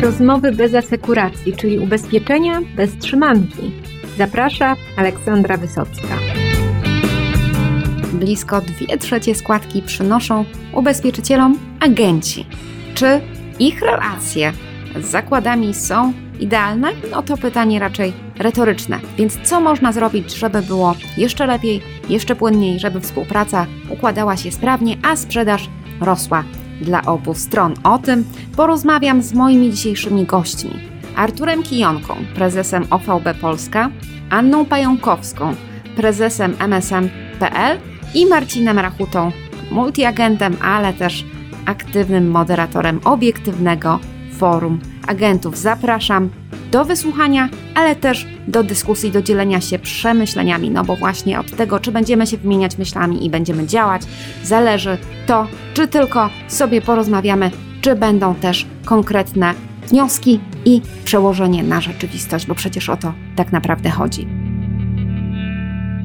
Rozmowy 0.00 0.52
bez 0.52 0.74
asekuracji, 0.74 1.56
czyli 1.56 1.78
ubezpieczenia 1.78 2.60
bez 2.76 2.98
trzymanki. 2.98 3.72
Zaprasza 4.18 4.76
Aleksandra 4.96 5.56
Wysocka. 5.56 6.18
Blisko 8.12 8.60
2 8.60 8.96
trzecie 8.96 9.34
składki 9.34 9.82
przynoszą 9.82 10.44
ubezpieczycielom 10.74 11.58
agenci. 11.80 12.46
Czy 12.94 13.20
ich 13.58 13.82
relacje 13.82 14.52
z 15.00 15.04
zakładami 15.04 15.74
są 15.74 16.12
idealne? 16.40 16.88
No 17.10 17.22
to 17.22 17.36
pytanie 17.36 17.78
raczej 17.78 18.12
retoryczne. 18.38 19.00
Więc 19.18 19.38
co 19.42 19.60
można 19.60 19.92
zrobić, 19.92 20.34
żeby 20.34 20.62
było 20.62 20.94
jeszcze 21.16 21.46
lepiej, 21.46 21.80
jeszcze 22.08 22.36
płynniej, 22.36 22.78
żeby 22.78 23.00
współpraca 23.00 23.66
układała 23.90 24.36
się 24.36 24.52
sprawnie, 24.52 24.96
a 25.02 25.16
sprzedaż 25.16 25.68
rosła 26.00 26.44
dla 26.80 27.02
obu 27.02 27.34
stron? 27.34 27.74
O 27.84 27.98
tym 27.98 28.24
porozmawiam 28.56 29.22
z 29.22 29.32
moimi 29.32 29.70
dzisiejszymi 29.70 30.24
gośćmi. 30.24 30.70
Arturem 31.16 31.62
Kijonką, 31.62 32.14
prezesem 32.34 32.84
OVB 32.90 33.34
Polska, 33.40 33.90
Anną 34.30 34.64
Pająkowską, 34.64 35.54
prezesem 35.96 36.54
MSM.pl 36.68 37.78
i 38.14 38.26
Marcinem 38.26 38.78
Rachutą, 38.78 39.32
multiagentem, 39.70 40.56
ale 40.62 40.92
też 40.92 41.24
aktywnym 41.66 42.30
moderatorem 42.30 43.00
obiektywnego 43.04 43.98
forum 44.38 44.80
agentów. 45.06 45.58
Zapraszam 45.58 46.30
do 46.70 46.84
wysłuchania, 46.84 47.48
ale 47.74 47.96
też 47.96 48.26
do 48.48 48.62
dyskusji, 48.62 49.10
do 49.10 49.22
dzielenia 49.22 49.60
się 49.60 49.78
przemyśleniami, 49.78 50.70
no 50.70 50.84
bo 50.84 50.96
właśnie 50.96 51.40
od 51.40 51.56
tego, 51.56 51.80
czy 51.80 51.92
będziemy 51.92 52.26
się 52.26 52.36
wymieniać 52.36 52.78
myślami 52.78 53.26
i 53.26 53.30
będziemy 53.30 53.66
działać, 53.66 54.02
zależy 54.44 54.98
to, 55.26 55.46
czy 55.74 55.88
tylko 55.88 56.30
sobie 56.48 56.82
porozmawiamy, 56.82 57.50
czy 57.80 57.94
będą 57.94 58.34
też 58.34 58.66
konkretne 58.84 59.54
wnioski 59.86 60.40
i 60.64 60.80
przełożenie 61.04 61.62
na 61.62 61.80
rzeczywistość, 61.80 62.46
bo 62.46 62.54
przecież 62.54 62.88
o 62.88 62.96
to 62.96 63.14
tak 63.36 63.52
naprawdę 63.52 63.90
chodzi. 63.90 64.28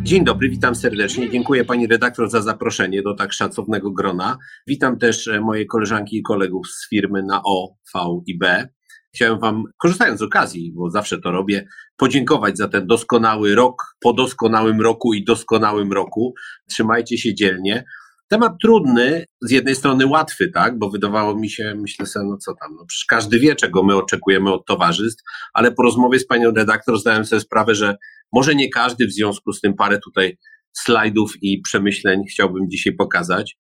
Dzień 0.04 0.26
dobry, 0.26 0.50
witam 0.50 0.76
serdecznie. 0.76 1.30
Dziękuję 1.30 1.66
pani 1.66 1.88
redaktor 1.88 2.30
za 2.30 2.42
zaproszenie 2.42 3.02
do 3.02 3.16
tak 3.16 3.34
szacownego 3.34 3.92
grona. 3.92 4.38
Witam 4.68 4.98
też 4.98 5.28
e, 5.28 5.42
moje 5.42 5.66
koleżanki 5.66 6.18
i 6.18 6.22
kolegów 6.22 6.68
z 6.68 6.90
firmy 6.90 7.24
na 7.24 7.42
O, 7.44 7.76
V 7.94 8.22
i 8.26 8.38
B. 8.38 8.70
Chciałem 9.16 9.40
wam, 9.40 9.64
korzystając 9.78 10.20
z 10.20 10.24
okazji, 10.24 10.72
bo 10.76 10.90
zawsze 10.90 11.22
to 11.22 11.32
robię, 11.32 11.68
podziękować 11.98 12.58
za 12.58 12.68
ten 12.68 12.88
doskonały 12.88 13.56
rok, 13.56 13.84
po 14.00 14.14
doskonałym 14.14 14.82
roku 14.82 15.14
i 15.14 15.24
doskonałym 15.24 15.94
roku. 15.94 16.34
Trzymajcie 16.70 17.18
się 17.18 17.36
dzielnie. 17.36 17.84
Temat 18.28 18.54
trudny, 18.62 19.26
z 19.42 19.52
jednej 19.52 19.76
strony 19.76 20.06
łatwy, 20.06 20.52
tak, 20.54 20.80
bo 20.80 20.90
wydawało 20.90 21.36
mi 21.36 21.50
się, 21.50 21.76
myślę 21.76 22.06
sobie, 22.06 22.26
no 22.26 22.38
co 22.38 22.54
tam, 22.62 22.76
no 22.76 22.86
przecież 22.86 23.06
każdy 23.06 23.40
wie, 23.40 23.56
czego 23.56 23.84
my 23.84 23.96
oczekujemy 23.96 24.54
od 24.54 24.66
towarzystw, 24.66 25.24
ale 25.54 25.72
po 25.72 25.84
rozmowie 25.84 26.20
z 26.20 26.28
panią 26.28 26.52
redaktor 26.52 27.00
zdałem 27.00 27.26
sobie 27.26 27.40
sprawę, 27.40 27.76
że 27.76 27.96
może 28.34 28.56
nie 28.56 28.70
każdy, 28.70 29.08
w 29.08 29.12
związku 29.12 29.54
z 29.54 29.62
tym 29.62 29.74
parę 29.74 30.00
tutaj 30.00 30.38
slajdów 30.74 31.34
i 31.42 31.62
przemyśleń 31.62 32.24
chciałbym 32.32 32.70
dzisiaj 32.70 32.94
pokazać. 32.94 33.58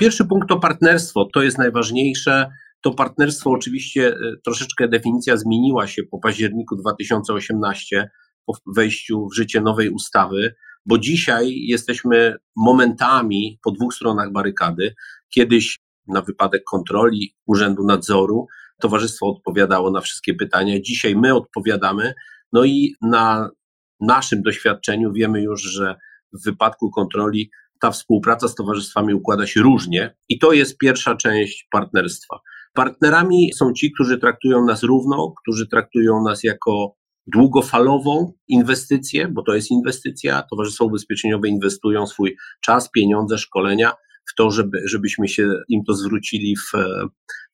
Pierwszy 0.00 0.24
punkt 0.24 0.48
to 0.48 0.60
partnerstwo, 0.60 1.28
to 1.34 1.42
jest 1.42 1.58
najważniejsze. 1.58 2.50
To 2.84 2.94
partnerstwo 2.94 3.50
oczywiście 3.50 4.08
e, 4.08 4.16
troszeczkę 4.44 4.88
definicja 4.88 5.36
zmieniła 5.36 5.86
się 5.86 6.02
po 6.10 6.18
październiku 6.18 6.76
2018, 6.76 8.10
po 8.46 8.52
wejściu 8.76 9.28
w 9.28 9.34
życie 9.34 9.60
nowej 9.60 9.90
ustawy, 9.90 10.54
bo 10.86 10.98
dzisiaj 10.98 11.54
jesteśmy 11.66 12.36
momentami 12.56 13.58
po 13.62 13.70
dwóch 13.70 13.94
stronach 13.94 14.32
barykady. 14.32 14.94
Kiedyś 15.34 15.80
na 16.08 16.22
wypadek 16.22 16.64
kontroli 16.64 17.34
Urzędu 17.46 17.84
Nadzoru 17.84 18.46
towarzystwo 18.80 19.26
odpowiadało 19.26 19.90
na 19.90 20.00
wszystkie 20.00 20.34
pytania, 20.34 20.80
dzisiaj 20.80 21.16
my 21.16 21.34
odpowiadamy. 21.34 22.14
No 22.52 22.64
i 22.64 22.94
na 23.02 23.50
naszym 24.00 24.42
doświadczeniu 24.42 25.12
wiemy 25.12 25.42
już, 25.42 25.62
że 25.62 25.96
w 26.32 26.44
wypadku 26.44 26.90
kontroli 26.90 27.50
ta 27.80 27.90
współpraca 27.90 28.48
z 28.48 28.54
towarzystwami 28.54 29.14
układa 29.14 29.46
się 29.46 29.60
różnie 29.60 30.16
i 30.28 30.38
to 30.38 30.52
jest 30.52 30.78
pierwsza 30.78 31.16
część 31.16 31.68
partnerstwa. 31.70 32.40
Partnerami 32.74 33.50
są 33.54 33.72
ci, 33.72 33.92
którzy 33.92 34.18
traktują 34.18 34.64
nas 34.64 34.82
równo, 34.82 35.34
którzy 35.42 35.68
traktują 35.68 36.22
nas 36.22 36.44
jako 36.44 36.94
długofalową 37.26 38.32
inwestycję, 38.48 39.28
bo 39.28 39.42
to 39.42 39.54
jest 39.54 39.70
inwestycja. 39.70 40.42
Towarzystwa 40.50 40.84
ubezpieczeniowe 40.84 41.48
inwestują 41.48 42.06
swój 42.06 42.36
czas, 42.60 42.90
pieniądze, 42.90 43.38
szkolenia 43.38 43.92
w 44.30 44.34
to, 44.36 44.50
żeby, 44.50 44.78
żebyśmy 44.84 45.28
się 45.28 45.50
im 45.68 45.84
to 45.86 45.94
zwrócili 45.94 46.56
w, 46.56 46.72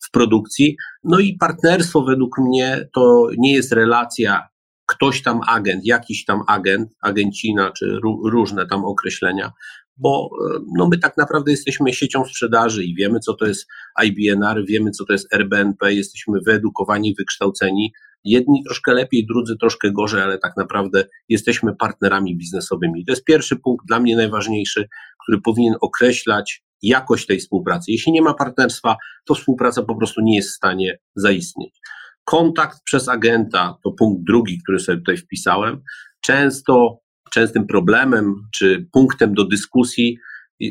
w 0.07 0.11
produkcji. 0.13 0.77
No 1.05 1.19
i 1.19 1.37
partnerstwo 1.37 2.03
według 2.03 2.39
mnie 2.39 2.89
to 2.95 3.29
nie 3.39 3.55
jest 3.55 3.73
relacja 3.73 4.49
ktoś 4.91 5.23
tam 5.23 5.41
agent, 5.47 5.85
jakiś 5.85 6.25
tam 6.25 6.43
agent, 6.47 6.91
agencina 7.03 7.71
czy 7.71 7.99
różne 8.25 8.67
tam 8.67 8.85
określenia, 8.85 9.53
bo 10.01 10.31
e, 10.55 10.59
no 10.77 10.89
my 10.89 10.99
tak 10.99 11.17
naprawdę 11.17 11.51
jesteśmy 11.51 11.93
siecią 11.93 12.25
sprzedaży 12.25 12.85
i 12.85 12.95
wiemy, 12.95 13.21
co 13.21 13.35
to 13.35 13.47
jest 13.47 13.67
IBNR, 14.05 14.65
wiemy, 14.67 14.91
co 14.91 15.05
to 15.05 15.13
jest 15.13 15.35
RBNP, 15.35 15.95
jesteśmy 15.95 16.39
wyedukowani, 16.47 17.15
wykształceni. 17.19 17.93
Jedni 18.25 18.63
troszkę 18.65 18.93
lepiej, 18.93 19.27
drudzy 19.27 19.57
troszkę 19.61 19.93
gorzej, 19.93 20.23
ale 20.23 20.39
tak 20.39 20.53
naprawdę 20.57 21.05
jesteśmy 21.29 21.77
partnerami 21.77 22.37
biznesowymi. 22.37 23.05
To 23.05 23.13
jest 23.13 23.25
pierwszy 23.25 23.57
punkt, 23.57 23.87
dla 23.87 24.01
mnie 24.01 24.17
najważniejszy, 24.17 24.89
który 25.23 25.41
powinien 25.41 25.75
określać 25.81 26.63
jakość 26.83 27.27
tej 27.27 27.39
współpracy. 27.39 27.93
Jeśli 27.93 28.13
nie 28.13 28.23
ma 28.23 28.35
partnerstwa, 28.35 28.97
to 29.25 29.35
współpraca 29.35 29.83
po 29.83 29.97
prostu 29.97 30.21
nie 30.21 30.37
jest 30.37 30.51
w 30.51 30.57
stanie 30.57 30.99
zaistnieć. 31.15 31.81
Kontakt 32.25 32.79
przez 32.85 33.09
agenta 33.09 33.79
to 33.85 33.93
punkt 33.93 34.23
drugi, 34.27 34.59
który 34.63 34.81
sobie 34.81 34.99
tutaj 34.99 35.17
wpisałem. 35.17 35.83
Często, 36.25 37.01
częstym 37.33 37.67
problemem 37.67 38.35
czy 38.55 38.89
punktem 38.93 39.35
do 39.35 39.45
dyskusji 39.45 40.19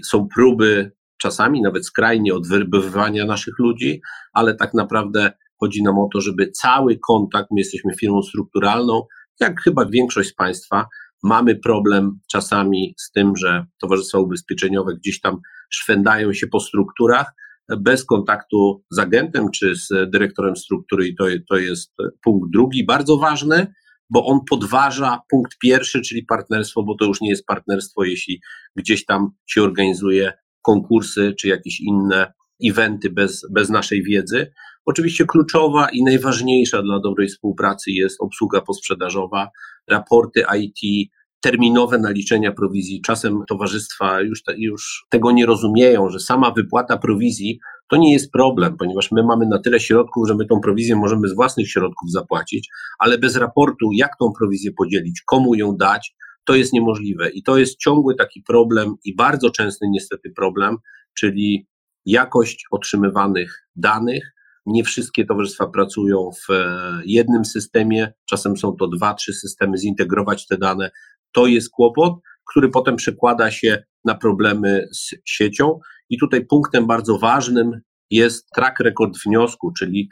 są 0.06 0.28
próby, 0.36 0.92
czasami 1.22 1.62
nawet 1.62 1.86
skrajnie, 1.86 2.34
odwerbowywania 2.34 3.26
naszych 3.26 3.60
ludzi, 3.60 4.02
ale 4.34 4.56
tak 4.56 4.74
naprawdę 4.74 5.32
chodzi 5.60 5.84
nam 5.84 6.00
o 6.00 6.10
to, 6.14 6.22
żeby 6.22 6.52
cały 6.52 7.00
kontakt, 7.08 7.48
my 7.52 7.60
jesteśmy 7.60 7.94
firmą 7.96 8.22
strukturalną, 8.22 9.02
jak 9.40 9.62
chyba 9.62 9.86
większość 9.86 10.30
z 10.30 10.36
Państwa, 10.36 10.86
mamy 11.24 11.56
problem 11.56 12.20
czasami 12.32 12.96
z 12.98 13.12
tym, 13.12 13.36
że 13.36 13.66
towarzystwa 13.82 14.20
ubezpieczeniowe 14.20 14.96
gdzieś 14.96 15.22
tam 15.22 15.38
szwędają 15.70 16.34
się 16.34 16.48
po 16.48 16.60
strukturach, 16.60 17.34
bez 17.78 18.06
kontaktu 18.06 18.84
z 18.92 19.00
agentem 19.00 19.52
czy 19.52 19.76
z 19.76 20.12
dyrektorem 20.12 20.56
struktury 20.56 21.08
i 21.08 21.16
to, 21.16 21.26
to 21.50 21.58
jest 21.58 21.94
punkt 22.24 22.52
drugi, 22.54 22.86
bardzo 22.86 23.18
ważny, 23.18 23.74
bo 24.10 24.26
on 24.26 24.40
podważa 24.50 25.20
punkt 25.30 25.58
pierwszy, 25.58 26.02
czyli 26.02 26.26
partnerstwo, 26.26 26.84
bo 26.84 26.96
to 26.96 27.06
już 27.06 27.22
nie 27.22 27.30
jest 27.30 27.46
partnerstwo, 27.46 28.04
jeśli 28.04 28.42
gdzieś 28.76 29.06
tam 29.06 29.30
się 29.48 29.64
organizuje 29.64 30.34
konkursy 30.62 31.34
czy 31.40 31.48
jakieś 31.48 31.80
inne 31.82 32.34
eventy 32.70 33.10
bez, 33.10 33.48
bez 33.52 33.70
naszej 33.70 34.04
wiedzy. 34.04 34.52
Oczywiście 34.86 35.26
kluczowa 35.26 35.90
i 35.90 36.04
najważniejsza 36.04 36.82
dla 36.82 37.00
dobrej 37.00 37.28
współpracy 37.28 37.92
jest 37.92 38.22
obsługa 38.22 38.62
posprzedażowa, 38.62 39.50
raporty 39.88 40.44
IT, 40.60 41.10
terminowe 41.42 42.00
naliczenia 42.00 42.52
prowizji. 42.52 43.02
Czasem 43.02 43.44
towarzystwa 43.50 44.22
już, 44.22 44.44
te, 44.44 44.54
już 44.58 45.06
tego 45.10 45.32
nie 45.32 45.46
rozumieją, 45.46 46.10
że 46.10 46.20
sama 46.20 46.52
wypłata 46.52 46.98
prowizji 46.98 47.60
to 47.90 47.98
nie 47.98 48.14
jest 48.14 48.32
problem, 48.32 48.78
ponieważ 48.78 49.12
my 49.12 49.24
mamy 49.24 49.46
na 49.46 49.60
tyle 49.60 49.80
środków, 49.80 50.28
że 50.28 50.36
my 50.36 50.46
tą 50.46 50.60
prowizję 50.60 50.96
możemy 50.96 51.28
z 51.28 51.36
własnych 51.36 51.72
środków 51.72 52.12
zapłacić, 52.12 52.70
ale 53.00 53.18
bez 53.18 53.36
raportu, 53.36 53.90
jak 53.94 54.12
tą 54.20 54.32
prowizję 54.40 54.72
podzielić, 54.78 55.22
komu 55.22 55.56
ją 55.56 55.78
dać, 55.78 56.16
to 56.44 56.56
jest 56.56 56.74
niemożliwe. 56.74 57.30
I 57.30 57.44
to 57.44 57.58
jest 57.58 57.78
ciągły 57.78 58.16
taki 58.16 58.44
problem 58.48 58.96
i 59.06 59.16
bardzo 59.16 59.50
częsty 59.50 59.86
niestety 59.90 60.32
problem, 60.36 60.78
czyli 61.18 61.68
jakość 62.06 62.66
otrzymywanych 62.72 63.68
danych. 63.76 64.34
Nie 64.66 64.84
wszystkie 64.84 65.26
towarzystwa 65.26 65.68
pracują 65.68 66.30
w 66.48 66.52
e, 66.52 67.02
jednym 67.06 67.46
systemie, 67.46 68.14
czasem 68.30 68.58
są 68.58 68.76
to 68.76 68.88
dwa, 68.88 69.14
trzy 69.14 69.34
systemy, 69.34 69.78
zintegrować 69.78 70.48
te 70.48 70.58
dane 70.58 70.92
to 71.34 71.48
jest 71.48 71.70
kłopot, 71.70 72.14
który 72.50 72.70
potem 72.70 72.96
przekłada 72.96 73.52
się 73.52 73.84
na 74.06 74.16
problemy 74.16 74.88
z 74.92 75.16
siecią. 75.26 75.80
I 76.10 76.18
tutaj 76.18 76.46
punktem 76.46 76.88
bardzo 76.88 77.18
ważnym 77.18 77.82
jest 78.10 78.50
track 78.56 78.80
record 78.80 79.18
wniosku, 79.26 79.72
czyli 79.72 80.10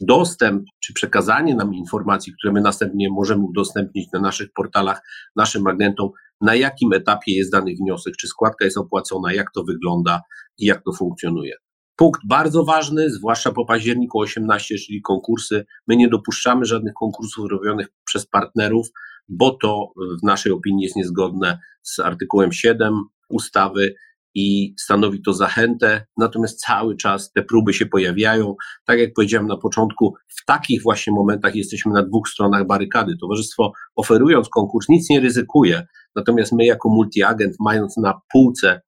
dostęp 0.00 0.64
czy 0.84 0.92
przekazanie 0.92 1.54
nam 1.54 1.74
informacji, 1.74 2.32
które 2.32 2.52
my 2.52 2.60
następnie 2.60 3.10
możemy 3.10 3.44
udostępnić 3.44 4.12
na 4.12 4.20
naszych 4.20 4.48
portalach 4.52 5.02
naszym 5.36 5.66
agentom, 5.66 6.10
na 6.40 6.54
jakim 6.54 6.92
etapie 6.92 7.36
jest 7.36 7.52
dany 7.52 7.74
wniosek, 7.74 8.16
czy 8.16 8.26
składka 8.28 8.64
jest 8.64 8.78
opłacona, 8.78 9.32
jak 9.32 9.46
to 9.54 9.64
wygląda 9.64 10.20
i 10.58 10.66
jak 10.66 10.82
to 10.84 10.92
funkcjonuje. 10.92 11.52
Punkt 11.96 12.20
bardzo 12.28 12.64
ważny, 12.64 13.10
zwłaszcza 13.10 13.52
po 13.52 13.64
październiku 13.64 14.20
18, 14.20 14.74
czyli 14.78 15.02
konkursy. 15.02 15.66
My 15.88 15.96
nie 15.96 16.08
dopuszczamy 16.08 16.64
żadnych 16.64 16.94
konkursów 16.94 17.50
robionych 17.50 17.88
przez 18.04 18.26
partnerów, 18.26 18.86
bo 19.28 19.58
to 19.62 19.92
w 20.22 20.26
naszej 20.26 20.52
opinii 20.52 20.84
jest 20.84 20.96
niezgodne 20.96 21.58
z 21.82 21.98
artykułem 21.98 22.52
7 22.52 22.94
ustawy 23.28 23.94
i 24.34 24.74
stanowi 24.78 25.22
to 25.22 25.32
zachętę, 25.32 26.06
natomiast 26.16 26.60
cały 26.60 26.96
czas 26.96 27.32
te 27.32 27.42
próby 27.42 27.74
się 27.74 27.86
pojawiają. 27.86 28.54
Tak 28.84 28.98
jak 28.98 29.10
powiedziałem 29.16 29.46
na 29.46 29.56
początku, 29.56 30.14
w 30.28 30.44
takich 30.44 30.82
właśnie 30.82 31.12
momentach 31.12 31.54
jesteśmy 31.54 31.92
na 31.92 32.02
dwóch 32.02 32.28
stronach 32.28 32.66
barykady. 32.66 33.16
Towarzystwo 33.20 33.72
oferując 33.96 34.48
konkurs 34.48 34.88
nic 34.88 35.10
nie 35.10 35.20
ryzykuje, 35.20 35.86
natomiast 36.16 36.52
my 36.52 36.64
jako 36.64 36.88
multiagent, 36.88 37.56
mając 37.60 37.96
na 37.96 38.20
półce 38.32 38.80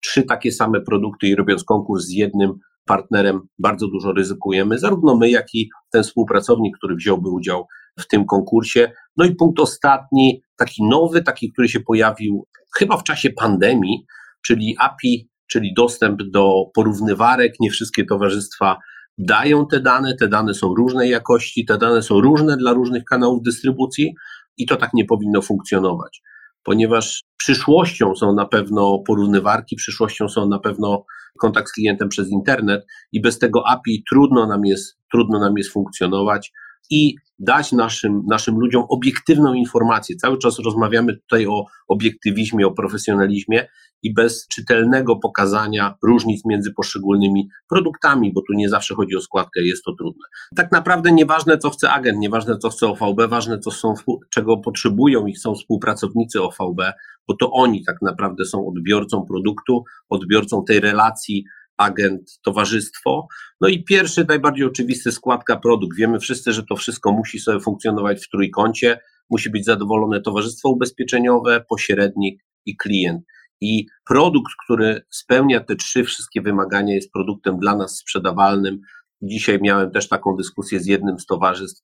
trzy 0.00 0.22
takie 0.22 0.52
same 0.52 0.80
produkty 0.80 1.26
i 1.26 1.34
robiąc 1.34 1.64
konkurs 1.64 2.04
z 2.04 2.10
jednym 2.10 2.58
partnerem, 2.84 3.40
bardzo 3.58 3.88
dużo 3.88 4.12
ryzykujemy, 4.12 4.78
zarówno 4.78 5.16
my, 5.16 5.30
jak 5.30 5.54
i 5.54 5.68
ten 5.90 6.02
współpracownik, 6.02 6.76
który 6.76 6.94
wziąłby 6.94 7.30
udział 7.30 7.66
w 7.98 8.06
tym 8.06 8.26
konkursie. 8.26 8.92
No 9.16 9.24
i 9.24 9.34
punkt 9.34 9.60
ostatni, 9.60 10.42
taki 10.56 10.84
nowy, 10.84 11.22
taki, 11.22 11.52
który 11.52 11.68
się 11.68 11.80
pojawił 11.80 12.46
chyba 12.78 12.96
w 12.96 13.02
czasie 13.02 13.30
pandemii, 13.30 14.06
czyli 14.46 14.76
API, 14.78 15.28
czyli 15.46 15.74
dostęp 15.76 16.22
do 16.22 16.64
porównywarek. 16.74 17.54
Nie 17.60 17.70
wszystkie 17.70 18.04
towarzystwa 18.04 18.76
dają 19.18 19.66
te 19.66 19.80
dane, 19.80 20.14
te 20.16 20.28
dane 20.28 20.54
są 20.54 20.74
różnej 20.74 21.10
jakości, 21.10 21.64
te 21.64 21.78
dane 21.78 22.02
są 22.02 22.20
różne 22.20 22.56
dla 22.56 22.72
różnych 22.72 23.04
kanałów 23.04 23.42
dystrybucji 23.42 24.14
i 24.56 24.66
to 24.66 24.76
tak 24.76 24.90
nie 24.94 25.04
powinno 25.04 25.42
funkcjonować, 25.42 26.22
ponieważ 26.64 27.22
przyszłością 27.36 28.14
są 28.14 28.34
na 28.34 28.46
pewno 28.46 28.98
porównywarki, 29.06 29.76
przyszłością 29.76 30.28
są 30.28 30.48
na 30.48 30.58
pewno 30.58 31.04
kontakt 31.38 31.68
z 31.68 31.72
klientem 31.72 32.08
przez 32.08 32.30
internet 32.30 32.86
i 33.12 33.20
bez 33.20 33.38
tego 33.38 33.68
API 33.68 34.04
trudno 34.10 34.46
nam 34.46 34.64
jest, 34.64 34.98
trudno 35.12 35.40
nam 35.40 35.54
jest 35.56 35.72
funkcjonować 35.72 36.52
i 36.90 37.14
dać 37.38 37.72
naszym, 37.72 38.22
naszym 38.28 38.58
ludziom 38.58 38.84
obiektywną 38.88 39.54
informację. 39.54 40.16
Cały 40.16 40.38
czas 40.38 40.58
rozmawiamy 40.58 41.16
tutaj 41.16 41.46
o 41.46 41.66
obiektywizmie, 41.88 42.66
o 42.66 42.70
profesjonalizmie 42.70 43.68
i 44.02 44.14
bez 44.14 44.48
czytelnego 44.48 45.16
pokazania 45.16 45.94
różnic 46.02 46.44
między 46.44 46.72
poszczególnymi 46.72 47.48
produktami, 47.68 48.32
bo 48.32 48.40
tu 48.40 48.52
nie 48.52 48.68
zawsze 48.68 48.94
chodzi 48.94 49.16
o 49.16 49.20
składkę, 49.20 49.60
jest 49.62 49.84
to 49.84 49.92
trudne. 49.98 50.24
Tak 50.56 50.72
naprawdę 50.72 51.12
nieważne, 51.12 51.58
co 51.58 51.70
chce 51.70 51.90
agent, 51.90 52.18
nieważne, 52.18 52.58
co 52.58 52.70
chce 52.70 52.86
OVB, 52.86 53.20
ważne, 53.28 53.58
co 53.58 53.70
są, 53.70 53.94
czego 54.30 54.56
potrzebują 54.56 55.26
i 55.26 55.32
chcą 55.32 55.54
współpracownicy 55.54 56.42
OVB, 56.42 56.80
bo 57.28 57.36
to 57.36 57.50
oni 57.50 57.84
tak 57.84 57.96
naprawdę 58.02 58.44
są 58.44 58.66
odbiorcą 58.66 59.26
produktu, 59.26 59.84
odbiorcą 60.08 60.64
tej 60.64 60.80
relacji 60.80 61.44
agent, 61.76 62.38
towarzystwo. 62.44 63.26
No 63.60 63.68
i 63.68 63.84
pierwszy, 63.84 64.24
najbardziej 64.28 64.66
oczywisty 64.66 65.12
składka 65.12 65.56
produkt. 65.56 65.96
Wiemy 65.98 66.18
wszyscy, 66.18 66.52
że 66.52 66.62
to 66.62 66.76
wszystko 66.76 67.12
musi 67.12 67.38
sobie 67.38 67.60
funkcjonować 67.60 68.24
w 68.24 68.30
trójkącie, 68.30 69.00
musi 69.30 69.50
być 69.50 69.64
zadowolone 69.64 70.20
towarzystwo 70.20 70.68
ubezpieczeniowe, 70.68 71.64
pośrednik 71.68 72.44
i 72.66 72.76
klient. 72.76 73.22
I 73.60 73.86
produkt, 74.08 74.52
który 74.64 75.02
spełnia 75.10 75.60
te 75.60 75.76
trzy 75.76 76.04
wszystkie 76.04 76.42
wymagania, 76.42 76.94
jest 76.94 77.12
produktem 77.12 77.58
dla 77.58 77.76
nas 77.76 77.98
sprzedawalnym. 77.98 78.80
Dzisiaj 79.22 79.58
miałem 79.62 79.90
też 79.90 80.08
taką 80.08 80.36
dyskusję 80.36 80.80
z 80.80 80.86
jednym 80.86 81.18
z 81.18 81.26
towarzystw, 81.26 81.82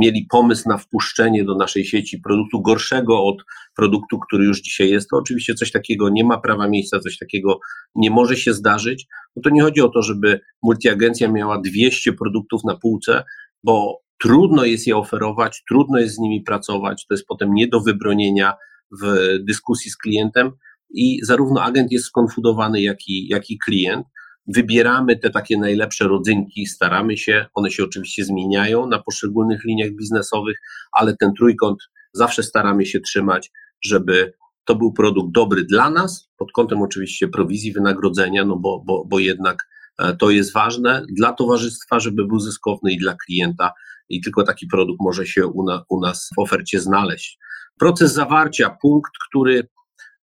mieli 0.00 0.26
pomysł 0.30 0.68
na 0.68 0.78
wpuszczenie 0.78 1.44
do 1.44 1.54
naszej 1.54 1.84
sieci 1.84 2.20
produktu 2.20 2.62
gorszego 2.62 3.24
od 3.24 3.36
produktu, 3.76 4.18
który 4.18 4.44
już 4.44 4.60
dzisiaj 4.60 4.90
jest, 4.90 5.08
to 5.10 5.16
oczywiście 5.16 5.54
coś 5.54 5.70
takiego 5.70 6.08
nie 6.08 6.24
ma 6.24 6.40
prawa 6.40 6.68
miejsca, 6.68 7.00
coś 7.00 7.18
takiego 7.18 7.60
nie 7.94 8.10
może 8.10 8.36
się 8.36 8.54
zdarzyć. 8.54 9.06
No 9.36 9.42
to 9.42 9.50
nie 9.50 9.62
chodzi 9.62 9.80
o 9.80 9.88
to, 9.88 10.02
żeby 10.02 10.40
multiagencja 10.62 11.28
miała 11.28 11.60
200 11.60 12.12
produktów 12.12 12.64
na 12.64 12.76
półce, 12.76 13.24
bo 13.64 13.98
trudno 14.18 14.64
jest 14.64 14.86
je 14.86 14.96
oferować, 14.96 15.62
trudno 15.68 15.98
jest 15.98 16.14
z 16.14 16.18
nimi 16.18 16.42
pracować, 16.42 17.06
to 17.08 17.14
jest 17.14 17.26
potem 17.26 17.54
nie 17.54 17.68
do 17.68 17.80
wybronienia 17.80 18.54
w 19.02 19.38
dyskusji 19.48 19.90
z 19.90 19.96
klientem 19.96 20.52
i 20.94 21.18
zarówno 21.22 21.62
agent 21.62 21.92
jest 21.92 22.04
skonfudowany, 22.04 22.82
jak 22.82 22.98
i, 23.08 23.28
jak 23.28 23.50
i 23.50 23.58
klient 23.58 24.06
wybieramy 24.46 25.18
te 25.18 25.30
takie 25.30 25.58
najlepsze 25.58 26.08
rodzynki, 26.08 26.66
staramy 26.66 27.16
się, 27.16 27.46
one 27.54 27.70
się 27.70 27.84
oczywiście 27.84 28.24
zmieniają 28.24 28.86
na 28.86 29.02
poszczególnych 29.02 29.64
liniach 29.64 29.90
biznesowych, 29.90 30.56
ale 30.92 31.16
ten 31.16 31.32
trójkąt 31.38 31.78
zawsze 32.12 32.42
staramy 32.42 32.86
się 32.86 33.00
trzymać, 33.00 33.50
żeby 33.84 34.32
to 34.64 34.74
był 34.74 34.92
produkt 34.92 35.34
dobry 35.34 35.64
dla 35.64 35.90
nas, 35.90 36.30
pod 36.36 36.52
kątem 36.52 36.82
oczywiście 36.82 37.28
prowizji 37.28 37.72
wynagrodzenia, 37.72 38.44
no 38.44 38.56
bo, 38.56 38.82
bo, 38.86 39.04
bo 39.04 39.18
jednak 39.18 39.58
e, 39.98 40.16
to 40.16 40.30
jest 40.30 40.52
ważne 40.52 41.04
dla 41.16 41.32
towarzystwa, 41.32 42.00
żeby 42.00 42.26
był 42.26 42.40
zyskowny 42.40 42.92
i 42.92 42.98
dla 42.98 43.16
klienta, 43.26 43.72
i 44.08 44.20
tylko 44.20 44.42
taki 44.42 44.66
produkt 44.66 45.00
może 45.00 45.26
się 45.26 45.46
u, 45.46 45.64
na, 45.64 45.84
u 45.88 46.00
nas 46.00 46.28
w 46.36 46.40
ofercie 46.40 46.80
znaleźć. 46.80 47.38
Proces 47.78 48.12
zawarcia, 48.12 48.76
punkt, 48.82 49.12
który 49.28 49.68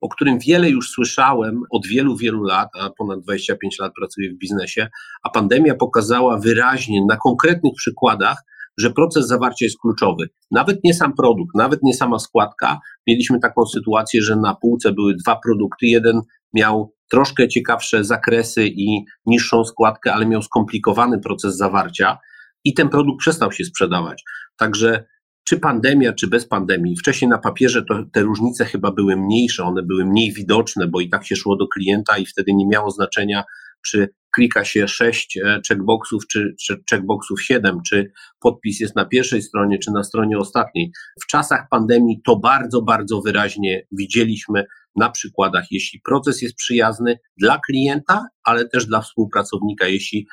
o 0.05 0.09
którym 0.09 0.39
wiele 0.39 0.69
już 0.69 0.89
słyszałem 0.89 1.61
od 1.71 1.87
wielu, 1.87 2.17
wielu 2.17 2.43
lat, 2.43 2.69
a 2.79 2.89
ponad 2.97 3.19
25 3.19 3.79
lat 3.79 3.91
pracuję 3.99 4.29
w 4.31 4.37
biznesie, 4.37 4.87
a 5.23 5.29
pandemia 5.29 5.75
pokazała 5.75 6.37
wyraźnie 6.37 7.01
na 7.09 7.17
konkretnych 7.17 7.73
przykładach, 7.77 8.37
że 8.77 8.91
proces 8.91 9.27
zawarcia 9.27 9.65
jest 9.65 9.77
kluczowy. 9.81 10.29
Nawet 10.51 10.79
nie 10.83 10.93
sam 10.93 11.13
produkt, 11.13 11.55
nawet 11.55 11.79
nie 11.83 11.93
sama 11.93 12.19
składka. 12.19 12.79
Mieliśmy 13.07 13.39
taką 13.39 13.65
sytuację, 13.65 14.21
że 14.21 14.35
na 14.35 14.55
półce 14.55 14.93
były 14.93 15.15
dwa 15.15 15.39
produkty. 15.43 15.85
Jeden 15.85 16.21
miał 16.53 16.93
troszkę 17.11 17.47
ciekawsze 17.47 18.03
zakresy 18.03 18.67
i 18.67 19.05
niższą 19.25 19.63
składkę, 19.63 20.13
ale 20.13 20.25
miał 20.25 20.41
skomplikowany 20.41 21.19
proces 21.19 21.57
zawarcia 21.57 22.17
i 22.63 22.73
ten 22.73 22.89
produkt 22.89 23.19
przestał 23.19 23.51
się 23.51 23.63
sprzedawać. 23.63 24.23
Także 24.57 25.05
czy 25.47 25.59
pandemia, 25.59 26.13
czy 26.13 26.27
bez 26.27 26.47
pandemii. 26.47 26.97
Wcześniej 26.97 27.29
na 27.29 27.37
papierze 27.37 27.85
to, 27.85 28.03
te 28.13 28.21
różnice 28.21 28.65
chyba 28.65 28.91
były 28.91 29.15
mniejsze, 29.15 29.63
one 29.63 29.83
były 29.83 30.05
mniej 30.05 30.33
widoczne, 30.33 30.87
bo 30.87 31.01
i 31.01 31.09
tak 31.09 31.25
się 31.25 31.35
szło 31.35 31.55
do 31.55 31.67
klienta 31.67 32.17
i 32.17 32.25
wtedy 32.25 32.53
nie 32.53 32.67
miało 32.67 32.91
znaczenia, 32.91 33.43
czy 33.85 34.09
klika 34.35 34.65
się 34.65 34.87
sześć 34.87 35.37
e, 35.37 35.61
checkboxów, 35.67 36.27
czy, 36.27 36.55
czy 36.61 36.83
checkboxów 36.89 37.41
siedem, 37.43 37.77
czy 37.89 38.11
podpis 38.39 38.79
jest 38.79 38.95
na 38.95 39.05
pierwszej 39.05 39.41
stronie, 39.41 39.79
czy 39.79 39.91
na 39.91 40.03
stronie 40.03 40.37
ostatniej. 40.37 40.91
W 41.23 41.27
czasach 41.27 41.67
pandemii 41.69 42.21
to 42.25 42.35
bardzo, 42.35 42.81
bardzo 42.81 43.21
wyraźnie 43.21 43.87
widzieliśmy 43.91 44.65
na 44.95 45.09
przykładach, 45.09 45.65
jeśli 45.71 46.01
proces 46.05 46.41
jest 46.41 46.55
przyjazny 46.55 47.19
dla 47.37 47.59
klienta, 47.67 48.27
ale 48.43 48.69
też 48.69 48.85
dla 48.85 49.01
współpracownika, 49.01 49.87
jeśli 49.87 50.27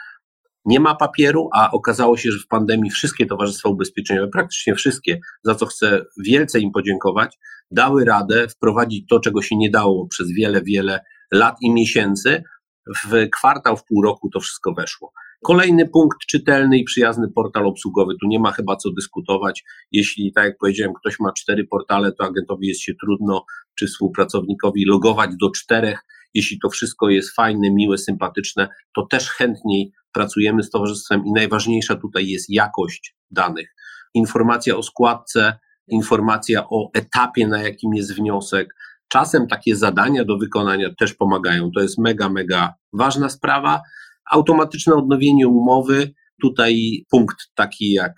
nie 0.64 0.80
ma 0.80 0.94
papieru, 0.94 1.48
a 1.54 1.70
okazało 1.70 2.16
się, 2.16 2.30
że 2.30 2.38
w 2.38 2.48
pandemii 2.48 2.90
wszystkie 2.90 3.26
towarzystwa 3.26 3.68
ubezpieczeniowe, 3.68 4.28
praktycznie 4.28 4.74
wszystkie, 4.74 5.20
za 5.42 5.54
co 5.54 5.66
chcę 5.66 6.04
wielce 6.26 6.60
im 6.60 6.70
podziękować, 6.72 7.38
dały 7.70 8.04
radę 8.04 8.48
wprowadzić 8.48 9.06
to, 9.08 9.20
czego 9.20 9.42
się 9.42 9.56
nie 9.56 9.70
dało 9.70 10.06
przez 10.08 10.32
wiele, 10.32 10.62
wiele 10.62 11.00
lat 11.32 11.56
i 11.62 11.72
miesięcy. 11.72 12.42
W 13.04 13.28
kwartał, 13.30 13.76
w 13.76 13.84
pół 13.84 14.02
roku 14.02 14.30
to 14.30 14.40
wszystko 14.40 14.74
weszło. 14.74 15.12
Kolejny 15.42 15.88
punkt, 15.88 16.18
czytelny 16.28 16.78
i 16.78 16.84
przyjazny 16.84 17.28
portal 17.34 17.66
obsługowy. 17.66 18.14
Tu 18.20 18.26
nie 18.26 18.38
ma 18.38 18.52
chyba 18.52 18.76
co 18.76 18.90
dyskutować. 18.90 19.64
Jeśli, 19.92 20.32
tak 20.32 20.44
jak 20.44 20.58
powiedziałem, 20.58 20.94
ktoś 20.94 21.20
ma 21.20 21.32
cztery 21.32 21.64
portale, 21.64 22.12
to 22.12 22.24
agentowi 22.24 22.68
jest 22.68 22.80
się 22.80 22.92
trudno, 22.94 23.44
czy 23.78 23.86
współpracownikowi 23.86 24.84
logować 24.84 25.30
do 25.40 25.50
czterech. 25.50 26.04
Jeśli 26.34 26.58
to 26.58 26.70
wszystko 26.70 27.08
jest 27.08 27.34
fajne, 27.34 27.70
miłe, 27.70 27.98
sympatyczne, 27.98 28.68
to 28.94 29.06
też 29.10 29.30
chętniej 29.30 29.92
pracujemy 30.12 30.62
z 30.62 30.70
towarzystwem 30.70 31.26
i 31.26 31.32
najważniejsza 31.32 31.96
tutaj 31.96 32.28
jest 32.28 32.50
jakość 32.50 33.16
danych. 33.30 33.74
Informacja 34.14 34.76
o 34.76 34.82
składce, 34.82 35.58
informacja 35.88 36.68
o 36.70 36.90
etapie, 36.94 37.48
na 37.48 37.62
jakim 37.62 37.94
jest 37.94 38.14
wniosek. 38.14 38.74
Czasem 39.08 39.46
takie 39.46 39.76
zadania 39.76 40.24
do 40.24 40.38
wykonania 40.38 40.88
też 40.98 41.14
pomagają. 41.14 41.70
To 41.70 41.80
jest 41.80 41.98
mega, 41.98 42.28
mega 42.28 42.74
ważna 42.92 43.28
sprawa. 43.28 43.82
Automatyczne 44.30 44.94
odnowienie 44.94 45.48
umowy. 45.48 46.14
Tutaj 46.42 47.04
punkt 47.10 47.36
taki 47.54 47.92
jak 47.92 48.12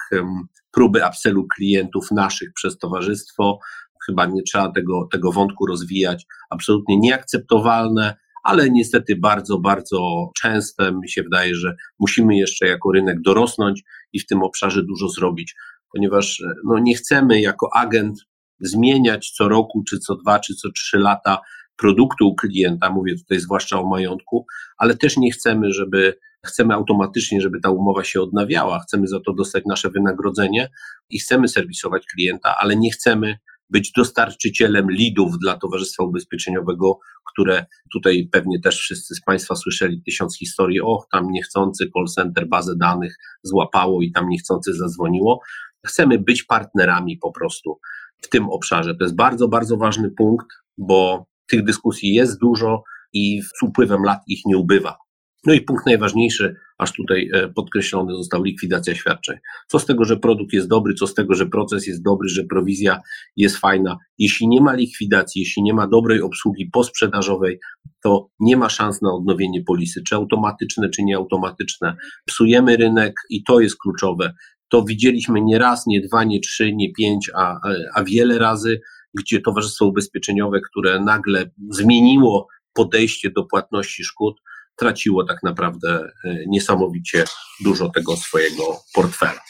próby 0.73 1.01
upsellu 1.09 1.47
klientów 1.57 2.11
naszych 2.11 2.53
przez 2.55 2.79
towarzystwo. 2.79 3.59
Chyba 4.07 4.27
nie 4.27 4.43
trzeba 4.43 4.73
tego, 4.73 5.09
tego 5.13 5.33
wątku 5.33 5.67
rozwijać. 5.67 6.27
Absolutnie 6.51 6.99
nieakceptowalne 6.99 8.17
ale 8.45 8.71
niestety 8.71 9.17
bardzo, 9.17 9.59
bardzo 9.59 10.31
częste. 10.41 10.93
Mi 10.93 11.11
się 11.11 11.23
wydaje, 11.23 11.55
że 11.55 11.77
musimy 11.99 12.37
jeszcze 12.37 12.67
jako 12.67 12.93
rynek 12.93 13.21
dorosnąć 13.21 13.83
i 14.13 14.21
w 14.21 14.27
tym 14.27 14.43
obszarze 14.43 14.83
dużo 14.83 15.09
zrobić, 15.09 15.55
ponieważ 15.93 16.43
no, 16.65 16.79
nie 16.79 16.95
chcemy 16.95 17.41
jako 17.41 17.69
agent 17.75 18.19
zmieniać 18.61 19.31
co 19.31 19.49
roku, 19.49 19.83
czy 19.89 19.99
co 19.99 20.17
dwa, 20.17 20.39
czy 20.39 20.55
co 20.55 20.73
trzy 20.73 20.99
lata 20.99 21.39
produktu 21.77 22.29
u 22.29 22.35
klienta, 22.35 22.91
mówię 22.91 23.15
tutaj 23.19 23.41
zwłaszcza 23.41 23.81
o 23.81 23.87
majątku, 23.87 24.47
ale 24.79 24.97
też 24.97 25.17
nie 25.17 25.31
chcemy, 25.31 25.73
żeby 25.73 26.19
chcemy 26.47 26.75
automatycznie, 26.75 27.41
żeby 27.41 27.61
ta 27.61 27.71
umowa 27.71 28.05
się 28.05 28.21
odnawiała, 28.21 28.79
chcemy 28.79 29.07
za 29.07 29.21
to 29.21 29.33
dostać 29.33 29.65
nasze 29.67 29.91
wynagrodzenie 29.91 30.71
i 31.11 31.19
chcemy 31.19 31.49
serwisować 31.49 32.07
klienta, 32.07 32.57
ale 32.57 32.77
nie 32.77 32.91
chcemy 32.91 33.39
być 33.71 33.93
dostarczycielem 33.97 34.91
lidów 34.91 35.39
dla 35.39 35.57
Towarzystwa 35.59 36.05
Ubezpieczeniowego, 36.05 36.99
które 37.33 37.67
tutaj 37.93 38.29
pewnie 38.33 38.61
też 38.61 38.79
wszyscy 38.79 39.15
z 39.15 39.21
Państwa 39.21 39.55
słyszeli 39.55 40.03
tysiąc 40.03 40.39
historii, 40.39 40.81
och, 40.81 41.07
tam 41.13 41.31
niechcący 41.31 41.91
call 41.95 42.07
center 42.07 42.49
bazę 42.49 42.77
danych 42.77 43.17
złapało 43.43 44.03
i 44.03 44.13
tam 44.13 44.29
niechcący 44.29 44.75
zadzwoniło. 44.75 45.41
Chcemy 45.87 46.19
być 46.19 46.43
partnerami 46.43 47.19
po 47.19 47.33
prostu 47.33 47.79
w 48.23 48.29
tym 48.29 48.49
obszarze. 48.51 48.95
To 48.95 49.05
jest 49.05 49.17
bardzo, 49.17 49.49
bardzo 49.49 49.77
ważny 49.77 50.11
punkt, 50.11 50.47
bo 50.79 51.27
tych 51.47 51.65
dyskusji 51.65 52.15
jest 52.15 52.41
dużo 52.41 52.83
i 53.13 53.43
z 53.43 53.63
upływem 53.63 54.03
lat 54.03 54.19
ich 54.29 54.41
nie 54.47 54.59
ubywa. 54.59 55.04
No 55.47 55.55
i 55.55 55.61
punkt 55.61 55.87
najważniejszy, 55.87 56.57
aż 56.79 56.93
tutaj 56.93 57.31
e, 57.35 57.49
podkreślony 57.49 58.15
został 58.15 58.43
likwidacja 58.43 58.95
świadczeń. 58.95 59.37
Co 59.69 59.79
z 59.79 59.87
tego, 59.87 60.05
że 60.05 60.17
produkt 60.17 60.53
jest 60.53 60.69
dobry, 60.69 60.95
co 60.95 61.07
z 61.07 61.15
tego, 61.15 61.35
że 61.35 61.47
proces 61.47 61.87
jest 61.87 62.03
dobry, 62.03 62.29
że 62.29 62.45
prowizja 62.45 63.01
jest 63.37 63.57
fajna. 63.57 63.99
Jeśli 64.19 64.49
nie 64.49 64.61
ma 64.61 64.75
likwidacji, 64.75 65.41
jeśli 65.43 65.63
nie 65.63 65.75
ma 65.75 65.87
dobrej 65.87 66.21
obsługi 66.23 66.71
posprzedażowej, 66.73 67.61
to 68.03 68.29
nie 68.41 68.57
ma 68.57 68.69
szans 68.69 69.03
na 69.03 69.13
odnowienie 69.13 69.63
polisy, 69.65 70.03
czy 70.09 70.15
automatyczne, 70.15 70.91
czy 70.91 71.03
nieautomatyczne. 71.03 71.97
Psujemy 72.27 72.77
rynek 72.77 73.15
i 73.31 73.45
to 73.45 73.61
jest 73.61 73.77
kluczowe. 73.79 74.35
To 74.69 74.85
widzieliśmy 74.85 75.41
nie 75.41 75.59
raz, 75.59 75.87
nie 75.87 76.01
dwa, 76.01 76.25
nie 76.25 76.41
trzy, 76.41 76.73
nie 76.75 76.93
pięć, 76.93 77.31
a, 77.35 77.61
a 77.95 78.05
wiele 78.05 78.39
razy, 78.39 78.81
gdzie 79.15 79.41
Towarzystwo 79.41 79.87
Ubezpieczeniowe, 79.87 80.61
które 80.61 81.01
nagle 81.01 81.51
zmieniło 81.71 82.47
podejście 82.75 83.31
do 83.31 83.45
płatności 83.45 84.05
szkód, 84.05 84.41
traciło 84.77 85.25
tak 85.25 85.43
naprawdę 85.43 86.09
e, 86.25 86.37
niesamowicie 86.47 87.25
dużo 87.65 87.89
tego 87.89 88.17
swojego 88.17 88.63
portfela. 88.95 89.41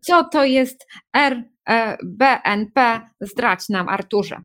Co 0.00 0.24
to 0.24 0.44
jest 0.44 0.86
RBNP? 1.16 3.00
Zdradź 3.20 3.68
nam, 3.68 3.88
Arturze. 3.88 4.40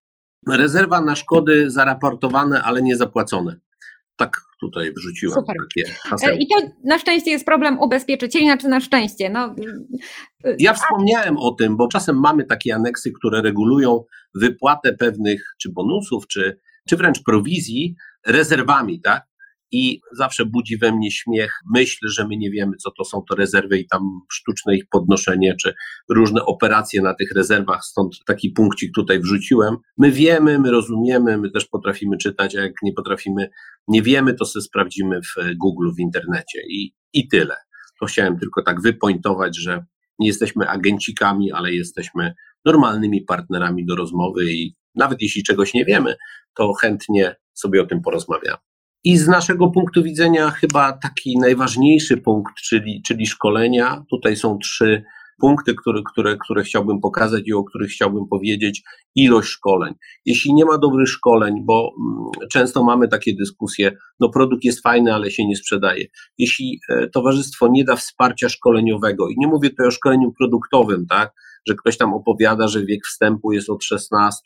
Rezerwa 0.48 1.02
na 1.02 1.16
szkody 1.16 1.72
zaraportowane, 1.72 2.64
ale 2.64 2.82
nie 2.82 2.96
zapłacone. 2.96 3.60
Tak 4.16 4.42
tutaj 4.62 4.94
wrzuciłam 4.94 5.40
Super. 5.40 5.56
takie 5.70 5.94
hasełko. 5.94 6.38
I 6.40 6.48
to 6.48 6.68
na 6.84 7.00
szczęście 7.00 7.32
jest 7.32 7.46
problem 7.46 7.80
ubezpieczycieli, 7.80 8.46
znaczy 8.46 8.68
na 8.68 8.80
szczęście. 8.80 9.30
No. 9.30 9.56
Ja 10.60 10.74
wspomniałem 10.74 11.38
o 11.38 11.52
tym, 11.52 11.78
bo 11.78 11.88
czasem 11.88 12.20
mamy 12.20 12.44
takie 12.44 12.76
aneksy, 12.76 13.12
które 13.12 13.42
regulują 13.42 14.04
wypłatę 14.36 14.94
pewnych 14.94 15.56
czy 15.62 15.72
bonusów, 15.72 16.28
czy, 16.28 16.60
czy 16.90 16.98
wręcz 16.98 17.24
prowizji 17.24 17.96
rezerwami, 18.28 19.02
tak? 19.02 19.26
I 19.74 20.02
zawsze 20.12 20.46
budzi 20.46 20.78
we 20.78 20.92
mnie 20.92 21.12
śmiech 21.12 21.54
myśl, 21.76 22.08
że 22.08 22.28
my 22.28 22.38
nie 22.38 22.52
wiemy, 22.52 22.78
co 22.78 22.92
to 22.92 23.06
są 23.06 23.22
to 23.30 23.36
rezerwy 23.36 23.80
i 23.80 23.88
tam 23.88 24.02
sztuczne 24.32 24.76
ich 24.76 24.84
podnoszenie, 24.92 25.56
czy 25.62 25.74
różne 26.10 26.46
operacje 26.46 27.02
na 27.02 27.14
tych 27.14 27.32
rezerwach, 27.36 27.84
stąd 27.84 28.16
taki 28.28 28.50
punkcik 28.50 28.92
tutaj 28.96 29.20
wrzuciłem. 29.20 29.78
My 29.98 30.12
wiemy, 30.12 30.60
my 30.60 30.72
rozumiemy, 30.72 31.38
my 31.38 31.52
też 31.52 31.66
potrafimy 31.66 32.18
czytać, 32.18 32.56
a 32.56 32.62
jak 32.62 32.74
nie 32.84 32.94
potrafimy, 32.94 33.50
nie 33.88 34.02
wiemy, 34.02 34.34
to 34.34 34.46
sobie 34.46 34.64
sprawdzimy 34.64 35.22
w 35.22 35.58
Google, 35.58 35.90
w 35.98 36.00
internecie 36.00 36.62
i, 36.70 36.94
i 37.14 37.28
tyle. 37.28 37.56
To 38.00 38.06
chciałem 38.06 38.40
tylko 38.40 38.64
tak 38.64 38.82
wypointować, 38.82 39.58
że 39.58 39.86
nie 40.20 40.28
jesteśmy 40.28 40.70
agencikami, 40.70 41.52
ale 41.52 41.74
jesteśmy 41.74 42.34
normalnymi 42.66 43.22
partnerami 43.22 43.86
do 43.86 43.96
rozmowy 43.96 44.54
i 44.54 44.76
nawet 44.96 45.22
jeśli 45.22 45.44
czegoś 45.44 45.74
nie 45.74 45.86
wiemy, 45.86 46.16
to 46.56 46.74
chętnie 46.74 47.36
sobie 47.54 47.82
o 47.82 47.86
tym 47.86 48.02
porozmawiamy. 48.02 48.73
I 49.06 49.18
z 49.18 49.28
naszego 49.28 49.68
punktu 49.68 50.04
widzenia 50.04 50.50
chyba 50.50 50.94
taki 50.94 51.38
najważniejszy 51.38 52.18
punkt, 52.18 52.54
czyli, 52.56 53.02
czyli 53.06 53.28
szkolenia. 53.28 54.04
Tutaj 54.10 54.36
są 54.36 54.58
trzy 54.58 55.04
punkty, 55.40 55.76
które, 55.76 56.02
które, 56.12 56.38
które 56.38 56.64
chciałbym 56.64 57.00
pokazać 57.00 57.42
i 57.46 57.54
o 57.54 57.64
których 57.64 57.92
chciałbym 57.92 58.28
powiedzieć. 58.28 58.84
Ilość 59.16 59.50
szkoleń. 59.50 59.94
Jeśli 60.26 60.54
nie 60.54 60.66
ma 60.66 60.78
dobrych 60.78 61.10
szkoleń, 61.10 61.56
bo 61.66 61.92
mm, 62.00 62.50
często 62.52 62.84
mamy 62.84 63.08
takie 63.08 63.36
dyskusje, 63.36 63.98
no 64.20 64.30
produkt 64.30 64.64
jest 64.64 64.84
fajny, 64.84 65.14
ale 65.14 65.32
się 65.32 65.48
nie 65.48 65.56
sprzedaje. 65.56 66.06
Jeśli 66.38 66.80
e, 66.90 67.10
towarzystwo 67.10 67.68
nie 67.68 67.84
da 67.84 67.96
wsparcia 67.96 68.50
szkoleniowego, 68.50 69.30
i 69.30 69.36
nie 69.38 69.48
mówię 69.48 69.70
tutaj 69.70 69.88
o 69.88 69.92
szkoleniu 69.92 70.34
produktowym, 70.38 71.06
tak, 71.10 71.32
że 71.68 71.76
ktoś 71.76 71.98
tam 71.98 72.14
opowiada, 72.14 72.68
że 72.68 72.86
wiek 72.86 73.06
wstępu 73.06 73.52
jest 73.52 73.70
od 73.70 73.84
16 73.84 74.44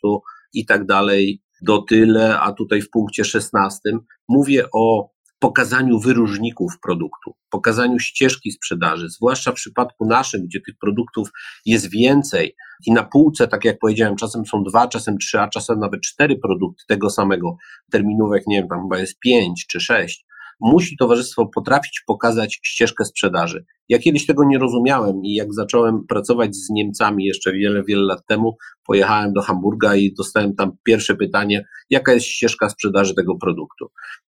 i 0.52 0.66
tak 0.66 0.86
dalej, 0.86 1.42
do 1.62 1.82
tyle, 1.82 2.40
a 2.40 2.52
tutaj 2.52 2.82
w 2.82 2.90
punkcie 2.90 3.24
16 3.24 3.80
mówię 4.28 4.64
o 4.72 5.10
pokazaniu 5.38 5.98
wyróżników 5.98 6.72
produktu, 6.82 7.34
pokazaniu 7.50 7.98
ścieżki 7.98 8.52
sprzedaży, 8.52 9.08
zwłaszcza 9.08 9.52
w 9.52 9.54
przypadku 9.54 10.06
naszym, 10.06 10.46
gdzie 10.46 10.60
tych 10.60 10.74
produktów 10.80 11.28
jest 11.66 11.90
więcej 11.90 12.56
i 12.86 12.92
na 12.92 13.04
półce, 13.04 13.48
tak 13.48 13.64
jak 13.64 13.78
powiedziałem, 13.78 14.16
czasem 14.16 14.46
są 14.46 14.62
dwa, 14.62 14.88
czasem 14.88 15.18
trzy, 15.18 15.40
a 15.40 15.48
czasem 15.48 15.78
nawet 15.78 16.00
cztery 16.00 16.38
produkty 16.38 16.84
tego 16.88 17.10
samego. 17.10 17.56
Terminówek, 17.90 18.42
nie 18.46 18.58
wiem, 18.60 18.68
tam 18.68 18.82
chyba 18.82 18.98
jest 18.98 19.18
pięć 19.18 19.66
czy 19.66 19.80
sześć 19.80 20.28
musi 20.60 20.96
towarzystwo 20.96 21.46
potrafić 21.46 22.02
pokazać 22.06 22.60
ścieżkę 22.62 23.04
sprzedaży. 23.04 23.64
Ja 23.88 23.98
kiedyś 23.98 24.26
tego 24.26 24.44
nie 24.44 24.58
rozumiałem 24.58 25.24
i 25.24 25.34
jak 25.34 25.54
zacząłem 25.54 26.06
pracować 26.06 26.56
z 26.56 26.70
Niemcami 26.70 27.24
jeszcze 27.24 27.52
wiele, 27.52 27.82
wiele 27.84 28.02
lat 28.02 28.26
temu, 28.26 28.56
pojechałem 28.86 29.32
do 29.32 29.42
Hamburga 29.42 29.96
i 29.96 30.14
dostałem 30.14 30.54
tam 30.54 30.72
pierwsze 30.84 31.16
pytanie, 31.16 31.64
jaka 31.90 32.12
jest 32.12 32.26
ścieżka 32.26 32.68
sprzedaży 32.68 33.14
tego 33.14 33.36
produktu. 33.36 33.90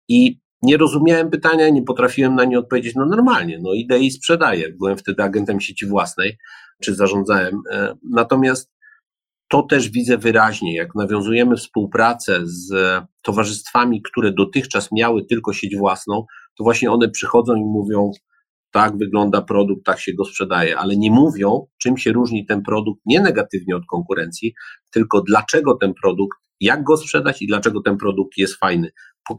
I 0.09 0.41
nie 0.63 0.77
rozumiałem 0.77 1.31
pytania, 1.31 1.69
nie 1.69 1.83
potrafiłem 1.83 2.35
na 2.35 2.45
nie 2.45 2.59
odpowiedzieć, 2.59 2.95
no 2.95 3.07
normalnie, 3.07 3.59
no 3.63 3.73
idę 3.75 3.99
i 3.99 4.11
sprzedaję. 4.11 4.73
Byłem 4.79 4.97
wtedy 4.97 5.23
agentem 5.23 5.61
sieci 5.61 5.87
własnej, 5.87 6.39
czy 6.83 6.95
zarządzałem. 6.95 7.55
E, 7.71 7.95
natomiast 8.11 8.73
to 9.51 9.63
też 9.63 9.89
widzę 9.91 10.19
wyraźnie, 10.19 10.77
jak 10.77 10.95
nawiązujemy 10.95 11.57
współpracę 11.57 12.41
z 12.43 12.73
towarzystwami, 13.23 14.03
które 14.03 14.33
dotychczas 14.33 14.93
miały 14.93 15.25
tylko 15.25 15.53
sieć 15.53 15.77
własną, 15.77 16.25
to 16.59 16.65
właśnie 16.65 16.91
one 16.91 17.09
przychodzą 17.11 17.57
i 17.57 17.65
mówią, 17.65 18.11
tak 18.71 18.99
wygląda 18.99 19.43
produkt, 19.43 19.85
tak 19.85 20.01
się 20.01 20.13
go 20.15 20.25
sprzedaje, 20.25 20.79
ale 20.79 20.97
nie 20.97 21.11
mówią, 21.11 21.67
czym 21.83 21.97
się 21.97 22.13
różni 22.13 22.47
ten 22.47 22.63
produkt 22.63 23.01
nie 23.07 23.21
negatywnie 23.21 23.77
od 23.77 23.83
konkurencji, 23.87 24.55
tylko 24.91 25.21
dlaczego 25.21 25.77
ten 25.77 25.95
produkt, 26.03 26.39
jak 26.61 26.85
go 26.85 26.97
sprzedać 26.97 27.43
i 27.43 27.47
dlaczego 27.47 27.81
ten 27.81 27.97
produkt 27.97 28.37
jest 28.37 28.55
fajny. 28.55 28.91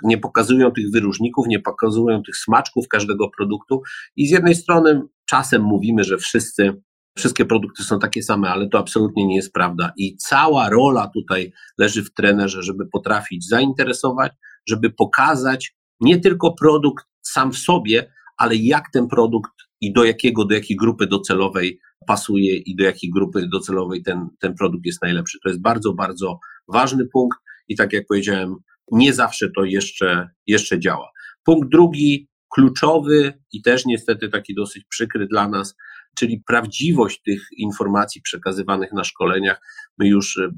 Nie 0.04 0.18
pokazują 0.18 0.72
tych 0.72 0.92
wyróżników, 0.92 1.48
nie 1.48 1.60
pokazują 1.60 2.24
tych 2.24 2.38
smaczków 2.38 2.88
każdego 2.88 3.30
produktu 3.38 3.82
i 4.16 4.28
z 4.28 4.32
jednej 4.32 4.56
strony 4.56 5.02
czasem 5.26 5.62
mówimy, 5.62 6.04
że 6.04 6.18
wszyscy 6.18 6.82
wszystkie 7.18 7.46
produkty 7.46 7.84
są 7.84 8.00
takie 8.00 8.24
same, 8.24 8.50
ale 8.50 8.70
to 8.70 8.80
absolutnie 8.80 9.26
nie 9.26 9.36
jest 9.36 9.54
prawda. 9.54 9.94
I 9.98 10.18
cała 10.18 10.70
rola 10.70 11.10
tutaj 11.14 11.54
leży 11.78 12.04
w 12.04 12.14
trenerze, 12.14 12.64
żeby 12.64 12.88
potrafić 12.88 13.48
zainteresować, 13.48 14.32
żeby 14.68 14.90
pokazać 14.90 15.76
nie 16.00 16.20
tylko 16.20 16.54
produkt 16.54 17.06
sam 17.22 17.52
w 17.52 17.58
sobie, 17.58 18.12
ale 18.38 18.56
jak 18.56 18.92
ten 18.94 19.08
produkt 19.08 19.52
i 19.82 19.94
do 19.94 20.04
jakiego, 20.04 20.46
do 20.46 20.54
jakiej 20.54 20.78
grupy 20.78 21.08
docelowej 21.08 21.80
pasuje 22.08 22.58
i 22.58 22.76
do 22.76 22.84
jakiej 22.84 23.10
grupy 23.10 23.48
docelowej 23.48 24.04
ten, 24.04 24.30
ten 24.40 24.56
produkt 24.56 24.86
jest 24.86 25.02
najlepszy. 25.02 25.40
To 25.44 25.50
jest 25.50 25.62
bardzo, 25.62 25.94
bardzo 25.94 26.40
ważny 26.68 27.06
punkt 27.14 27.38
i 27.68 27.76
tak 27.76 27.94
jak 27.94 28.08
powiedziałem, 28.08 28.56
nie 28.92 29.14
zawsze 29.14 29.52
to 29.56 29.64
jeszcze, 29.64 30.30
jeszcze 30.48 30.80
działa. 30.80 31.10
Punkt 31.44 31.70
drugi, 31.72 32.28
kluczowy 32.54 33.34
i 33.54 33.62
też 33.62 33.86
niestety 33.86 34.30
taki 34.30 34.56
dosyć 34.56 34.84
przykry 34.90 35.28
dla 35.28 35.48
nas, 35.48 35.76
czyli 36.16 36.44
prawdziwość 36.48 37.22
tych 37.22 37.42
informacji 37.58 38.22
przekazywanych 38.22 38.94
na 38.94 39.04
szkoleniach. 39.04 39.62
My 39.98 40.08
już 40.08 40.38
e, 40.38 40.50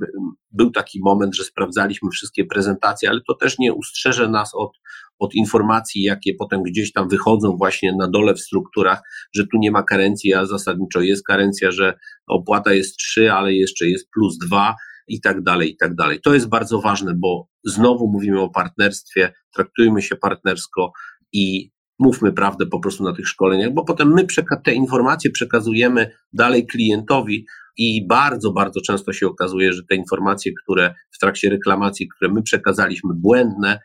był 0.52 0.72
taki 0.72 1.00
moment, 1.04 1.36
że 1.36 1.44
sprawdzaliśmy 1.44 2.10
wszystkie 2.12 2.46
prezentacje, 2.46 3.10
ale 3.10 3.22
to 3.28 3.34
też 3.34 3.60
nie 3.60 3.74
ustrzeże 3.74 4.30
nas 4.30 4.52
od, 4.56 4.72
od 5.20 5.36
informacji, 5.36 6.04
jakie 6.04 6.34
potem 6.40 6.64
gdzieś 6.64 6.92
tam 6.92 7.10
wychodzą 7.10 7.58
właśnie 7.58 7.96
na 8.00 8.08
dole 8.08 8.34
w 8.34 8.40
strukturach, 8.40 9.02
że 9.36 9.44
tu 9.44 9.58
nie 9.58 9.72
ma 9.72 9.84
karencji, 9.84 10.34
a 10.34 10.46
zasadniczo 10.46 11.02
jest 11.02 11.26
karencja, 11.28 11.72
że 11.72 11.94
opłata 12.28 12.74
jest 12.74 12.98
3, 12.98 13.32
ale 13.32 13.54
jeszcze 13.54 13.88
jest 13.88 14.10
plus 14.14 14.38
2 14.38 14.76
i 15.08 15.22
tak 15.22 15.44
dalej, 15.44 15.72
i 15.72 15.78
tak 15.78 15.96
dalej. 15.96 16.20
To 16.22 16.34
jest 16.34 16.50
bardzo 16.50 16.82
ważne, 16.82 17.14
bo 17.16 17.48
znowu 17.64 18.08
mówimy 18.08 18.42
o 18.42 18.50
partnerstwie, 18.50 19.34
traktujmy 19.56 20.02
się 20.02 20.16
partnersko 20.16 20.92
i 21.34 21.73
mówmy 22.00 22.34
prawdę 22.34 22.66
po 22.66 22.80
prostu 22.80 23.04
na 23.04 23.14
tych 23.14 23.28
szkoleniach, 23.28 23.74
bo 23.74 23.84
potem 23.86 24.14
my 24.14 24.26
te 24.64 24.74
informacje 24.74 25.32
przekazujemy 25.32 26.12
dalej 26.34 26.68
klientowi 26.68 27.46
i 27.78 28.08
bardzo, 28.08 28.52
bardzo 28.52 28.82
często 28.82 29.14
się 29.14 29.28
okazuje, 29.28 29.74
że 29.74 29.82
te 29.90 29.96
informacje, 29.96 30.52
które 30.64 30.96
w 31.12 31.20
trakcie 31.20 31.50
reklamacji, 31.50 32.08
które 32.08 32.32
my 32.32 32.44
przekazaliśmy 32.44 33.14
błędne, 33.16 33.80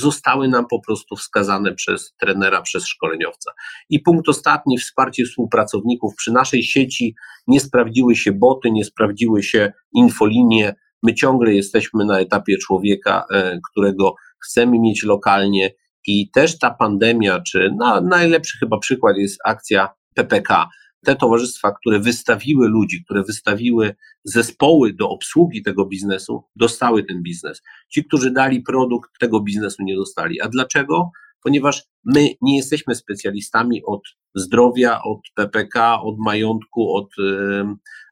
zostały 0.00 0.48
nam 0.48 0.66
po 0.70 0.80
prostu 0.80 1.16
wskazane 1.16 1.74
przez 1.74 2.14
trenera, 2.20 2.62
przez 2.62 2.86
szkoleniowca. 2.86 3.52
I 3.90 4.00
punkt 4.00 4.28
ostatni, 4.28 4.78
wsparcie 4.78 5.24
współpracowników. 5.24 6.14
Przy 6.14 6.32
naszej 6.32 6.62
sieci 6.62 7.14
nie 7.46 7.60
sprawdziły 7.60 8.16
się 8.16 8.32
boty, 8.32 8.70
nie 8.70 8.84
sprawdziły 8.84 9.42
się 9.42 9.72
infolinie. 9.92 10.74
My 11.02 11.14
ciągle 11.14 11.54
jesteśmy 11.54 12.04
na 12.04 12.20
etapie 12.20 12.56
człowieka, 12.58 13.24
e, 13.32 13.58
którego 13.70 14.14
chcemy 14.44 14.78
mieć 14.78 15.02
lokalnie 15.04 15.70
i 16.06 16.30
też 16.30 16.58
ta 16.58 16.70
pandemia, 16.70 17.40
czy 17.40 17.70
na, 17.78 18.00
najlepszy 18.00 18.58
chyba 18.58 18.78
przykład 18.78 19.16
jest 19.16 19.38
akcja 19.44 19.88
PPK. 20.14 20.68
Te 21.04 21.16
towarzystwa, 21.16 21.72
które 21.72 22.00
wystawiły 22.00 22.68
ludzi, 22.68 23.04
które 23.04 23.22
wystawiły 23.22 23.96
zespoły 24.24 24.92
do 24.92 25.08
obsługi 25.08 25.62
tego 25.62 25.86
biznesu, 25.86 26.44
dostały 26.56 27.04
ten 27.04 27.22
biznes. 27.22 27.62
Ci, 27.88 28.04
którzy 28.04 28.30
dali 28.30 28.62
produkt, 28.62 29.10
tego 29.20 29.40
biznesu 29.40 29.82
nie 29.82 29.96
dostali. 29.96 30.40
A 30.40 30.48
dlaczego? 30.48 31.10
Ponieważ 31.42 31.84
my 32.04 32.28
nie 32.40 32.56
jesteśmy 32.56 32.94
specjalistami 32.94 33.82
od 33.84 34.00
zdrowia, 34.34 35.02
od 35.02 35.20
PPK, 35.34 36.02
od 36.02 36.16
majątku, 36.18 36.96
od 36.96 37.08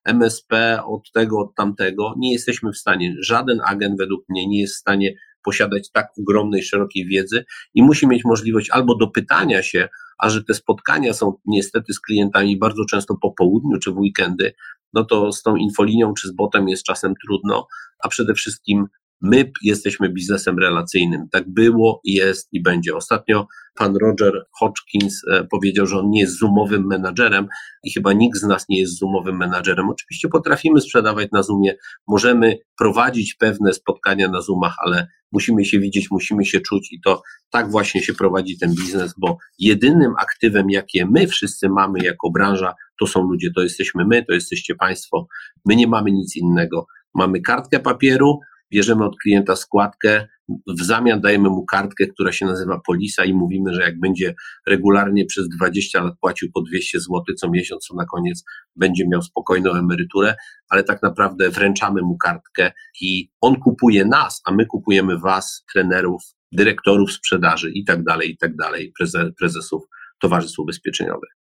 MSP, 0.05 0.83
od 0.85 1.13
tego, 1.13 1.39
od 1.39 1.55
tamtego. 1.55 2.15
Nie 2.19 2.33
jesteśmy 2.33 2.73
w 2.73 2.77
stanie, 2.77 3.15
żaden 3.21 3.61
agent 3.67 3.99
według 3.99 4.25
mnie 4.29 4.49
nie 4.49 4.61
jest 4.61 4.75
w 4.75 4.79
stanie 4.79 5.15
posiadać 5.45 5.91
tak 5.91 6.07
ogromnej, 6.19 6.63
szerokiej 6.63 7.07
wiedzy 7.07 7.45
i 7.75 7.83
musi 7.83 8.07
mieć 8.07 8.25
możliwość 8.25 8.71
albo 8.71 8.97
do 8.97 9.07
pytania 9.07 9.63
się, 9.63 9.89
a 10.19 10.31
że 10.31 10.45
te 10.45 10.55
spotkania 10.55 11.13
są 11.13 11.33
niestety 11.47 11.93
z 11.93 12.01
klientami 12.01 12.59
bardzo 12.59 12.85
często 12.85 13.17
po 13.23 13.31
południu 13.31 13.79
czy 13.79 13.93
w 13.93 13.99
weekendy, 13.99 14.55
no 14.93 15.05
to 15.05 15.33
z 15.33 15.43
tą 15.43 15.57
infolinią 15.57 16.15
czy 16.15 16.29
z 16.29 16.33
botem 16.33 16.69
jest 16.69 16.85
czasem 16.85 17.15
trudno, 17.27 17.67
a 18.05 18.09
przede 18.09 18.35
wszystkim 18.35 18.87
My 19.23 19.51
jesteśmy 19.63 20.09
biznesem 20.09 20.59
relacyjnym. 20.59 21.29
Tak 21.33 21.45
było, 21.53 22.01
jest 22.05 22.49
i 22.53 22.63
będzie. 22.63 22.97
Ostatnio 22.97 23.47
pan 23.75 23.97
Roger 23.97 24.45
Hodgkins 24.53 25.23
e, 25.33 25.45
powiedział, 25.51 25.87
że 25.87 25.99
on 25.99 26.11
nie 26.11 26.21
jest 26.21 26.39
zoomowym 26.39 26.87
menadżerem 26.87 27.47
i 27.85 27.93
chyba 27.93 28.13
nikt 28.13 28.39
z 28.39 28.43
nas 28.43 28.69
nie 28.69 28.81
jest 28.81 28.99
zoomowym 28.99 29.37
menadżerem. 29.37 29.89
Oczywiście 29.89 30.29
potrafimy 30.29 30.81
sprzedawać 30.81 31.29
na 31.33 31.43
Zoomie, 31.43 31.75
możemy 32.09 32.59
prowadzić 32.79 33.35
pewne 33.35 33.73
spotkania 33.73 34.29
na 34.29 34.41
Zoomach, 34.41 34.75
ale 34.87 35.07
musimy 35.33 35.65
się 35.65 35.81
widzieć, 35.81 36.11
musimy 36.11 36.45
się 36.45 36.61
czuć 36.61 36.93
i 36.93 37.01
to 37.01 37.23
tak 37.51 37.71
właśnie 37.71 38.03
się 38.03 38.15
prowadzi 38.15 38.59
ten 38.59 38.75
biznes, 38.75 39.15
bo 39.19 39.39
jedynym 39.59 40.13
aktywem, 40.19 40.71
jakie 40.71 41.07
my 41.07 41.27
wszyscy 41.27 41.69
mamy 41.69 41.99
jako 42.05 42.31
branża, 42.31 42.75
to 43.01 43.07
są 43.07 43.23
ludzie, 43.23 43.49
to 43.57 43.63
jesteśmy 43.63 44.05
my, 44.05 44.25
to 44.25 44.35
jesteście 44.35 44.75
Państwo. 44.75 45.27
My 45.65 45.77
nie 45.77 45.87
mamy 45.87 46.13
nic 46.13 46.37
innego. 46.37 46.87
Mamy 47.15 47.41
kartkę 47.41 47.81
papieru, 47.81 48.41
bierzemy 48.73 49.05
od 49.05 49.17
klienta 49.23 49.57
składkę, 49.57 50.29
w 50.49 50.83
zamian 50.83 51.21
dajemy 51.21 51.49
mu 51.49 51.65
kartkę, 51.65 52.07
która 52.07 52.33
się 52.33 52.47
nazywa 52.47 52.81
Polisa 52.87 53.25
i 53.25 53.35
mówimy, 53.35 53.75
że 53.75 53.83
jak 53.83 54.01
będzie 54.01 54.35
regularnie 54.67 55.27
przez 55.27 55.49
20 55.49 56.03
lat 56.03 56.15
płacił 56.21 56.49
po 56.55 56.63
200 56.63 57.01
zł 57.01 57.23
co 57.39 57.51
miesiąc, 57.51 57.87
to 57.87 57.95
na 57.95 58.05
koniec 58.05 58.45
będzie 58.77 59.09
miał 59.09 59.23
spokojną 59.23 59.73
emeryturę, 59.73 60.35
ale 60.69 60.85
tak 60.85 61.03
naprawdę 61.03 61.51
wręczamy 61.51 62.03
mu 62.03 62.17
kartkę 62.17 62.73
i 63.01 63.31
on 63.41 63.57
kupuje 63.57 64.05
nas, 64.05 64.43
a 64.45 64.53
my 64.53 64.67
kupujemy 64.67 65.19
was, 65.19 65.65
trenerów, 65.73 66.23
dyrektorów 66.53 67.13
sprzedaży 67.13 67.71
i 67.71 67.85
tak 67.85 68.05
dalej, 68.05 68.31
i 68.31 68.37
tak 68.37 68.57
dalej, 68.57 68.93
prezesów 69.39 69.83
towarzystw 70.21 70.59
ubezpieczeniowych. 70.59 71.44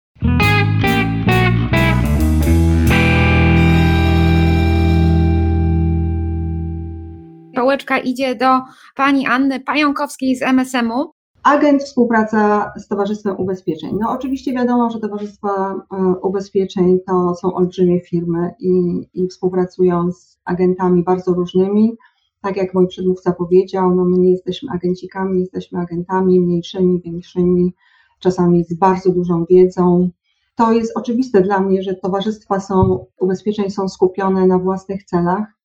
Pałeczka 7.60 7.98
idzie 7.98 8.34
do 8.34 8.60
pani 8.96 9.26
Anny 9.26 9.60
Pająkowskiej 9.60 10.36
z 10.36 10.42
MSM-u. 10.42 11.10
Agent, 11.42 11.82
współpraca 11.82 12.72
z 12.76 12.88
Towarzystwem 12.88 13.36
Ubezpieczeń. 13.36 13.90
No 14.00 14.10
oczywiście 14.10 14.52
wiadomo, 14.52 14.90
że 14.90 15.00
Towarzystwa 15.00 15.74
e, 15.92 15.96
Ubezpieczeń 16.22 16.98
to 17.06 17.34
są 17.34 17.54
olbrzymie 17.54 18.00
firmy 18.00 18.50
i, 18.60 18.72
i 19.14 19.28
współpracują 19.28 20.12
z 20.12 20.38
agentami 20.44 21.02
bardzo 21.04 21.32
różnymi. 21.32 21.96
Tak 22.42 22.56
jak 22.56 22.74
mój 22.74 22.88
przedmówca 22.88 23.32
powiedział, 23.32 23.94
no 23.94 24.04
my 24.04 24.18
nie 24.18 24.30
jesteśmy 24.30 24.72
agencikami, 24.72 25.40
jesteśmy 25.40 25.78
agentami 25.78 26.40
mniejszymi, 26.40 27.00
większymi, 27.04 27.74
czasami 28.20 28.64
z 28.64 28.74
bardzo 28.74 29.12
dużą 29.12 29.44
wiedzą. 29.50 30.10
To 30.54 30.72
jest 30.72 30.92
oczywiste 30.96 31.40
dla 31.40 31.60
mnie, 31.60 31.82
że 31.82 31.94
towarzystwa 31.94 32.60
są, 32.60 33.06
ubezpieczeń 33.20 33.70
są 33.70 33.88
skupione 33.88 34.46
na 34.46 34.58
własnych 34.58 35.04
celach, 35.04 35.59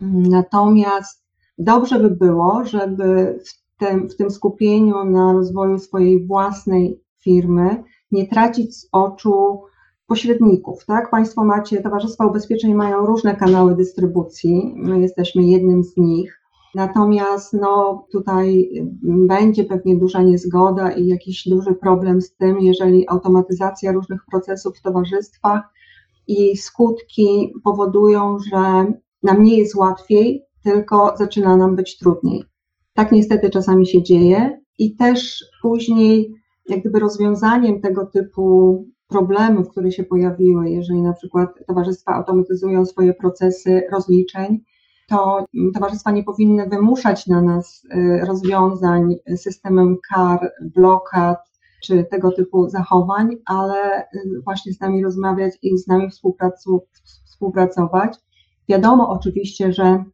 Natomiast 0.00 1.24
dobrze 1.58 1.98
by 1.98 2.10
było, 2.10 2.64
żeby 2.64 3.38
w 3.46 3.78
tym, 3.78 4.08
w 4.08 4.16
tym 4.16 4.30
skupieniu 4.30 5.04
na 5.04 5.32
rozwoju 5.32 5.78
swojej 5.78 6.26
własnej 6.26 7.00
firmy 7.20 7.84
nie 8.10 8.28
tracić 8.28 8.76
z 8.76 8.88
oczu 8.92 9.60
pośredników, 10.06 10.86
tak? 10.86 11.10
Państwo 11.10 11.44
macie, 11.44 11.82
Towarzystwa 11.82 12.26
Ubezpieczeń 12.26 12.74
mają 12.74 13.06
różne 13.06 13.36
kanały 13.36 13.76
dystrybucji, 13.76 14.74
my 14.76 15.00
jesteśmy 15.00 15.42
jednym 15.42 15.84
z 15.84 15.96
nich. 15.96 16.40
Natomiast 16.74 17.52
no, 17.52 18.06
tutaj 18.12 18.70
będzie 19.02 19.64
pewnie 19.64 19.96
duża 19.96 20.22
niezgoda 20.22 20.92
i 20.92 21.06
jakiś 21.06 21.48
duży 21.48 21.74
problem 21.74 22.22
z 22.22 22.36
tym, 22.36 22.60
jeżeli 22.60 23.08
automatyzacja 23.08 23.92
różnych 23.92 24.20
procesów 24.30 24.78
w 24.78 24.82
towarzystwach 24.82 25.62
i 26.26 26.56
skutki 26.56 27.54
powodują, 27.64 28.38
że 28.38 28.92
nam 29.24 29.42
nie 29.42 29.58
jest 29.58 29.74
łatwiej, 29.74 30.42
tylko 30.64 31.14
zaczyna 31.16 31.56
nam 31.56 31.76
być 31.76 31.98
trudniej. 31.98 32.44
Tak 32.94 33.12
niestety 33.12 33.50
czasami 33.50 33.86
się 33.86 34.02
dzieje 34.02 34.60
i 34.78 34.96
też 34.96 35.44
później, 35.62 36.34
jak 36.68 36.80
gdyby 36.80 36.98
rozwiązaniem 36.98 37.80
tego 37.80 38.06
typu 38.06 38.84
problemów, 39.08 39.68
które 39.68 39.92
się 39.92 40.04
pojawiły, 40.04 40.70
jeżeli 40.70 41.02
na 41.02 41.12
przykład 41.12 41.50
towarzystwa 41.66 42.14
automatyzują 42.14 42.86
swoje 42.86 43.14
procesy 43.14 43.82
rozliczeń, 43.92 44.60
to 45.08 45.46
towarzystwa 45.74 46.10
nie 46.10 46.24
powinny 46.24 46.68
wymuszać 46.68 47.26
na 47.26 47.42
nas 47.42 47.84
y, 47.84 48.24
rozwiązań 48.26 49.14
systemem 49.36 49.96
kar, 50.10 50.52
blokad 50.74 51.38
czy 51.82 52.04
tego 52.04 52.32
typu 52.32 52.68
zachowań, 52.68 53.36
ale 53.46 54.02
y, 54.02 54.06
właśnie 54.44 54.72
z 54.72 54.80
nami 54.80 55.04
rozmawiać 55.04 55.54
i 55.62 55.78
z 55.78 55.86
nami 55.86 56.08
współpracować 57.24 58.16
Wiadomo 58.68 59.08
oczywiście, 59.08 59.72
że 59.72 60.04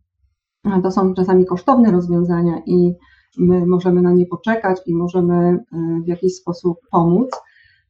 to 0.82 0.90
są 0.90 1.14
czasami 1.14 1.46
kosztowne 1.46 1.92
rozwiązania 1.92 2.62
i 2.66 2.94
my 3.38 3.66
możemy 3.66 4.02
na 4.02 4.12
nie 4.12 4.26
poczekać 4.26 4.80
i 4.86 4.94
możemy 4.94 5.34
e, 5.34 5.64
w 6.04 6.08
jakiś 6.08 6.36
sposób 6.36 6.78
pomóc. 6.90 7.30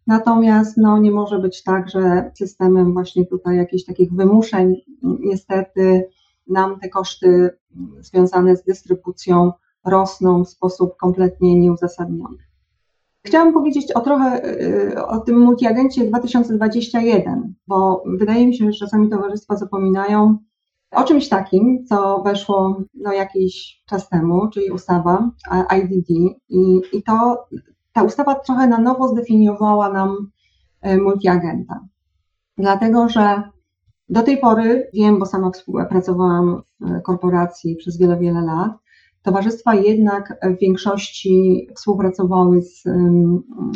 Natomiast 0.07 0.77
no, 0.77 0.99
nie 0.99 1.11
może 1.11 1.39
być 1.39 1.63
tak, 1.63 1.91
że 1.91 2.31
systemem 2.39 2.93
właśnie 2.93 3.27
tutaj 3.27 3.57
jakichś 3.57 3.85
takich 3.85 4.13
wymuszeń 4.13 4.75
niestety 5.03 6.09
nam 6.47 6.81
te 6.81 6.89
koszty 6.89 7.51
związane 8.01 8.57
z 8.57 8.65
dystrybucją 8.65 9.53
rosną 9.87 10.45
w 10.45 10.49
sposób 10.49 10.97
kompletnie 10.97 11.61
nieuzasadniony. 11.61 12.39
Chciałam 13.27 13.53
powiedzieć 13.53 13.93
o 13.93 14.01
trochę 14.01 14.43
e, 14.95 15.07
o 15.07 15.19
tym 15.19 15.39
multiagencie 15.39 16.05
2021, 16.05 17.55
bo 17.69 18.03
wydaje 18.07 18.47
mi 18.47 18.57
się, 18.57 18.73
że 18.73 18.79
czasami 18.79 19.11
towarzystwa 19.11 19.57
zapominają, 19.57 20.39
o 20.91 21.05
czymś 21.05 21.29
takim, 21.29 21.85
co 21.87 22.23
weszło 22.23 22.83
no, 22.95 23.13
jakiś 23.13 23.83
czas 23.87 24.09
temu, 24.09 24.49
czyli 24.49 24.71
ustawa 24.71 25.31
IDD 25.79 26.11
i, 26.49 26.81
i 26.93 27.03
to 27.03 27.47
ta 27.93 28.03
ustawa 28.03 28.35
trochę 28.35 28.69
na 28.69 28.79
nowo 28.79 29.09
zdefiniowała 29.09 29.93
nam 29.93 30.31
e, 30.81 30.97
multiagenta. 30.97 31.81
Dlatego, 32.59 33.09
że 33.09 33.43
do 34.09 34.23
tej 34.23 34.39
pory 34.39 34.91
wiem, 34.95 35.19
bo 35.19 35.27
sama 35.27 35.51
współpracowałam 35.51 36.63
w 36.81 37.03
korporacji 37.03 37.77
przez 37.77 37.99
wiele, 37.99 38.19
wiele 38.19 38.41
lat, 38.41 38.73
towarzystwa 39.23 39.75
jednak 39.75 40.39
w 40.43 40.61
większości 40.61 41.69
współpracowały 41.77 42.63
z 42.63 42.85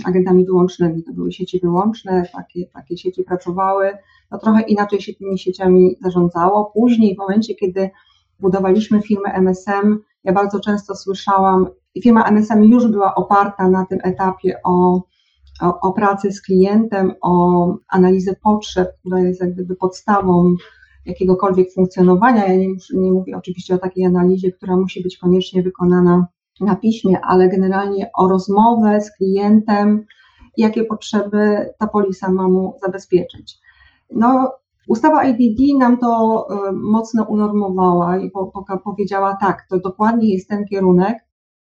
agentami 0.04 0.46
wyłącznymi. 0.46 1.02
To 1.02 1.12
były 1.12 1.32
sieci 1.32 1.60
wyłączne, 1.60 2.28
takie, 2.32 2.66
takie 2.66 2.96
sieci 2.96 3.24
pracowały 3.24 3.90
to 4.30 4.38
trochę 4.38 4.62
inaczej 4.62 5.00
się 5.00 5.14
tymi 5.14 5.38
sieciami 5.38 5.96
zarządzało. 6.02 6.70
Później, 6.74 7.14
w 7.14 7.18
momencie, 7.18 7.54
kiedy 7.54 7.90
budowaliśmy 8.40 9.02
firmę 9.02 9.32
MSM, 9.32 9.98
ja 10.24 10.32
bardzo 10.32 10.60
często 10.60 10.94
słyszałam, 10.94 11.66
firma 12.02 12.24
MSM 12.24 12.62
już 12.64 12.86
była 12.86 13.14
oparta 13.14 13.68
na 13.68 13.86
tym 13.86 13.98
etapie 14.02 14.60
o, 14.64 15.02
o, 15.60 15.80
o 15.80 15.94
z 16.30 16.42
klientem, 16.42 17.14
o 17.22 17.66
analizę 17.88 18.36
potrzeb, 18.42 18.88
która 18.98 19.20
jest 19.20 19.40
jak 19.40 19.54
gdyby 19.54 19.76
podstawą 19.76 20.54
jakiegokolwiek 21.06 21.72
funkcjonowania. 21.72 22.46
Ja 22.46 22.56
nie, 22.56 22.68
nie 22.94 23.12
mówię 23.12 23.36
oczywiście 23.36 23.74
o 23.74 23.78
takiej 23.78 24.06
analizie, 24.06 24.52
która 24.52 24.76
musi 24.76 25.02
być 25.02 25.18
koniecznie 25.18 25.62
wykonana 25.62 26.26
na 26.60 26.76
piśmie, 26.76 27.20
ale 27.20 27.48
generalnie 27.48 28.10
o 28.18 28.28
rozmowę 28.28 29.00
z 29.00 29.16
klientem, 29.16 30.06
jakie 30.56 30.84
potrzeby 30.84 31.72
ta 31.78 31.86
polisa 31.86 32.32
ma 32.32 32.48
mu 32.48 32.76
zabezpieczyć. 32.84 33.58
No, 34.10 34.52
ustawa 34.88 35.24
IDD 35.24 35.78
nam 35.78 35.98
to 35.98 36.46
e, 36.50 36.72
mocno 36.72 37.24
unormowała 37.24 38.18
i 38.18 38.30
powiedziała 38.84 39.36
tak, 39.40 39.66
to 39.70 39.78
dokładnie 39.78 40.34
jest 40.34 40.48
ten 40.48 40.64
kierunek, 40.64 41.18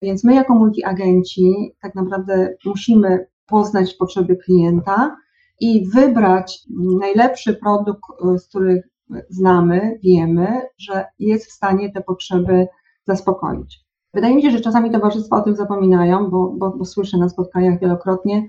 więc 0.01 0.23
my 0.23 0.33
jako 0.33 0.55
multiagenci 0.55 1.75
tak 1.81 1.95
naprawdę 1.95 2.55
musimy 2.65 3.27
poznać 3.47 3.93
potrzeby 3.93 4.37
klienta 4.37 5.17
i 5.59 5.89
wybrać 5.89 6.59
najlepszy 6.99 7.53
produkt, 7.53 8.01
e, 8.25 8.39
z 8.39 8.47
których 8.47 8.89
znamy, 9.29 9.99
wiemy, 10.03 10.61
że 10.77 11.05
jest 11.19 11.45
w 11.45 11.51
stanie 11.51 11.91
te 11.91 12.01
potrzeby 12.01 12.67
zaspokoić. 13.07 13.79
Wydaje 14.13 14.35
mi 14.35 14.41
się, 14.41 14.51
że 14.51 14.61
czasami 14.61 14.91
towarzystwa 14.91 15.37
o 15.37 15.41
tym 15.41 15.55
zapominają, 15.55 16.29
bo, 16.29 16.53
bo, 16.57 16.71
bo 16.77 16.85
słyszę 16.85 17.17
na 17.17 17.29
spotkaniach 17.29 17.79
wielokrotnie, 17.79 18.47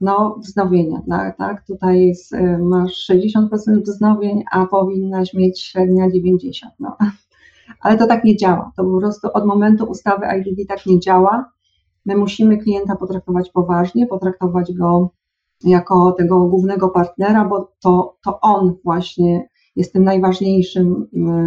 no, 0.00 0.38
wznowienia, 0.38 1.02
tak, 1.08 1.38
tak? 1.38 1.66
Tutaj 1.66 2.06
jest, 2.06 2.32
y, 2.32 2.58
masz 2.58 3.10
60% 3.10 3.82
wznowień, 3.82 4.44
a 4.52 4.66
powinnaś 4.66 5.34
mieć 5.34 5.62
średnia 5.62 6.08
90%. 6.08 6.50
No. 6.80 6.96
Ale 7.82 7.98
to 7.98 8.06
tak 8.06 8.24
nie 8.24 8.36
działa. 8.36 8.72
To 8.76 8.84
po 8.84 8.98
prostu 8.98 9.28
od 9.34 9.46
momentu 9.46 9.84
ustawy 9.84 10.26
IDD 10.38 10.68
tak 10.68 10.86
nie 10.86 11.00
działa. 11.00 11.50
My 12.06 12.16
musimy 12.16 12.58
klienta 12.58 12.96
potraktować 12.96 13.50
poważnie, 13.50 14.06
potraktować 14.06 14.72
go 14.72 15.10
jako 15.64 16.12
tego 16.12 16.48
głównego 16.48 16.88
partnera, 16.88 17.44
bo 17.44 17.72
to, 17.82 18.16
to 18.24 18.40
on 18.40 18.74
właśnie 18.84 19.48
jest 19.76 19.92
tym 19.92 20.04
najważniejszym, 20.04 21.06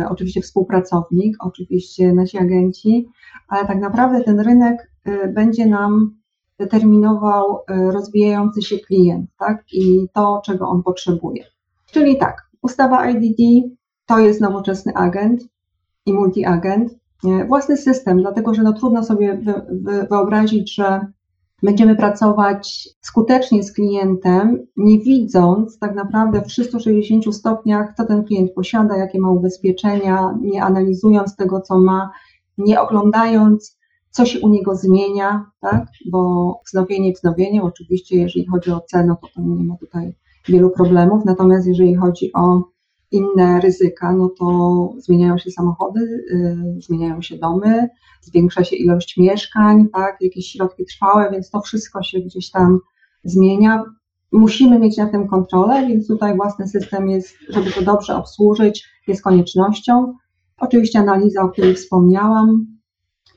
oczywiście 0.09 0.41
współpracownik, 0.41 1.35
oczywiście 1.39 2.13
nasi 2.13 2.37
agenci, 2.37 3.07
ale 3.47 3.67
tak 3.67 3.79
naprawdę 3.79 4.23
ten 4.23 4.39
rynek 4.39 4.91
będzie 5.33 5.65
nam 5.65 6.20
determinował 6.61 7.59
rozwijający 7.67 8.61
się 8.61 8.79
klient, 8.79 9.29
tak? 9.39 9.63
I 9.73 10.07
to, 10.13 10.41
czego 10.45 10.67
on 10.67 10.83
potrzebuje. 10.83 11.43
Czyli 11.91 12.17
tak, 12.17 12.49
ustawa 12.61 13.09
IDD 13.09 13.69
to 14.05 14.19
jest 14.19 14.41
nowoczesny 14.41 14.93
agent 14.95 15.41
i 16.05 16.13
multi-agent, 16.13 16.89
własny 17.47 17.77
system, 17.77 18.21
dlatego 18.21 18.53
że 18.53 18.63
no 18.63 18.73
trudno 18.73 19.03
sobie 19.03 19.41
wyobrazić, 20.09 20.75
że 20.75 21.05
będziemy 21.63 21.95
pracować 21.95 22.89
skutecznie 23.01 23.63
z 23.63 23.73
klientem, 23.73 24.67
nie 24.77 24.99
widząc 24.99 25.79
tak 25.79 25.95
naprawdę 25.95 26.41
w 26.41 26.47
360 26.47 27.35
stopniach, 27.35 27.93
co 27.97 28.05
ten 28.05 28.23
klient 28.23 28.53
posiada, 28.53 28.97
jakie 28.97 29.19
ma 29.19 29.31
ubezpieczenia, 29.31 30.37
nie 30.41 30.63
analizując 30.63 31.35
tego, 31.35 31.61
co 31.61 31.79
ma, 31.79 32.11
nie 32.57 32.81
oglądając, 32.81 33.77
co 34.11 34.25
się 34.25 34.39
u 34.39 34.49
niego 34.49 34.75
zmienia, 34.75 35.51
tak? 35.61 35.85
bo 36.11 36.61
wznowienie 36.67 37.13
wznowienie, 37.13 37.63
oczywiście 37.63 38.17
jeżeli 38.17 38.45
chodzi 38.45 38.71
o 38.71 38.81
cenę, 38.81 39.15
to, 39.21 39.27
to 39.35 39.41
nie 39.41 39.63
ma 39.63 39.77
tutaj 39.77 40.13
wielu 40.47 40.69
problemów, 40.69 41.25
natomiast 41.25 41.67
jeżeli 41.67 41.95
chodzi 41.95 42.33
o 42.33 42.63
inne 43.11 43.61
ryzyka, 43.61 44.13
no 44.13 44.29
to 44.29 44.89
zmieniają 44.97 45.37
się 45.37 45.51
samochody, 45.51 45.99
y, 45.99 46.81
zmieniają 46.81 47.21
się 47.21 47.37
domy, 47.37 47.89
zwiększa 48.21 48.63
się 48.63 48.75
ilość 48.75 49.17
mieszkań, 49.17 49.87
tak, 49.93 50.17
jakieś 50.21 50.47
środki 50.47 50.85
trwałe, 50.85 51.31
więc 51.31 51.49
to 51.49 51.61
wszystko 51.61 52.03
się 52.03 52.19
gdzieś 52.19 52.51
tam 52.51 52.79
zmienia. 53.23 53.83
Musimy 54.31 54.79
mieć 54.79 54.97
na 54.97 55.09
tym 55.09 55.27
kontrolę, 55.27 55.87
więc 55.87 56.07
tutaj 56.07 56.35
własny 56.35 56.67
system 56.67 57.09
jest, 57.09 57.35
żeby 57.49 57.71
to 57.71 57.81
dobrze 57.81 58.15
obsłużyć, 58.15 58.87
jest 59.07 59.21
koniecznością. 59.21 60.13
Oczywiście 60.57 60.99
analiza, 60.99 61.41
o 61.41 61.49
której 61.49 61.75
wspomniałam, 61.75 62.65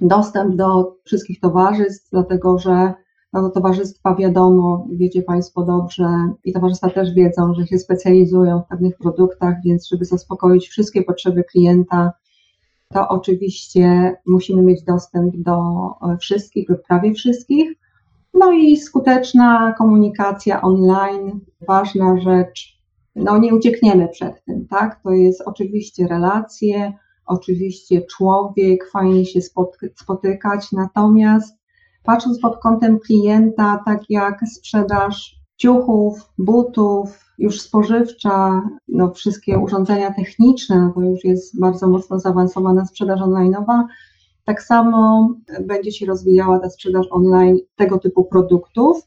dostęp 0.01 0.57
do 0.57 0.97
wszystkich 1.05 1.41
towarzystw, 1.41 2.11
dlatego 2.11 2.59
że 2.59 2.95
no, 3.33 3.51
towarzystwa 3.51 4.15
wiadomo, 4.15 4.87
wiecie 4.91 5.23
Państwo 5.23 5.65
dobrze 5.65 6.09
i 6.45 6.53
towarzystwa 6.53 6.91
też 6.91 7.15
wiedzą, 7.15 7.55
że 7.55 7.67
się 7.67 7.79
specjalizują 7.79 8.63
w 8.63 8.69
pewnych 8.69 8.99
produktach, 8.99 9.55
więc 9.65 9.89
żeby 9.89 10.05
zaspokoić 10.05 10.69
wszystkie 10.69 11.03
potrzeby 11.03 11.45
klienta, 11.45 12.13
to 12.93 13.09
oczywiście 13.09 14.17
musimy 14.27 14.63
mieć 14.63 14.83
dostęp 14.83 15.37
do 15.37 15.61
e, 16.03 16.17
wszystkich 16.19 16.69
lub 16.69 16.83
prawie 16.83 17.15
wszystkich. 17.15 17.73
No 18.35 18.53
i 18.53 18.77
skuteczna 18.77 19.75
komunikacja 19.79 20.63
online, 20.63 21.41
ważna 21.69 22.21
rzecz. 22.21 22.81
No 23.17 23.39
nie 23.39 23.55
uciekniemy 23.55 24.09
przed 24.09 24.45
tym, 24.45 24.67
tak? 24.69 25.03
To 25.03 25.11
jest 25.11 25.43
oczywiście 25.47 26.09
relacje, 26.09 26.93
oczywiście 27.27 28.03
człowiek, 28.03 28.91
fajnie 28.91 29.27
się 29.27 29.41
spotykać, 29.95 30.73
natomiast 30.73 31.59
patrząc 32.03 32.41
pod 32.41 32.59
kątem 32.59 32.99
klienta, 32.99 33.83
tak 33.87 34.01
jak 34.09 34.41
sprzedaż 34.49 35.37
ciuchów, 35.57 36.33
butów, 36.39 37.25
już 37.39 37.61
spożywcza, 37.61 38.63
no 38.89 39.11
wszystkie 39.11 39.59
urządzenia 39.59 40.15
techniczne, 40.15 40.93
to 40.95 41.01
już 41.01 41.25
jest 41.25 41.61
bardzo 41.61 41.89
mocno 41.89 42.21
zaawansowana 42.21 42.87
sprzedaż 42.87 43.21
online'owa, 43.21 43.85
tak 44.45 44.63
samo 44.63 45.29
będzie 45.61 45.93
się 45.93 46.07
rozwijała 46.07 46.59
ta 46.59 46.71
sprzedaż 46.71 47.07
online 47.11 47.59
tego 47.77 47.99
typu 47.99 48.25
produktów. 48.25 49.03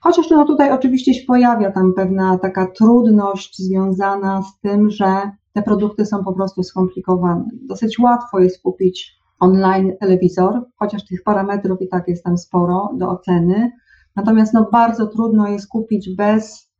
Chociaż 0.00 0.30
no 0.30 0.44
tutaj 0.44 0.72
oczywiście 0.72 1.14
się 1.14 1.26
pojawia 1.26 1.72
tam 1.72 1.92
pewna 1.96 2.38
taka 2.38 2.66
trudność 2.66 3.58
związana 3.58 4.42
z 4.42 4.60
tym, 4.60 4.90
że 4.90 5.30
te 5.52 5.62
produkty 5.62 6.06
są 6.06 6.24
po 6.24 6.32
prostu 6.32 6.62
skomplikowane. 6.62 7.44
Dosyć 7.62 7.98
łatwo 7.98 8.38
jest 8.38 8.62
kupić 8.62 9.20
online 9.40 9.96
telewizor, 10.00 10.64
chociaż 10.76 11.04
tych 11.04 11.22
parametrów 11.22 11.82
i 11.82 11.88
tak 11.88 12.08
jest 12.08 12.24
tam 12.24 12.38
sporo 12.38 12.90
do 12.94 13.08
oceny. 13.08 13.72
Natomiast 14.16 14.54
no, 14.54 14.68
bardzo 14.72 15.06
trudno 15.06 15.48
jest 15.48 15.68
kupić 15.68 16.16
bez 16.16 16.70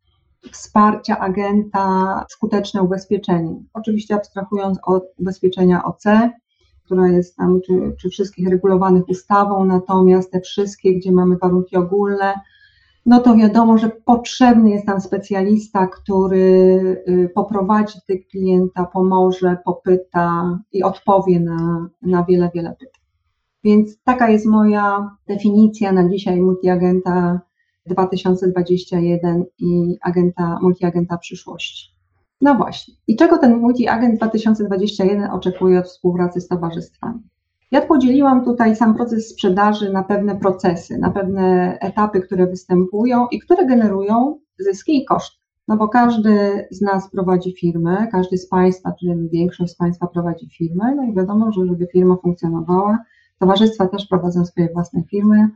wsparcia 0.52 1.18
agenta 1.18 2.24
skuteczne 2.28 2.82
ubezpieczenie. 2.82 3.62
Oczywiście 3.72 4.14
abstrahując 4.14 4.78
od 4.82 5.04
ubezpieczenia 5.18 5.84
OC, 5.84 6.04
która 6.84 7.08
jest 7.08 7.36
tam, 7.36 7.60
czy, 7.66 7.94
czy 8.00 8.08
wszystkich 8.08 8.48
regulowanych 8.48 9.08
ustawą, 9.08 9.64
natomiast 9.64 10.32
te 10.32 10.40
wszystkie, 10.40 10.94
gdzie 10.94 11.12
mamy 11.12 11.36
warunki 11.36 11.76
ogólne, 11.76 12.34
no 13.06 13.20
to 13.20 13.36
wiadomo, 13.36 13.78
że 13.78 13.88
potrzebny 13.88 14.70
jest 14.70 14.86
tam 14.86 15.00
specjalista, 15.00 15.86
który 15.86 16.36
y, 17.08 17.30
poprowadzi 17.34 17.98
tego 18.06 18.24
klienta, 18.30 18.84
pomoże, 18.84 19.56
popyta 19.64 20.58
i 20.72 20.82
odpowie 20.82 21.40
na, 21.40 21.88
na 22.02 22.24
wiele, 22.24 22.50
wiele 22.54 22.70
pytań. 22.70 23.00
Więc 23.64 24.02
taka 24.04 24.30
jest 24.30 24.46
moja 24.46 25.16
definicja 25.28 25.92
na 25.92 26.08
dzisiaj 26.08 26.40
multiagenta 26.40 27.40
2021 27.86 29.44
i 29.58 29.98
agenta, 30.02 30.58
multiagenta 30.62 31.18
przyszłości. 31.18 31.90
No 32.40 32.54
właśnie. 32.54 32.94
I 33.06 33.16
czego 33.16 33.38
ten 33.38 33.58
multiagent 33.58 34.16
2021 34.16 35.30
oczekuje 35.30 35.78
od 35.78 35.86
współpracy 35.86 36.40
z 36.40 36.48
towarzystwami? 36.48 37.20
Ja 37.70 37.80
podzieliłam 37.80 38.44
tutaj 38.44 38.76
sam 38.76 38.94
proces 38.94 39.28
sprzedaży 39.28 39.92
na 39.92 40.02
pewne 40.02 40.36
procesy, 40.36 40.98
na 40.98 41.10
pewne 41.10 41.78
etapy, 41.80 42.20
które 42.20 42.46
występują 42.46 43.28
i 43.28 43.38
które 43.38 43.66
generują 43.66 44.38
zyski 44.58 45.02
i 45.02 45.04
koszty. 45.04 45.40
No 45.68 45.76
bo 45.76 45.88
każdy 45.88 46.66
z 46.70 46.80
nas 46.80 47.10
prowadzi 47.10 47.54
firmę, 47.60 48.08
każdy 48.12 48.38
z 48.38 48.48
Państwa, 48.48 48.92
czy 49.00 49.06
większość 49.32 49.72
z 49.72 49.76
Państwa 49.76 50.06
prowadzi 50.06 50.48
firmę, 50.50 50.94
no 50.96 51.04
i 51.04 51.14
wiadomo, 51.14 51.52
że 51.52 51.66
żeby 51.66 51.86
firma 51.92 52.16
funkcjonowała, 52.22 52.98
towarzystwa 53.38 53.88
też 53.88 54.06
prowadzą 54.06 54.44
swoje 54.44 54.68
własne 54.72 55.02
firmy, 55.02 55.48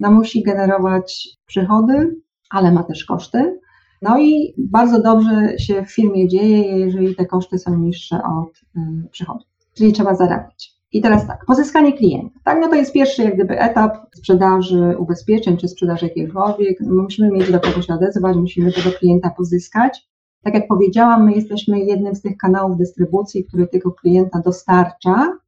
no 0.00 0.10
musi 0.10 0.42
generować 0.42 1.28
przychody, 1.46 2.16
ale 2.50 2.72
ma 2.72 2.82
też 2.82 3.04
koszty. 3.04 3.60
No 4.02 4.18
i 4.18 4.54
bardzo 4.58 5.02
dobrze 5.02 5.58
się 5.58 5.84
w 5.84 5.94
firmie 5.94 6.28
dzieje, 6.28 6.78
jeżeli 6.78 7.16
te 7.16 7.26
koszty 7.26 7.58
są 7.58 7.78
niższe 7.78 8.22
od 8.22 8.58
y, 8.76 9.08
przychodów, 9.10 9.46
czyli 9.74 9.92
trzeba 9.92 10.14
zarabiać. 10.14 10.77
I 10.92 11.02
teraz 11.02 11.26
tak, 11.26 11.44
pozyskanie 11.46 11.92
klienta. 11.92 12.40
Tak, 12.44 12.58
no 12.60 12.68
to 12.68 12.74
jest 12.74 12.92
pierwszy 12.92 13.22
jak 13.22 13.34
gdyby 13.34 13.60
etap 13.60 13.96
sprzedaży 14.14 14.96
ubezpieczeń 14.98 15.56
czy 15.56 15.68
sprzedaży 15.68 16.06
jakiegokolwiek. 16.06 16.80
Musimy 16.80 17.30
mieć 17.30 17.52
do 17.52 17.60
kogo 17.60 17.82
się 17.82 17.94
odezwać, 17.94 18.36
musimy 18.36 18.72
tego 18.72 18.90
klienta 18.90 19.30
pozyskać. 19.30 20.08
Tak 20.42 20.54
jak 20.54 20.68
powiedziałam, 20.68 21.24
my 21.24 21.32
jesteśmy 21.32 21.80
jednym 21.80 22.14
z 22.14 22.22
tych 22.22 22.36
kanałów 22.36 22.76
dystrybucji, 22.76 23.44
który 23.44 23.66
tego 23.66 23.92
klienta 23.92 24.40
dostarcza, 24.40 25.38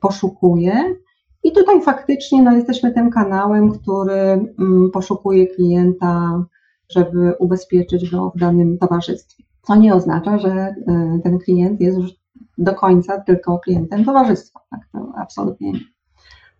poszukuje. 0.00 0.96
I 1.42 1.52
tutaj 1.52 1.82
faktycznie 1.82 2.42
no, 2.42 2.52
jesteśmy 2.52 2.92
tym 2.92 3.10
kanałem, 3.10 3.72
który 3.72 4.14
mm, 4.14 4.90
poszukuje 4.92 5.46
klienta, 5.46 6.44
żeby 6.88 7.34
ubezpieczyć 7.38 8.10
go 8.10 8.32
w 8.36 8.38
danym 8.38 8.78
towarzystwie. 8.78 9.44
To 9.66 9.76
nie 9.76 9.94
oznacza, 9.94 10.38
że 10.38 10.74
y, 11.18 11.22
ten 11.22 11.38
klient 11.38 11.80
jest 11.80 11.98
już 11.98 12.19
do 12.60 12.74
końca 12.74 13.20
tylko 13.20 13.58
klientem 13.58 14.04
towarzystwa. 14.04 14.60
Tak, 14.70 14.80
to 14.92 15.12
absolutnie 15.16 15.72
nie. 15.72 15.80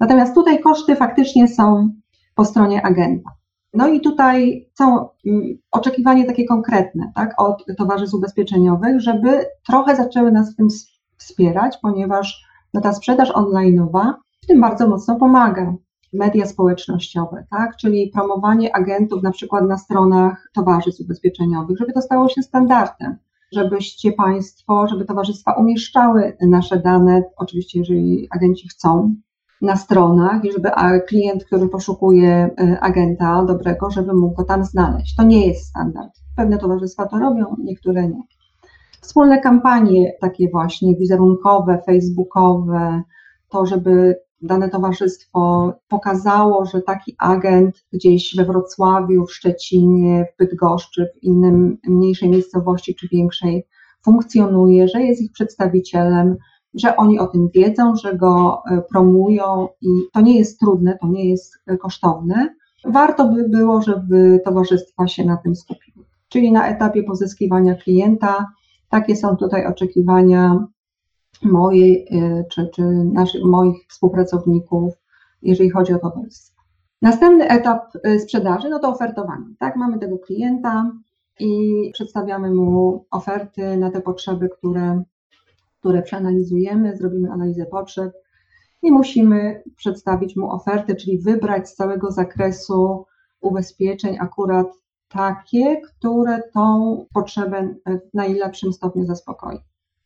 Natomiast 0.01 0.35
tutaj 0.35 0.61
koszty 0.61 0.97
faktycznie 0.97 1.49
są 1.49 1.91
po 2.35 2.45
stronie 2.45 2.87
agenta. 2.87 3.31
No 3.75 3.89
i 3.89 4.01
tutaj 4.01 4.69
są 4.79 5.09
mm, 5.27 5.59
oczekiwania 5.71 6.27
takie 6.27 6.45
konkretne 6.45 7.13
tak, 7.15 7.35
od 7.43 7.65
towarzystw 7.79 8.15
ubezpieczeniowych, 8.15 9.01
żeby 9.01 9.47
trochę 9.67 9.97
zaczęły 9.97 10.33
nas 10.33 10.53
w 10.53 10.57
tym 10.57 10.69
wspierać, 11.17 11.79
ponieważ 11.83 12.45
no, 12.75 12.81
ta 12.81 12.93
sprzedaż 12.93 13.31
online'owa 13.31 14.13
w 14.43 14.47
tym 14.47 14.61
bardzo 14.61 14.89
mocno 14.89 15.17
pomaga. 15.17 15.75
Media 16.13 16.47
społecznościowe, 16.47 17.47
tak, 17.51 17.77
czyli 17.77 18.11
promowanie 18.15 18.77
agentów 18.77 19.23
na 19.23 19.31
przykład 19.31 19.65
na 19.65 19.79
stronach 19.79 20.51
towarzystw 20.55 21.01
ubezpieczeniowych, 21.01 21.79
żeby 21.79 21.93
to 21.93 22.03
stało 22.03 22.29
się 22.29 22.43
standardem 22.43 23.17
żebyście 23.53 24.13
Państwo, 24.13 24.87
żeby 24.89 25.05
towarzystwa 25.05 25.53
umieszczały 25.53 26.37
nasze 26.41 26.81
dane, 26.81 27.23
oczywiście 27.37 27.79
jeżeli 27.79 28.29
agenci 28.31 28.69
chcą, 28.69 29.15
na 29.63 29.77
stronach 29.77 30.45
i 30.45 30.53
żeby 30.53 30.71
klient, 31.09 31.45
który 31.45 31.69
poszukuje 31.69 32.31
e, 32.31 32.81
agenta 32.81 33.45
dobrego, 33.45 33.91
żeby 33.91 34.15
mógł 34.15 34.35
go 34.35 34.45
tam 34.45 34.65
znaleźć. 34.65 35.17
To 35.17 35.23
nie 35.23 35.47
jest 35.47 35.67
standard. 35.67 36.11
Pewne 36.37 36.59
towarzystwa 36.59 37.07
to 37.07 37.19
robią, 37.19 37.57
niektóre 37.65 38.09
nie. 38.09 38.23
Wspólne 39.01 39.41
kampanie 39.41 40.13
takie 40.21 40.51
właśnie 40.51 40.97
wizerunkowe, 40.97 41.83
facebookowe, 41.87 43.03
to 43.49 43.67
żeby 43.67 44.17
dane 44.43 44.69
towarzystwo 44.69 45.73
pokazało, 45.89 46.65
że 46.65 46.83
taki 46.83 47.15
agent 47.19 47.85
gdzieś 47.93 48.37
we 48.37 48.45
Wrocławiu, 48.45 49.27
w 49.27 49.33
Szczecinie, 49.33 50.27
w 50.35 50.39
Bydgoszczy, 50.39 51.07
w 51.15 51.23
innym 51.23 51.79
mniejszej 51.89 52.29
miejscowości 52.29 52.95
czy 52.95 53.09
większej 53.09 53.67
funkcjonuje, 54.05 54.89
że 54.89 55.03
jest 55.03 55.23
ich 55.23 55.33
przedstawicielem, 55.33 56.37
że 56.75 56.97
oni 56.97 57.19
o 57.19 57.27
tym 57.27 57.49
wiedzą, 57.55 57.97
że 57.97 58.17
go 58.17 58.63
e, 58.71 58.83
promują 58.83 59.69
i 59.81 59.89
to 60.13 60.21
nie 60.21 60.39
jest 60.39 60.61
trudne, 60.61 60.99
to 61.01 61.09
nie 61.09 61.31
jest 61.31 61.55
e, 61.67 61.77
kosztowne. 61.77 62.55
Warto 62.85 63.29
by 63.29 63.49
było, 63.49 63.83
żeby 63.83 64.41
towarzystwa 64.45 65.07
się 65.07 65.25
na 65.25 65.37
tym 65.37 65.57
skupiły. 65.57 66.05
Czyli 66.29 66.53
na 66.53 66.69
etapie 66.69 67.03
pozyskiwania 67.03 67.75
klienta 67.75 68.47
Takie 68.91 69.17
są 69.17 69.37
tutaj 69.37 69.67
oczekiwania 69.67 70.67
mojej 71.43 72.07
czy, 72.51 72.69
czy 72.75 72.83
naszych, 73.13 73.45
moich 73.45 73.87
współpracowników, 73.89 74.95
jeżeli 75.43 75.71
chodzi 75.71 75.93
o 75.93 75.99
towarzystwo. 75.99 76.61
Następny 77.03 77.49
etap 77.49 77.93
sprzedaży, 78.19 78.69
no 78.69 78.79
to 78.79 78.89
ofertowanie. 78.89 79.47
Tak, 79.59 79.77
mamy 79.77 79.99
tego 79.99 80.19
klienta 80.19 80.93
i 81.41 81.91
przedstawiamy 81.93 82.55
mu 82.55 83.07
oferty 83.11 83.77
na 83.77 83.91
te 83.91 84.01
potrzeby, 84.01 84.49
które, 84.49 85.03
które 85.81 86.03
przeanalizujemy, 86.03 86.97
zrobimy 86.97 87.33
analizę 87.33 87.67
potrzeb 87.67 88.13
i 88.83 88.93
musimy 88.93 89.63
przedstawić 89.77 90.37
mu 90.37 90.51
ofertę, 90.51 90.95
czyli 90.95 91.19
wybrać 91.19 91.69
z 91.69 91.75
całego 91.75 92.11
zakresu 92.11 93.07
ubezpieczeń 93.41 94.17
akurat 94.21 94.67
takie, 95.09 95.81
które 95.81 96.43
tą 96.55 96.97
potrzebę 97.15 97.75
w 97.87 98.15
najlepszym 98.15 98.73
stopniu 98.73 99.05
zaspokoi. 99.05 99.59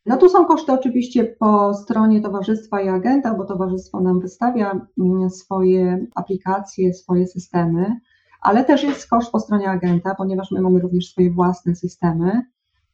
No 0.05 0.17
tu 0.17 0.29
są 0.29 0.45
koszty 0.45 0.71
oczywiście 0.71 1.23
po 1.23 1.73
stronie 1.73 2.21
towarzystwa 2.21 2.81
i 2.81 2.87
agenta, 2.87 3.33
bo 3.33 3.45
towarzystwo 3.45 4.01
nam 4.01 4.19
wystawia 4.19 4.87
mm, 4.99 5.29
swoje 5.29 6.05
aplikacje, 6.15 6.93
swoje 6.93 7.27
systemy, 7.27 7.99
ale 8.41 8.63
też 8.63 8.83
jest 8.83 9.09
koszt 9.09 9.31
po 9.31 9.39
stronie 9.39 9.69
agenta, 9.69 10.15
ponieważ 10.15 10.51
my 10.51 10.61
mamy 10.61 10.79
również 10.79 11.09
swoje 11.09 11.31
własne 11.31 11.75
systemy. 11.75 12.41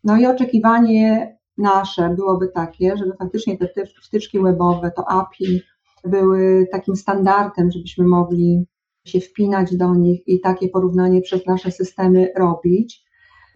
No 0.04 0.18
i 0.18 0.26
oczekiwanie 0.26 1.38
nasze 1.58 2.10
byłoby 2.10 2.48
takie, 2.48 2.98
żeby 2.98 3.14
faktycznie 3.14 3.58
te 3.58 3.68
wtyczki 4.04 4.40
webowe, 4.40 4.92
to 4.96 5.10
API 5.10 5.62
były 6.06 6.68
takim 6.72 6.96
standardem, 6.96 7.72
żebyśmy 7.72 8.06
mogli 8.06 8.66
się 9.06 9.20
wpinać 9.20 9.78
do 9.78 9.96
nich 9.96 10.28
i 10.28 10.40
takie 10.40 10.70
porównanie 10.70 11.22
przez 11.22 11.46
nasze 11.46 11.72
systemy 11.72 12.34
robić. 12.38 13.06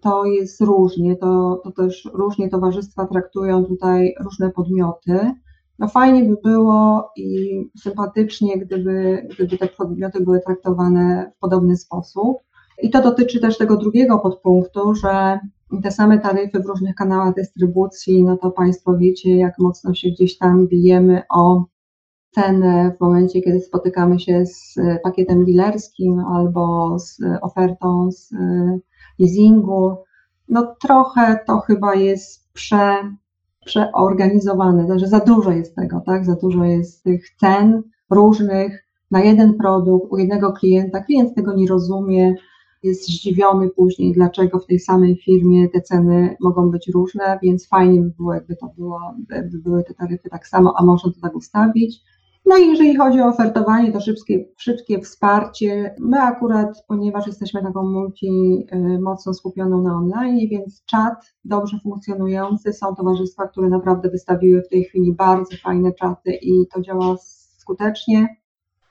To 0.02 0.24
jest 0.24 0.60
różnie, 0.60 1.16
to, 1.16 1.60
to 1.64 1.70
też 1.70 2.10
różnie 2.14 2.48
towarzystwa 2.48 3.06
traktują 3.06 3.64
tutaj 3.64 4.14
różne 4.24 4.50
podmioty. 4.50 5.32
No 5.78 5.88
fajnie 5.88 6.24
by 6.24 6.36
było 6.44 7.10
i 7.16 7.60
sympatycznie, 7.78 8.58
gdyby, 8.58 9.28
gdyby 9.34 9.58
te 9.58 9.68
podmioty 9.68 10.20
były 10.20 10.40
traktowane 10.40 11.32
w 11.36 11.40
podobny 11.40 11.76
sposób. 11.76 12.36
I 12.82 12.90
to 12.90 13.02
dotyczy 13.02 13.40
też 13.40 13.58
tego 13.58 13.76
drugiego 13.76 14.18
podpunktu, 14.18 14.94
że 14.94 15.38
te 15.82 15.90
same 15.90 16.18
taryfy 16.18 16.60
w 16.60 16.66
różnych 16.66 16.94
kanałach 16.94 17.34
dystrybucji, 17.34 18.24
no 18.24 18.36
to 18.36 18.50
Państwo 18.50 18.96
wiecie, 18.96 19.36
jak 19.36 19.58
mocno 19.58 19.94
się 19.94 20.10
gdzieś 20.10 20.38
tam 20.38 20.68
bijemy 20.68 21.22
o 21.30 21.64
cenę 22.30 22.92
w 22.96 23.00
momencie, 23.00 23.42
kiedy 23.42 23.60
spotykamy 23.60 24.20
się 24.20 24.46
z 24.46 24.74
pakietem 25.02 25.44
dealerskim 25.44 26.18
albo 26.20 26.98
z 26.98 27.18
ofertą 27.42 28.12
z 28.12 28.30
leasingu. 29.18 29.96
No 30.48 30.76
trochę 30.80 31.38
to 31.46 31.58
chyba 31.58 31.94
jest 31.94 32.52
prze, 32.52 32.96
przeorganizowane, 33.64 34.88
także 34.88 35.08
za 35.08 35.20
dużo 35.20 35.50
jest 35.50 35.76
tego, 35.76 36.02
tak? 36.06 36.24
Za 36.24 36.34
dużo 36.34 36.64
jest 36.64 37.04
tych 37.04 37.30
cen 37.40 37.82
różnych 38.10 38.86
na 39.10 39.20
jeden 39.20 39.54
produkt, 39.54 40.12
u 40.12 40.18
jednego 40.18 40.52
klienta. 40.52 41.00
Klient 41.00 41.34
tego 41.34 41.54
nie 41.54 41.66
rozumie, 41.66 42.34
jest 42.82 43.06
zdziwiony 43.06 43.68
później, 43.68 44.12
dlaczego 44.12 44.58
w 44.58 44.66
tej 44.66 44.78
samej 44.78 45.16
firmie 45.16 45.68
te 45.68 45.80
ceny 45.80 46.36
mogą 46.40 46.70
być 46.70 46.88
różne, 46.94 47.38
więc 47.42 47.68
fajnie 47.68 48.00
by 48.00 48.10
było, 48.10 48.34
jakby 48.34 48.56
to 48.56 48.66
było, 48.78 49.00
jakby 49.30 49.58
były 49.58 49.84
te 49.84 49.94
taryfy 49.94 50.28
tak 50.28 50.46
samo, 50.46 50.74
a 50.76 50.84
można 50.84 51.12
to 51.12 51.20
tak 51.20 51.34
ustawić. 51.34 52.00
No 52.46 52.56
i 52.56 52.68
jeżeli 52.68 52.96
chodzi 52.96 53.20
o 53.20 53.26
ofertowanie, 53.26 53.92
to 53.92 54.00
szybkie, 54.00 54.44
szybkie 54.56 55.00
wsparcie. 55.00 55.94
My 56.00 56.20
akurat, 56.20 56.84
ponieważ 56.88 57.26
jesteśmy 57.26 57.62
taką 57.62 57.86
multi 57.86 58.28
y, 58.72 59.00
mocno 59.00 59.34
skupioną 59.34 59.82
na 59.82 59.96
online, 59.96 60.48
więc 60.50 60.84
czat 60.84 61.34
dobrze 61.44 61.78
funkcjonujący, 61.82 62.72
są 62.72 62.94
towarzystwa, 62.94 63.48
które 63.48 63.68
naprawdę 63.68 64.10
wystawiły 64.10 64.62
w 64.62 64.68
tej 64.68 64.84
chwili 64.84 65.12
bardzo 65.12 65.56
fajne 65.62 65.92
czaty 65.92 66.32
i 66.42 66.66
to 66.74 66.80
działa 66.80 67.16
skutecznie. 67.58 68.36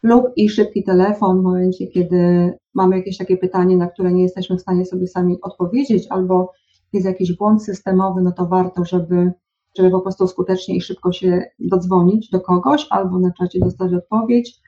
Lub 0.03 0.25
i 0.35 0.49
szybki 0.49 0.83
telefon 0.83 1.39
w 1.39 1.43
momencie, 1.43 1.87
kiedy 1.87 2.53
mamy 2.73 2.97
jakieś 2.97 3.17
takie 3.17 3.37
pytanie, 3.37 3.77
na 3.77 3.87
które 3.87 4.13
nie 4.13 4.23
jesteśmy 4.23 4.57
w 4.57 4.61
stanie 4.61 4.85
sobie 4.85 5.07
sami 5.07 5.37
odpowiedzieć, 5.41 6.07
albo 6.09 6.51
jest 6.93 7.05
jakiś 7.05 7.37
błąd 7.37 7.63
systemowy, 7.63 8.21
no 8.21 8.31
to 8.31 8.45
warto, 8.45 8.85
żeby 8.85 9.31
żeby 9.77 9.89
po 9.89 10.01
prostu 10.01 10.27
skutecznie 10.27 10.75
i 10.75 10.81
szybko 10.81 11.11
się 11.11 11.45
dodzwonić 11.59 12.29
do 12.29 12.41
kogoś 12.41 12.87
albo 12.89 13.19
na 13.19 13.31
czacie 13.31 13.59
dostać 13.59 13.93
odpowiedź. 13.93 14.61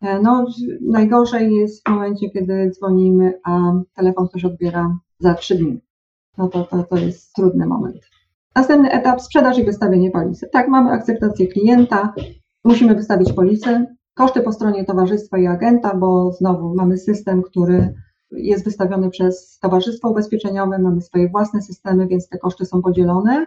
E, 0.00 0.20
no, 0.20 0.46
najgorzej 0.80 1.54
jest 1.54 1.88
w 1.88 1.90
momencie, 1.90 2.30
kiedy 2.30 2.70
dzwonimy, 2.70 3.40
a 3.44 3.72
telefon 3.94 4.28
ktoś 4.28 4.44
odbiera 4.44 4.98
za 5.18 5.34
trzy 5.34 5.54
dni. 5.54 5.80
No 6.38 6.48
to, 6.48 6.64
to, 6.64 6.82
to 6.82 6.96
jest 6.96 7.34
trudny 7.34 7.66
moment. 7.66 7.96
Następny 8.54 8.90
etap 8.90 9.20
sprzedaż 9.20 9.58
i 9.58 9.64
wystawienie 9.64 10.10
polisy. 10.10 10.48
Tak, 10.52 10.68
mamy 10.68 10.90
akceptację 10.90 11.46
klienta, 11.46 12.14
musimy 12.64 12.94
wystawić 12.94 13.32
polisy. 13.32 13.86
Koszty 14.14 14.40
po 14.40 14.52
stronie 14.52 14.84
towarzystwa 14.84 15.38
i 15.38 15.46
agenta, 15.46 15.96
bo 15.96 16.32
znowu 16.32 16.74
mamy 16.74 16.98
system, 16.98 17.42
który 17.42 17.94
jest 18.30 18.64
wystawiony 18.64 19.10
przez 19.10 19.58
towarzystwo 19.58 20.10
ubezpieczeniowe, 20.10 20.78
mamy 20.78 21.02
swoje 21.02 21.28
własne 21.28 21.62
systemy, 21.62 22.06
więc 22.06 22.28
te 22.28 22.38
koszty 22.38 22.66
są 22.66 22.82
podzielone. 22.82 23.46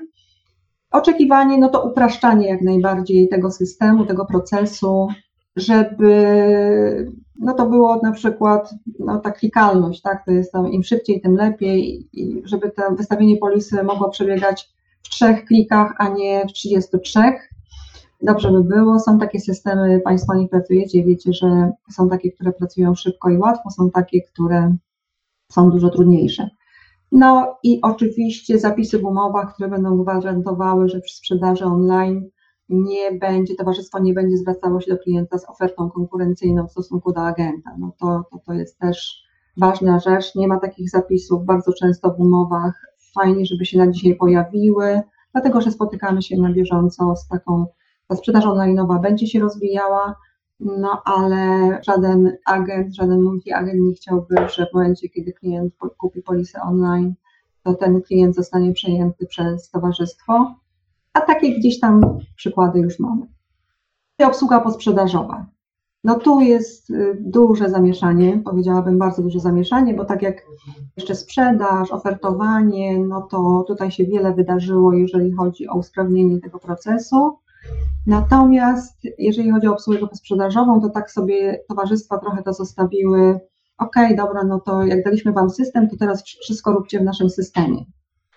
Oczekiwanie, 0.95 1.57
no 1.57 1.69
to 1.69 1.83
upraszczanie 1.83 2.47
jak 2.47 2.61
najbardziej 2.61 3.29
tego 3.29 3.51
systemu, 3.51 4.05
tego 4.05 4.25
procesu, 4.25 5.07
żeby 5.55 6.15
no 7.39 7.53
to 7.53 7.69
było 7.69 7.99
na 8.03 8.11
przykład 8.11 8.73
no, 8.99 9.19
ta 9.19 9.31
klikalność, 9.31 10.01
tak, 10.01 10.25
to 10.25 10.31
jest 10.31 10.51
tam 10.51 10.71
im 10.71 10.83
szybciej, 10.83 11.21
tym 11.21 11.35
lepiej 11.35 12.09
i 12.13 12.41
żeby 12.45 12.71
to 12.71 12.95
wystawienie 12.95 13.37
polisy 13.37 13.83
mogło 13.83 14.09
przebiegać 14.09 14.69
w 15.03 15.09
trzech 15.09 15.45
klikach, 15.45 15.93
a 15.97 16.09
nie 16.09 16.45
w 16.49 16.53
33. 16.53 17.19
Dobrze 18.21 18.51
by 18.51 18.63
było. 18.63 18.99
Są 18.99 19.19
takie 19.19 19.39
systemy, 19.39 19.99
Państwo 20.03 20.33
nie 20.33 20.47
pracujecie, 20.47 21.03
wiecie, 21.03 21.33
że 21.33 21.71
są 21.91 22.09
takie, 22.09 22.31
które 22.31 22.53
pracują 22.53 22.95
szybko 22.95 23.29
i 23.29 23.37
łatwo, 23.37 23.69
są 23.71 23.91
takie, 23.91 24.21
które 24.21 24.75
są 25.51 25.69
dużo 25.69 25.89
trudniejsze. 25.89 26.49
No 27.15 27.57
i 27.63 27.79
oczywiście 27.81 28.59
zapisy 28.59 28.99
w 28.99 29.05
umowach, 29.05 29.53
które 29.53 29.69
będą 29.69 29.97
gwarantowały, 29.97 30.89
że 30.89 30.99
przy 30.99 31.17
sprzedaży 31.17 31.65
online 31.65 32.29
nie 32.69 33.11
będzie, 33.11 33.55
towarzystwo 33.55 33.99
nie 33.99 34.13
będzie 34.13 34.37
zwracało 34.37 34.81
się 34.81 34.91
do 34.91 34.97
klienta 34.97 35.37
z 35.37 35.49
ofertą 35.49 35.89
konkurencyjną 35.89 36.67
w 36.67 36.71
stosunku 36.71 37.13
do 37.13 37.21
agenta. 37.21 37.71
No 37.79 37.91
to, 37.99 38.23
to, 38.31 38.39
to 38.45 38.53
jest 38.53 38.79
też 38.79 39.23
ważna 39.57 39.99
rzecz. 39.99 40.35
Nie 40.35 40.47
ma 40.47 40.59
takich 40.59 40.89
zapisów 40.89 41.45
bardzo 41.45 41.73
często 41.73 42.13
w 42.13 42.19
umowach. 42.19 42.73
Fajnie, 43.13 43.45
żeby 43.45 43.65
się 43.65 43.77
na 43.77 43.91
dzisiaj 43.91 44.15
pojawiły, 44.15 45.01
dlatego 45.31 45.61
że 45.61 45.71
spotykamy 45.71 46.21
się 46.21 46.37
na 46.37 46.53
bieżąco 46.53 47.15
z 47.15 47.27
taką, 47.27 47.65
ta 48.07 48.15
sprzedaż 48.15 48.45
online'owa 48.45 49.01
będzie 49.01 49.27
się 49.27 49.39
rozwijała, 49.39 50.15
no 50.59 51.01
ale 51.05 51.79
żaden 51.83 52.37
agent, 52.45 52.95
żaden 52.95 53.21
multi-agent 53.21 53.79
nie 53.79 53.93
chciałby, 53.93 54.35
że 54.55 54.65
w 54.65 54.73
momencie, 54.73 55.09
kiedy 55.09 55.33
klient 55.33 55.73
kupi 55.97 56.21
polisę 56.21 56.61
online, 56.61 57.13
to 57.63 57.73
ten 57.73 58.01
klient 58.01 58.35
zostanie 58.35 58.73
przejęty 58.73 59.25
przez 59.25 59.69
towarzystwo, 59.69 60.55
a 61.13 61.21
takie 61.21 61.59
gdzieś 61.59 61.79
tam 61.79 62.19
przykłady 62.35 62.79
już 62.79 62.99
mamy. 62.99 63.27
I 64.19 64.23
obsługa 64.23 64.59
posprzedażowa. 64.59 65.45
No 66.03 66.19
tu 66.19 66.41
jest 66.41 66.89
y, 66.89 67.17
duże 67.21 67.69
zamieszanie, 67.69 68.41
powiedziałabym 68.45 68.97
bardzo 68.97 69.21
duże 69.21 69.39
zamieszanie, 69.39 69.93
bo 69.93 70.05
tak 70.05 70.21
jak 70.21 70.45
jeszcze 70.97 71.15
sprzedaż, 71.15 71.91
ofertowanie, 71.91 72.99
no 72.99 73.21
to 73.21 73.63
tutaj 73.67 73.91
się 73.91 74.05
wiele 74.05 74.33
wydarzyło, 74.33 74.93
jeżeli 74.93 75.31
chodzi 75.31 75.67
o 75.67 75.77
usprawnienie 75.77 76.41
tego 76.41 76.59
procesu. 76.59 77.37
Natomiast 78.07 78.97
jeżeli 79.17 79.51
chodzi 79.51 79.67
o 79.67 79.73
obsługę 79.73 80.07
posprzedażową, 80.07 80.81
to 80.81 80.89
tak 80.89 81.11
sobie 81.11 81.59
towarzystwa 81.69 82.17
trochę 82.17 82.43
to 82.43 82.53
zostawiły. 82.53 83.39
OK, 83.77 83.95
dobra, 84.17 84.43
no 84.43 84.59
to 84.59 84.83
jak 84.83 85.03
daliśmy 85.03 85.31
Wam 85.31 85.49
system, 85.49 85.89
to 85.89 85.97
teraz 85.97 86.23
wszystko 86.23 86.71
róbcie 86.71 86.99
w 86.99 87.03
naszym 87.03 87.29
systemie. 87.29 87.85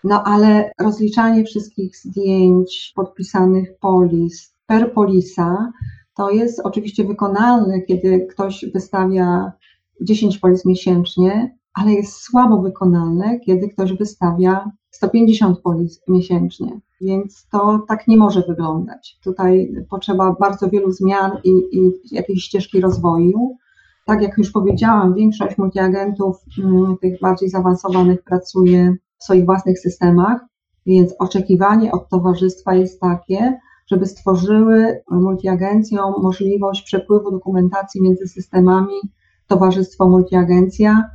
No 0.04 0.24
ale 0.24 0.72
rozliczanie 0.80 1.44
wszystkich 1.44 1.96
zdjęć, 1.96 2.92
podpisanych 2.96 3.78
polis 3.80 4.54
per 4.66 4.92
polisa, 4.92 5.72
to 6.14 6.30
jest 6.30 6.60
oczywiście 6.64 7.04
wykonalne, 7.04 7.82
kiedy 7.82 8.26
ktoś 8.30 8.64
wystawia 8.74 9.52
10 10.00 10.38
polis 10.38 10.64
miesięcznie, 10.64 11.56
ale 11.74 11.92
jest 11.92 12.12
słabo 12.12 12.62
wykonalne, 12.62 13.40
kiedy 13.40 13.68
ktoś 13.68 13.92
wystawia 13.92 14.70
150 14.98 15.61
polis 15.61 16.00
miesięcznie. 16.08 16.80
Więc 17.00 17.46
to 17.52 17.84
tak 17.88 18.08
nie 18.08 18.16
może 18.16 18.42
wyglądać. 18.48 19.18
Tutaj 19.24 19.74
potrzeba 19.90 20.37
bardzo 20.40 20.68
wielu 20.70 20.90
zmian 20.90 21.30
i, 21.44 21.50
i 21.50 21.92
jakiejś 22.12 22.44
ścieżki 22.44 22.80
rozwoju. 22.80 23.56
Tak 24.06 24.22
jak 24.22 24.38
już 24.38 24.50
powiedziałam, 24.50 25.14
większość 25.14 25.58
multiagentów, 25.58 26.37
mm, 26.64 26.96
tych 26.98 27.20
bardziej 27.20 27.48
zaawansowanych, 27.48 28.22
pracuje 28.22 28.96
w 29.18 29.24
swoich 29.24 29.44
własnych 29.44 29.78
systemach, 29.78 30.40
więc 30.87 31.14
oczekiwanie 31.18 31.92
od 31.92 32.08
towarzystwa 32.08 32.74
jest 32.74 33.00
takie, 33.00 33.58
żeby 33.87 34.06
stworzyły 34.06 35.02
multiagencjom 35.11 36.14
możliwość 36.22 36.82
przepływu 36.82 37.30
dokumentacji 37.30 38.02
między 38.02 38.28
systemami 38.28 38.94
towarzystwo 39.46 40.08
multiagencja, 40.08 41.11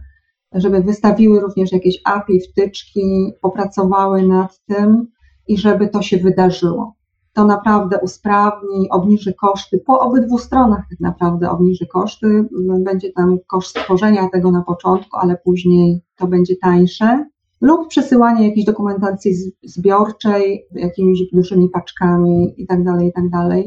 żeby 0.53 0.81
wystawiły 0.81 1.39
również 1.39 1.71
jakieś 1.71 2.01
API, 2.05 2.41
wtyczki, 2.41 3.33
popracowały 3.41 4.27
nad 4.27 4.59
tym, 4.65 5.07
i 5.47 5.57
żeby 5.57 5.87
to 5.87 6.01
się 6.01 6.17
wydarzyło. 6.17 6.95
To 7.33 7.45
naprawdę 7.45 7.99
usprawni, 7.99 8.89
obniży 8.89 9.33
koszty, 9.33 9.79
po 9.87 9.99
obydwu 9.99 10.37
stronach 10.37 10.85
tak 10.89 10.99
naprawdę 10.99 11.49
obniży 11.49 11.87
koszty. 11.87 12.45
Będzie 12.79 13.11
tam 13.11 13.37
koszt 13.47 13.79
stworzenia 13.79 14.29
tego 14.29 14.51
na 14.51 14.61
początku, 14.61 15.17
ale 15.17 15.37
później 15.43 16.01
to 16.15 16.27
będzie 16.27 16.55
tańsze. 16.55 17.25
Lub 17.61 17.87
przesyłanie 17.87 18.47
jakiejś 18.47 18.65
dokumentacji 18.65 19.33
zbiorczej, 19.63 20.65
jakimiś 20.71 21.19
dużymi 21.31 21.69
paczkami 21.69 22.53
itd., 22.57 22.83
tak 22.85 23.03
itd. 23.03 23.29
Tak 23.31 23.65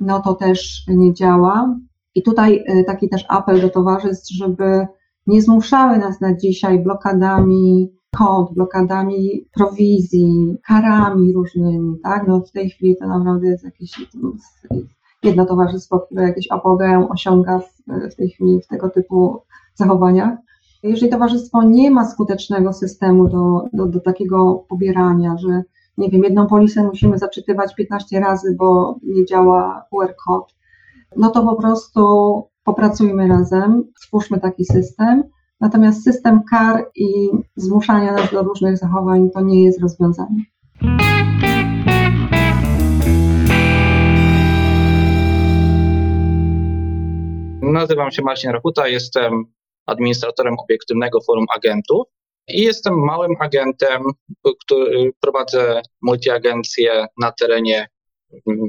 no 0.00 0.20
to 0.20 0.34
też 0.34 0.84
nie 0.88 1.14
działa. 1.14 1.76
I 2.14 2.22
tutaj 2.22 2.64
y, 2.68 2.84
taki 2.84 3.08
też 3.08 3.24
apel 3.28 3.60
do 3.60 3.70
towarzystw, 3.70 4.30
żeby 4.30 4.86
nie 5.26 5.42
zmuszały 5.42 5.98
nas 5.98 6.20
na 6.20 6.36
dzisiaj 6.36 6.78
blokadami 6.78 7.92
kont, 8.18 8.52
blokadami 8.54 9.48
prowizji, 9.54 10.58
karami 10.66 11.32
różnymi, 11.32 11.98
tak? 12.02 12.28
No 12.28 12.40
w 12.40 12.52
tej 12.52 12.70
chwili 12.70 12.96
to 12.96 13.06
naprawdę 13.06 13.48
jest 13.48 13.64
jakieś 13.64 13.92
jedno 15.22 15.46
towarzystwo, 15.46 16.00
które 16.00 16.22
jakieś 16.22 16.50
apogeum 16.50 17.10
osiąga 17.10 17.58
w, 17.58 17.82
w 18.12 18.14
tej 18.14 18.30
chwili 18.30 18.60
w 18.60 18.66
tego 18.66 18.90
typu 18.90 19.42
zachowaniach. 19.74 20.38
Jeżeli 20.82 21.12
towarzystwo 21.12 21.62
nie 21.62 21.90
ma 21.90 22.08
skutecznego 22.08 22.72
systemu 22.72 23.28
do, 23.28 23.64
do, 23.72 23.86
do 23.86 24.00
takiego 24.00 24.64
pobierania, 24.68 25.36
że 25.38 25.62
nie 25.98 26.10
wiem, 26.10 26.24
jedną 26.24 26.46
polisę 26.46 26.82
musimy 26.82 27.18
zaczytywać 27.18 27.74
15 27.74 28.20
razy, 28.20 28.56
bo 28.58 28.98
nie 29.02 29.24
działa 29.24 29.84
QR 29.90 30.14
kod, 30.26 30.54
no 31.16 31.30
to 31.30 31.42
po 31.42 31.56
prostu 31.56 32.42
popracujmy 32.66 33.28
razem, 33.28 33.92
stwórzmy 33.98 34.40
taki 34.40 34.64
system. 34.64 35.22
Natomiast 35.60 36.04
system 36.04 36.40
kar 36.50 36.90
i 36.94 37.30
zmuszania 37.56 38.12
nas 38.12 38.30
do 38.32 38.42
różnych 38.42 38.78
zachowań 38.78 39.30
to 39.30 39.40
nie 39.40 39.64
jest 39.64 39.82
rozwiązanie. 39.82 40.44
Nazywam 47.62 48.10
się 48.10 48.22
Marcin 48.22 48.50
Rachuta, 48.50 48.88
jestem 48.88 49.44
administratorem 49.86 50.54
obiektywnego 50.58 51.20
forum 51.20 51.44
agentów 51.56 52.06
i 52.48 52.62
jestem 52.62 52.94
małym 52.94 53.32
agentem, 53.40 54.02
który 54.64 55.12
prowadzę 55.20 55.82
multiagencję 56.02 57.06
na 57.22 57.32
terenie 57.32 57.86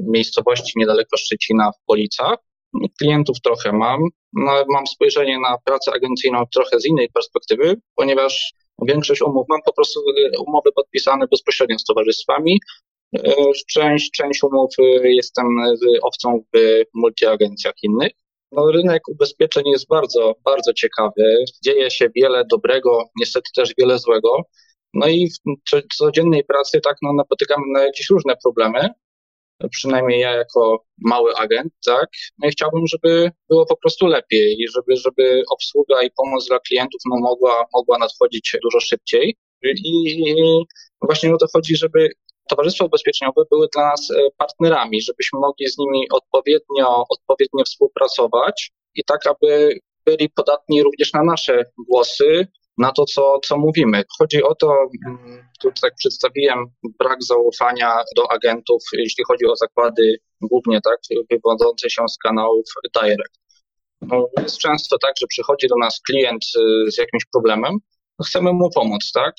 miejscowości 0.08 0.72
niedaleko 0.76 1.16
Szczecina 1.16 1.72
w 1.72 1.86
Policach. 1.86 2.47
Klientów 2.98 3.40
trochę 3.40 3.72
mam. 3.72 4.00
No, 4.32 4.64
mam 4.68 4.86
spojrzenie 4.86 5.38
na 5.38 5.56
pracę 5.64 5.92
agencyjną 5.92 6.44
trochę 6.54 6.80
z 6.80 6.86
innej 6.86 7.08
perspektywy, 7.08 7.74
ponieważ 7.94 8.54
większość 8.82 9.22
umów 9.22 9.46
mam 9.48 9.60
po 9.64 9.72
prostu 9.72 10.00
e, 10.00 10.38
umowy 10.38 10.72
podpisane 10.72 11.26
bezpośrednio 11.30 11.78
z 11.78 11.84
towarzystwami. 11.84 12.60
E, 13.16 13.34
część, 13.68 14.10
część 14.10 14.42
umów 14.42 14.70
e, 14.78 15.12
jestem 15.12 15.46
owcą 16.02 16.40
w 16.54 16.58
multiagencjach 16.94 17.74
innych. 17.82 18.12
No, 18.52 18.70
rynek 18.70 19.02
ubezpieczeń 19.08 19.64
jest 19.66 19.88
bardzo, 19.88 20.34
bardzo 20.44 20.72
ciekawy. 20.72 21.44
Dzieje 21.64 21.90
się 21.90 22.08
wiele 22.16 22.44
dobrego, 22.50 23.04
niestety 23.20 23.50
też 23.56 23.72
wiele 23.78 23.98
złego. 23.98 24.42
No 24.94 25.08
i 25.08 25.28
w 25.72 25.96
codziennej 25.96 26.44
pracy 26.44 26.80
tak 26.80 26.96
no, 27.02 27.12
napotykamy 27.12 27.64
na 27.72 27.84
jakieś 27.84 28.10
różne 28.10 28.36
problemy 28.42 28.88
przynajmniej 29.70 30.20
ja 30.20 30.32
jako 30.32 30.84
mały 30.98 31.36
agent, 31.36 31.72
tak, 31.86 32.08
no 32.38 32.48
i 32.48 32.50
chciałbym, 32.50 32.86
żeby 32.86 33.30
było 33.48 33.66
po 33.66 33.76
prostu 33.76 34.06
lepiej 34.06 34.56
i 34.58 34.68
żeby, 34.68 34.96
żeby 34.96 35.42
obsługa 35.50 36.02
i 36.02 36.10
pomoc 36.10 36.48
dla 36.48 36.58
klientów 36.58 37.00
no, 37.10 37.16
mogła, 37.20 37.64
mogła 37.72 37.98
nadchodzić 37.98 38.56
dużo 38.62 38.80
szybciej. 38.80 39.36
I, 39.62 40.10
i 40.30 40.34
właśnie 41.02 41.34
o 41.34 41.38
to 41.38 41.46
chodzi, 41.52 41.76
żeby 41.76 42.10
towarzystwa 42.48 42.84
ubezpieczeniowe 42.84 43.42
były 43.50 43.68
dla 43.74 43.90
nas 43.90 44.10
e, 44.10 44.28
partnerami, 44.36 45.02
żebyśmy 45.02 45.38
mogli 45.38 45.68
z 45.68 45.78
nimi 45.78 46.06
odpowiednio, 46.10 47.04
odpowiednio 47.08 47.64
współpracować 47.64 48.70
i 48.94 49.04
tak, 49.04 49.26
aby 49.26 49.78
byli 50.06 50.30
podatni 50.30 50.82
również 50.82 51.12
na 51.12 51.22
nasze 51.22 51.64
głosy, 51.88 52.46
na 52.78 52.92
to, 52.92 53.04
co, 53.04 53.38
co 53.44 53.58
mówimy. 53.58 54.02
Chodzi 54.18 54.42
o 54.42 54.54
to, 54.54 54.72
mm, 55.06 55.48
tu 55.62 55.72
tak 55.82 55.94
przedstawiłem, 55.94 56.66
brak 56.98 57.22
zaufania 57.22 57.96
do 58.16 58.32
agentów, 58.32 58.82
jeśli 58.92 59.24
chodzi 59.24 59.46
o 59.46 59.56
zakłady 59.56 60.16
głównie 60.40 60.80
tak, 60.80 60.98
wywodzące 61.30 61.90
się 61.90 62.08
z 62.08 62.18
kanałów 62.18 62.64
direct. 62.94 63.38
No, 64.00 64.28
jest 64.42 64.58
często 64.58 64.98
tak, 64.98 65.12
że 65.20 65.26
przychodzi 65.26 65.68
do 65.68 65.76
nas 65.80 66.00
klient 66.06 66.44
y, 66.44 66.90
z 66.90 66.98
jakimś 66.98 67.24
problemem, 67.32 67.78
no, 68.18 68.24
chcemy 68.24 68.52
mu 68.52 68.70
pomóc, 68.70 69.12
tak? 69.14 69.34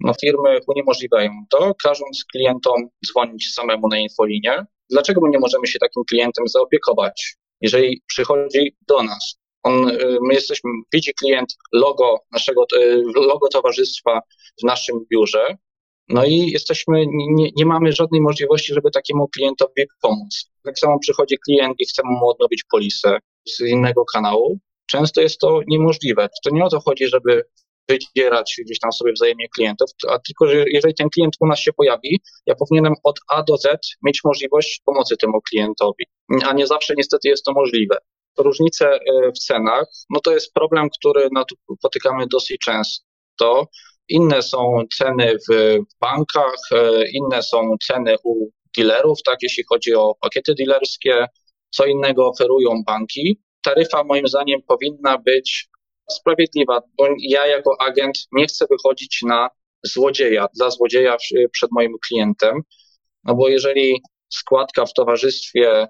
No, 0.00 0.12
firmy 0.20 0.58
uniemożliwiają 0.66 1.30
to, 1.50 1.72
każąc 1.82 2.24
klientom 2.32 2.88
dzwonić 3.06 3.52
samemu 3.54 3.88
na 3.88 3.98
infolinię. 3.98 4.64
Dlaczego 4.90 5.20
my 5.20 5.30
nie 5.30 5.38
możemy 5.38 5.66
się 5.66 5.78
takim 5.78 6.02
klientem 6.10 6.48
zaopiekować? 6.48 7.36
Jeżeli 7.60 8.02
przychodzi 8.06 8.76
do 8.88 9.02
nas, 9.02 9.38
on, 9.68 9.88
y, 9.88 10.18
my 10.22 10.34
jesteśmy, 10.34 10.70
widzi 10.92 11.14
klient 11.14 11.56
logo 11.72 12.18
naszego, 12.32 12.64
y, 12.76 13.02
logo 13.14 13.48
towarzystwa 13.48 14.20
w 14.60 14.66
naszym 14.66 14.96
biurze, 15.10 15.56
no 16.08 16.24
i 16.24 16.50
jesteśmy, 16.50 17.06
nie, 17.10 17.50
nie 17.56 17.66
mamy 17.66 17.92
żadnej 17.92 18.20
możliwości, 18.20 18.74
żeby 18.74 18.90
takiemu 18.90 19.28
klientowi 19.28 19.82
pomóc. 20.02 20.50
Tak 20.64 20.78
samo 20.78 20.98
przychodzi 20.98 21.36
klient 21.46 21.74
i 21.78 21.86
chcemy 21.86 22.08
mu 22.10 22.28
odnowić 22.28 22.64
polisę 22.70 23.18
z 23.48 23.60
innego 23.60 24.04
kanału. 24.04 24.58
Często 24.86 25.20
jest 25.20 25.38
to 25.40 25.60
niemożliwe. 25.66 26.28
To 26.44 26.50
nie 26.50 26.64
o 26.64 26.68
to 26.68 26.80
chodzi, 26.80 27.06
żeby 27.06 27.44
wydzierać 27.88 28.56
gdzieś 28.64 28.78
tam 28.78 28.92
sobie 28.92 29.12
wzajemnie 29.12 29.48
klientów, 29.48 29.90
a 30.08 30.18
tylko, 30.18 30.46
że 30.46 30.64
jeżeli 30.68 30.94
ten 30.94 31.08
klient 31.10 31.34
u 31.40 31.46
nas 31.46 31.58
się 31.58 31.72
pojawi, 31.72 32.20
ja 32.46 32.54
powinienem 32.54 32.94
od 33.04 33.18
A 33.28 33.42
do 33.42 33.56
Z 33.56 33.66
mieć 34.02 34.20
możliwość 34.24 34.82
pomocy 34.84 35.16
temu 35.16 35.40
klientowi, 35.40 36.04
a 36.46 36.52
nie 36.52 36.66
zawsze 36.66 36.94
niestety 36.96 37.28
jest 37.28 37.44
to 37.44 37.52
możliwe 37.52 37.96
różnice 38.38 38.88
e, 38.88 39.32
w 39.32 39.38
cenach, 39.38 39.84
no 40.10 40.20
to 40.20 40.32
jest 40.32 40.52
problem, 40.52 40.88
który 40.90 41.28
napotykamy 41.32 42.26
dosyć 42.32 42.58
często. 42.58 43.66
Inne 44.08 44.42
są 44.42 44.82
ceny 44.98 45.36
w 45.50 45.78
bankach, 46.00 46.54
e, 46.72 47.10
inne 47.10 47.42
są 47.42 47.76
ceny 47.86 48.16
u 48.24 48.50
dealerów, 48.76 49.18
tak, 49.22 49.36
jeśli 49.42 49.64
chodzi 49.68 49.94
o 49.94 50.14
pakiety 50.20 50.54
dealerskie, 50.54 51.26
co 51.70 51.86
innego 51.86 52.28
oferują 52.28 52.82
banki. 52.86 53.42
Taryfa 53.62 54.04
moim 54.04 54.28
zdaniem 54.28 54.60
powinna 54.68 55.18
być 55.18 55.68
sprawiedliwa, 56.10 56.80
bo 56.98 57.06
ja 57.28 57.46
jako 57.46 57.76
agent 57.80 58.18
nie 58.32 58.46
chcę 58.46 58.66
wychodzić 58.70 59.20
na 59.22 59.48
złodzieja, 59.82 60.46
za 60.52 60.70
złodzieja 60.70 61.16
przed 61.52 61.70
moim 61.72 61.92
klientem, 62.08 62.62
no 63.24 63.34
bo 63.34 63.48
jeżeli 63.48 64.02
składka 64.28 64.86
w 64.86 64.92
towarzystwie 64.92 65.88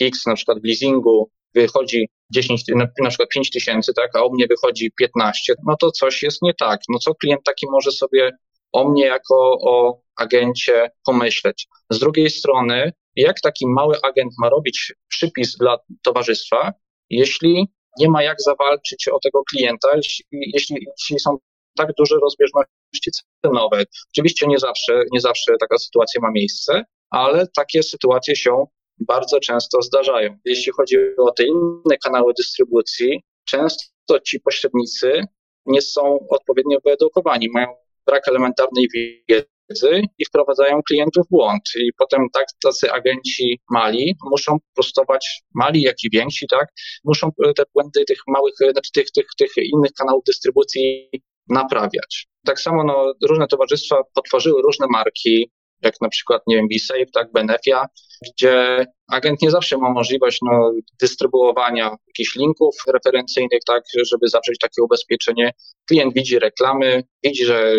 X, 0.00 0.26
na 0.26 0.34
przykład 0.34 0.58
w 0.60 0.64
leasingu, 0.64 1.30
wychodzi 1.54 2.08
10, 2.32 2.64
na 3.02 3.08
przykład 3.08 3.28
5 3.28 3.50
tysięcy, 3.50 3.92
tak, 3.94 4.16
a 4.16 4.24
u 4.24 4.32
mnie 4.32 4.46
wychodzi 4.46 4.90
15, 4.98 5.54
no 5.66 5.76
to 5.80 5.90
coś 5.90 6.22
jest 6.22 6.42
nie 6.42 6.54
tak. 6.54 6.80
No 6.88 6.98
co 6.98 7.14
klient 7.14 7.40
taki 7.44 7.66
może 7.70 7.90
sobie 7.90 8.30
o 8.72 8.88
mnie 8.88 9.06
jako 9.06 9.58
o 9.60 10.00
agencie 10.16 10.90
pomyśleć? 11.04 11.66
Z 11.90 11.98
drugiej 11.98 12.30
strony, 12.30 12.92
jak 13.16 13.40
taki 13.40 13.66
mały 13.66 13.96
agent 14.02 14.32
ma 14.38 14.48
robić 14.48 14.92
przypis 15.08 15.56
dla 15.56 15.78
towarzystwa, 16.02 16.72
jeśli 17.10 17.66
nie 17.98 18.08
ma 18.08 18.22
jak 18.22 18.42
zawalczyć 18.42 19.08
o 19.08 19.18
tego 19.20 19.42
klienta, 19.50 19.88
jeśli, 19.96 20.24
jeśli, 20.32 20.76
jeśli 20.98 21.20
są 21.20 21.38
tak 21.76 21.88
duże 21.98 22.16
rozbieżności 22.22 23.10
cenowe. 23.44 23.84
Oczywiście 24.14 24.46
nie 24.46 24.58
zawsze, 24.58 25.02
nie 25.12 25.20
zawsze 25.20 25.52
taka 25.60 25.78
sytuacja 25.78 26.20
ma 26.20 26.30
miejsce, 26.30 26.84
ale 27.10 27.46
takie 27.56 27.82
sytuacje 27.82 28.36
się 28.36 28.64
bardzo 29.00 29.40
często 29.40 29.82
zdarzają. 29.82 30.36
Jeśli 30.44 30.72
chodzi 30.72 30.96
o 31.18 31.32
te 31.32 31.44
inne 31.44 31.96
kanały 32.04 32.32
dystrybucji, 32.38 33.22
często 33.44 34.20
ci 34.26 34.40
pośrednicy 34.40 35.24
nie 35.66 35.82
są 35.82 36.26
odpowiednio 36.30 36.78
wyedukowani, 36.84 37.48
mają 37.54 37.66
brak 38.06 38.28
elementarnej 38.28 38.88
wiedzy 39.28 40.02
i 40.18 40.24
wprowadzają 40.24 40.80
klientów 40.82 41.26
w 41.26 41.30
błąd. 41.30 41.62
I 41.76 41.90
potem 41.98 42.26
tak 42.32 42.46
tacy 42.62 42.92
agenci 42.92 43.60
mali 43.70 44.16
muszą 44.30 44.56
prostować, 44.74 45.42
mali 45.54 45.82
jak 45.82 45.96
i 46.04 46.10
więksi, 46.12 46.46
tak, 46.50 46.68
muszą 47.04 47.30
te 47.56 47.62
błędy 47.74 48.04
tych 48.04 48.18
małych, 48.28 48.54
znaczy 48.72 48.92
tych, 48.94 49.10
tych, 49.10 49.26
tych 49.38 49.50
innych 49.56 49.92
kanałów 49.92 50.24
dystrybucji 50.26 51.10
naprawiać. 51.48 52.26
Tak 52.46 52.60
samo 52.60 52.84
no, 52.84 53.12
różne 53.28 53.46
towarzystwa 53.46 54.02
potworzyły 54.14 54.62
różne 54.62 54.86
marki, 54.90 55.50
jak 55.82 55.94
na 56.00 56.08
przykład, 56.08 56.42
nie 56.46 56.56
wiem, 56.56 56.68
BeSafe, 56.68 57.10
tak, 57.14 57.32
Benefia, 57.32 57.86
gdzie 58.26 58.86
agent 59.12 59.42
nie 59.42 59.50
zawsze 59.50 59.78
ma 59.78 59.90
możliwość 59.90 60.38
no, 60.42 60.72
dystrybuowania 61.00 61.96
jakichś 62.06 62.36
linków 62.36 62.76
referencyjnych, 62.94 63.60
tak, 63.66 63.82
żeby 64.06 64.28
zawrzeć 64.28 64.58
takie 64.60 64.82
ubezpieczenie. 64.82 65.52
Klient 65.88 66.14
widzi 66.14 66.38
reklamy, 66.38 67.02
widzi, 67.24 67.44
że 67.44 67.74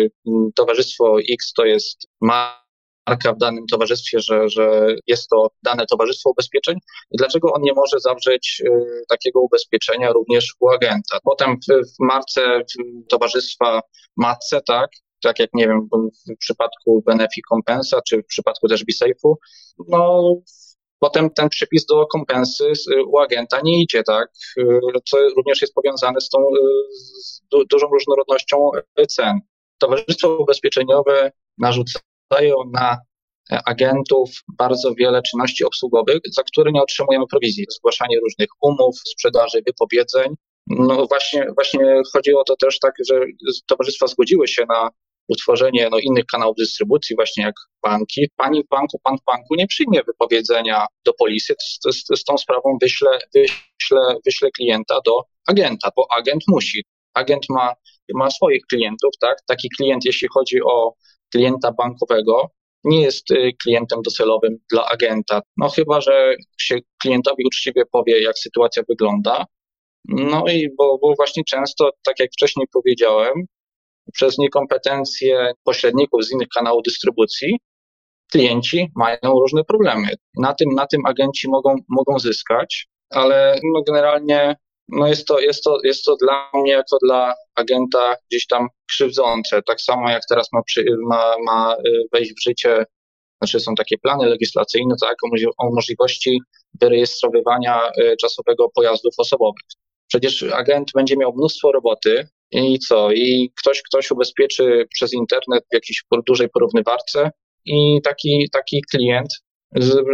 towarzystwo 0.54 1.16
X 1.32 1.52
to 1.52 1.64
jest 1.64 2.06
marka 2.20 3.32
w 3.32 3.38
danym 3.38 3.66
towarzystwie, 3.66 4.20
że, 4.20 4.48
że 4.48 4.86
jest 5.06 5.28
to 5.28 5.50
dane 5.62 5.86
towarzystwo 5.86 6.30
ubezpieczeń 6.30 6.76
i 7.10 7.16
dlaczego 7.16 7.52
on 7.52 7.62
nie 7.62 7.72
może 7.72 8.00
zawrzeć 8.00 8.62
y, 8.66 9.04
takiego 9.08 9.40
ubezpieczenia 9.40 10.12
również 10.12 10.54
u 10.60 10.68
agenta. 10.68 11.18
Potem 11.24 11.56
w, 11.56 11.86
w 11.86 11.96
marce 12.00 12.60
w 12.60 13.08
towarzystwa 13.08 13.80
matce, 14.16 14.60
tak, 14.66 14.90
tak 15.22 15.38
jak 15.38 15.50
nie 15.54 15.68
wiem, 15.68 15.88
w 16.28 16.38
przypadku 16.38 17.02
Benefi 17.06 17.42
Kompensa, 17.42 18.00
czy 18.08 18.22
w 18.22 18.26
przypadku 18.26 18.68
też 18.68 18.84
BeSafe'u, 18.84 19.34
no 19.88 20.22
potem 20.98 21.30
ten 21.30 21.48
przypis 21.48 21.86
do 21.86 22.06
kompensy 22.06 22.72
u 23.06 23.18
agenta 23.18 23.60
nie 23.64 23.82
idzie, 23.82 24.02
tak? 24.02 24.28
Co 25.10 25.18
również 25.36 25.60
jest 25.60 25.74
powiązane 25.74 26.20
z 26.20 26.28
tą 26.28 26.38
z 27.20 27.40
dużą 27.70 27.86
różnorodnością 27.86 28.70
cen. 29.08 29.40
Towarzystwa 29.78 30.28
ubezpieczeniowe 30.28 31.32
narzucają 31.58 32.56
na 32.72 32.98
agentów 33.66 34.30
bardzo 34.58 34.94
wiele 34.94 35.22
czynności 35.22 35.64
obsługowych, 35.64 36.20
za 36.32 36.42
które 36.42 36.72
nie 36.72 36.82
otrzymujemy 36.82 37.24
prowizji. 37.30 37.66
Zgłaszanie 37.78 38.20
różnych 38.20 38.48
umów, 38.62 38.96
sprzedaży, 39.04 39.62
wypowiedzeń. 39.66 40.34
No 40.66 41.06
właśnie, 41.06 41.46
właśnie 41.54 42.02
chodziło 42.12 42.40
o 42.40 42.44
to 42.44 42.56
też 42.56 42.78
tak, 42.78 42.94
że 43.08 43.20
towarzystwa 43.66 44.06
zgodziły 44.06 44.48
się 44.48 44.64
na 44.68 44.90
utworzenie 45.28 45.88
no, 45.90 45.98
innych 45.98 46.24
kanałów 46.26 46.56
dystrybucji, 46.56 47.16
właśnie 47.16 47.44
jak 47.44 47.54
banki. 47.82 48.28
Pani 48.36 48.64
w 48.64 48.68
banku, 48.68 49.00
pan 49.04 49.16
w 49.18 49.24
banku 49.32 49.54
nie 49.54 49.66
przyjmie 49.66 50.00
wypowiedzenia 50.06 50.86
do 51.04 51.12
polisy, 51.12 51.54
z, 51.62 51.94
z, 51.96 52.20
z 52.20 52.24
tą 52.24 52.38
sprawą 52.38 52.78
wyśle, 52.80 53.18
wyśle, 53.34 54.16
wyśle 54.26 54.50
klienta 54.50 54.98
do 55.04 55.22
agenta, 55.46 55.90
bo 55.96 56.06
agent 56.18 56.42
musi. 56.48 56.84
Agent 57.14 57.46
ma, 57.50 57.72
ma 58.14 58.30
swoich 58.30 58.62
klientów, 58.70 59.10
tak? 59.20 59.36
Taki 59.46 59.68
klient, 59.78 60.04
jeśli 60.04 60.28
chodzi 60.34 60.62
o 60.62 60.94
klienta 61.32 61.72
bankowego, 61.72 62.50
nie 62.84 63.02
jest 63.02 63.30
y, 63.30 63.52
klientem 63.62 64.02
docelowym 64.02 64.58
dla 64.70 64.88
agenta. 64.88 65.40
No 65.56 65.68
chyba, 65.68 66.00
że 66.00 66.34
się 66.60 66.78
klientowi 67.02 67.44
uczciwie 67.46 67.82
powie, 67.92 68.22
jak 68.22 68.38
sytuacja 68.38 68.82
wygląda. 68.88 69.44
No 70.08 70.44
i 70.48 70.68
bo, 70.78 70.98
bo 70.98 71.14
właśnie 71.16 71.42
często, 71.44 71.90
tak 72.04 72.20
jak 72.20 72.30
wcześniej 72.32 72.66
powiedziałem, 72.72 73.32
przez 74.12 74.38
niekompetencje 74.38 75.52
pośredników 75.64 76.24
z 76.24 76.32
innych 76.32 76.48
kanałów 76.48 76.82
dystrybucji, 76.82 77.58
klienci 78.32 78.88
mają 78.96 79.18
różne 79.24 79.64
problemy. 79.64 80.08
Na 80.38 80.54
tym, 80.54 80.68
na 80.74 80.86
tym 80.86 81.06
agenci 81.06 81.48
mogą, 81.48 81.76
mogą 81.88 82.18
zyskać, 82.18 82.86
ale 83.10 83.60
no 83.74 83.82
generalnie 83.82 84.56
no 84.88 85.06
jest, 85.06 85.26
to, 85.26 85.40
jest, 85.40 85.64
to, 85.64 85.78
jest 85.84 86.04
to 86.04 86.16
dla 86.16 86.50
mnie, 86.54 86.72
jako 86.72 86.96
dla 87.02 87.34
agenta, 87.54 88.16
gdzieś 88.30 88.46
tam 88.46 88.68
krzywdzące. 88.88 89.62
Tak 89.62 89.80
samo 89.80 90.10
jak 90.10 90.22
teraz 90.28 90.48
ma, 90.52 90.62
przy, 90.62 90.84
ma, 91.08 91.34
ma 91.44 91.76
y, 91.86 92.02
wejść 92.12 92.32
w 92.32 92.42
życie, 92.42 92.84
znaczy 93.42 93.60
są 93.60 93.74
takie 93.74 93.98
plany 93.98 94.26
legislacyjne, 94.26 94.94
tak, 95.00 95.16
o, 95.58 95.74
możliwości 95.74 96.40
wyrejestrowywania 96.80 97.90
y, 98.00 98.16
czasowego 98.20 98.68
pojazdów 98.74 99.14
osobowych. 99.18 99.62
Przecież 100.08 100.42
agent 100.42 100.90
będzie 100.94 101.16
miał 101.16 101.32
mnóstwo 101.32 101.72
roboty, 101.72 102.28
i 102.52 102.78
co? 102.78 103.12
I 103.12 103.52
ktoś, 103.58 103.82
ktoś 103.82 104.10
ubezpieczy 104.10 104.86
przez 104.94 105.12
internet 105.12 105.64
w 105.70 105.74
jakiejś 105.74 106.04
dużej 106.26 106.48
porównywarce 106.48 107.30
i 107.64 108.00
taki, 108.04 108.48
taki 108.52 108.82
klient 108.90 109.28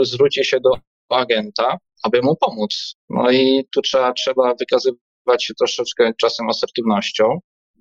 zwróci 0.03 0.45
się 0.45 0.61
do 0.61 0.71
agenta, 1.09 1.79
aby 2.03 2.23
mu 2.23 2.37
pomóc. 2.37 2.95
No 3.11 3.31
i 3.31 3.65
tu 3.75 3.83
trzeba, 3.83 4.13
trzeba 4.13 4.55
wykazywać 4.55 5.45
się 5.45 5.55
troszeczkę 5.59 6.13
czasem 6.21 6.49
asertywnością, 6.49 7.39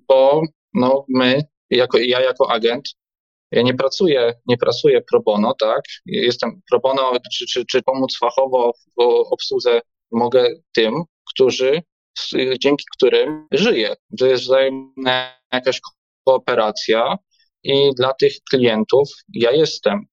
bo 0.08 0.42
no 0.74 1.04
my, 1.08 1.42
jako, 1.70 1.98
ja 1.98 2.20
jako 2.20 2.50
agent, 2.50 2.88
ja 3.50 3.62
nie 3.62 3.74
pracuję, 3.74 4.34
nie 4.46 4.56
pracuję 4.56 5.00
pro 5.10 5.20
bono, 5.20 5.54
tak? 5.60 5.80
Jestem 6.06 6.60
pro 6.70 6.80
bono, 6.80 7.12
czy, 7.32 7.46
czy, 7.46 7.64
czy 7.66 7.82
pomóc 7.82 8.18
fachowo 8.18 8.72
w 8.96 9.02
obsłudze 9.32 9.80
mogę 10.12 10.48
tym, 10.74 11.02
którzy 11.34 11.82
dzięki 12.60 12.84
którym 12.96 13.46
żyję. 13.52 13.94
To 14.18 14.26
jest 14.26 14.42
wzajemna 14.42 15.38
jakaś 15.52 15.80
kooperacja 16.24 17.16
i 17.62 17.90
dla 17.96 18.14
tych 18.14 18.32
klientów 18.50 19.08
ja 19.34 19.52
jestem, 19.52 20.06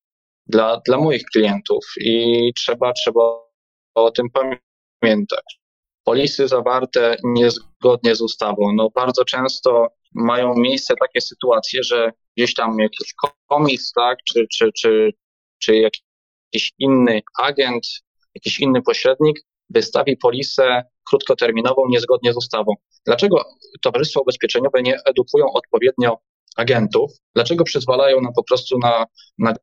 dla, 0.48 0.82
dla 0.88 0.98
moich 0.98 1.24
klientów 1.24 1.86
i 2.00 2.52
trzeba, 2.56 2.94
trzeba 2.94 3.22
o 3.96 4.12
tym 4.12 4.28
pamiętać. 5.02 5.60
Polisy 6.04 6.48
zawarte 6.48 7.18
niezgodnie 7.24 8.16
z 8.16 8.22
ustawą. 8.22 8.74
No 8.76 8.90
bardzo 8.96 9.26
często 9.26 9.88
mają 10.14 10.54
miejsce 10.58 10.94
takie 11.00 11.22
sytuacje, 11.22 11.84
że 11.84 12.12
gdzieś 12.38 12.54
tam 12.54 12.80
jakiś 12.80 13.14
komis, 13.48 13.92
tak, 13.92 14.18
czy, 14.34 14.46
czy, 14.52 14.70
czy, 14.78 15.12
czy 15.60 15.76
jakiś 15.76 16.74
inny 16.80 17.22
agent, 17.42 17.84
jakiś 18.36 18.60
inny 18.60 18.82
pośrednik 18.82 19.40
wystawi 19.70 20.18
polisę 20.18 20.84
krótkoterminową 21.10 21.82
niezgodnie 21.90 22.34
z 22.34 22.38
ustawą. 22.38 22.74
Dlaczego 23.06 23.44
towarzystwa 23.82 24.20
ubezpieczeniowe 24.20 24.82
nie 24.82 24.98
edukują 25.06 25.46
odpowiednio 25.54 26.18
agentów? 26.56 27.12
Dlaczego 27.36 27.64
przyzwalają 27.64 28.22
nam 28.22 28.34
po 28.34 28.44
prostu 28.44 28.78
na, 28.78 29.06
na 29.38 29.54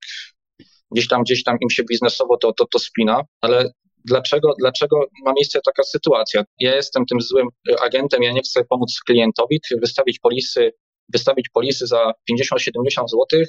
gdzieś 0.90 1.08
tam, 1.08 1.22
gdzieś 1.22 1.44
tam 1.44 1.56
im 1.60 1.70
się 1.70 1.82
biznesowo 1.84 2.36
to, 2.36 2.52
to, 2.52 2.66
to 2.72 2.78
spina, 2.78 3.22
ale 3.40 3.70
dlaczego, 4.04 4.54
dlaczego 4.58 5.06
ma 5.24 5.32
miejsce 5.32 5.60
taka 5.64 5.82
sytuacja? 5.82 6.44
Ja 6.58 6.76
jestem 6.76 7.06
tym 7.06 7.20
złym 7.20 7.48
agentem, 7.80 8.22
ja 8.22 8.32
nie 8.32 8.40
chcę 8.40 8.64
pomóc 8.64 9.00
klientowi, 9.06 9.60
wystawić 9.80 10.18
polisy, 10.18 10.72
wystawić 11.12 11.48
polisy 11.48 11.86
za 11.86 12.12
50-70 12.30 13.08
złotych, 13.08 13.48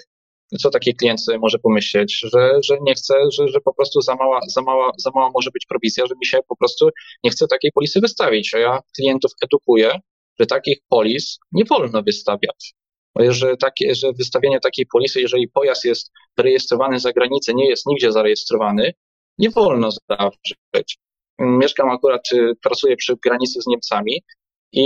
co 0.60 0.70
taki 0.70 0.96
klient 0.96 1.20
może 1.42 1.60
pomyśleć, 1.60 2.20
że, 2.34 2.60
że 2.64 2.78
nie 2.82 2.94
chce, 2.94 3.14
że, 3.32 3.48
że 3.48 3.60
po 3.60 3.74
prostu 3.74 4.02
za 4.02 4.16
mała, 4.16 4.40
za, 4.48 4.62
mała, 4.62 4.92
za 4.98 5.12
mała 5.16 5.30
może 5.34 5.52
być 5.52 5.66
prowizja, 5.66 6.06
że 6.06 6.16
mi 6.16 6.26
się 6.26 6.40
po 6.48 6.56
prostu 6.56 6.90
nie 7.24 7.30
chce 7.32 7.48
takiej 7.48 7.72
polisy 7.72 8.00
wystawić. 8.00 8.54
A 8.54 8.60
ja 8.60 8.80
klientów 8.96 9.32
edukuję, 9.44 10.00
że 10.40 10.46
takich 10.46 10.78
polis 10.90 11.40
nie 11.52 11.64
wolno 11.66 12.04
wystawiać. 12.04 12.74
Że, 13.20 13.58
takie, 13.58 13.96
że 13.96 14.12
wystawienie 14.18 14.60
takiej 14.60 14.86
polisy, 14.94 15.22
jeżeli 15.22 15.48
pojazd 15.48 15.86
jest 15.86 16.12
rejestrowany 16.38 17.00
za 17.00 17.12
granicę, 17.12 17.54
nie 17.54 17.70
jest 17.70 17.86
nigdzie 17.86 18.12
zarejestrowany, 18.12 18.94
nie 19.38 19.50
wolno 19.50 19.90
zawrzeć. 19.92 20.98
Mieszkam 21.40 21.90
akurat, 21.90 22.22
pracuję 22.64 22.96
przy 22.96 23.14
granicy 23.26 23.62
z 23.62 23.68
Niemcami 23.68 24.24
i 24.72 24.86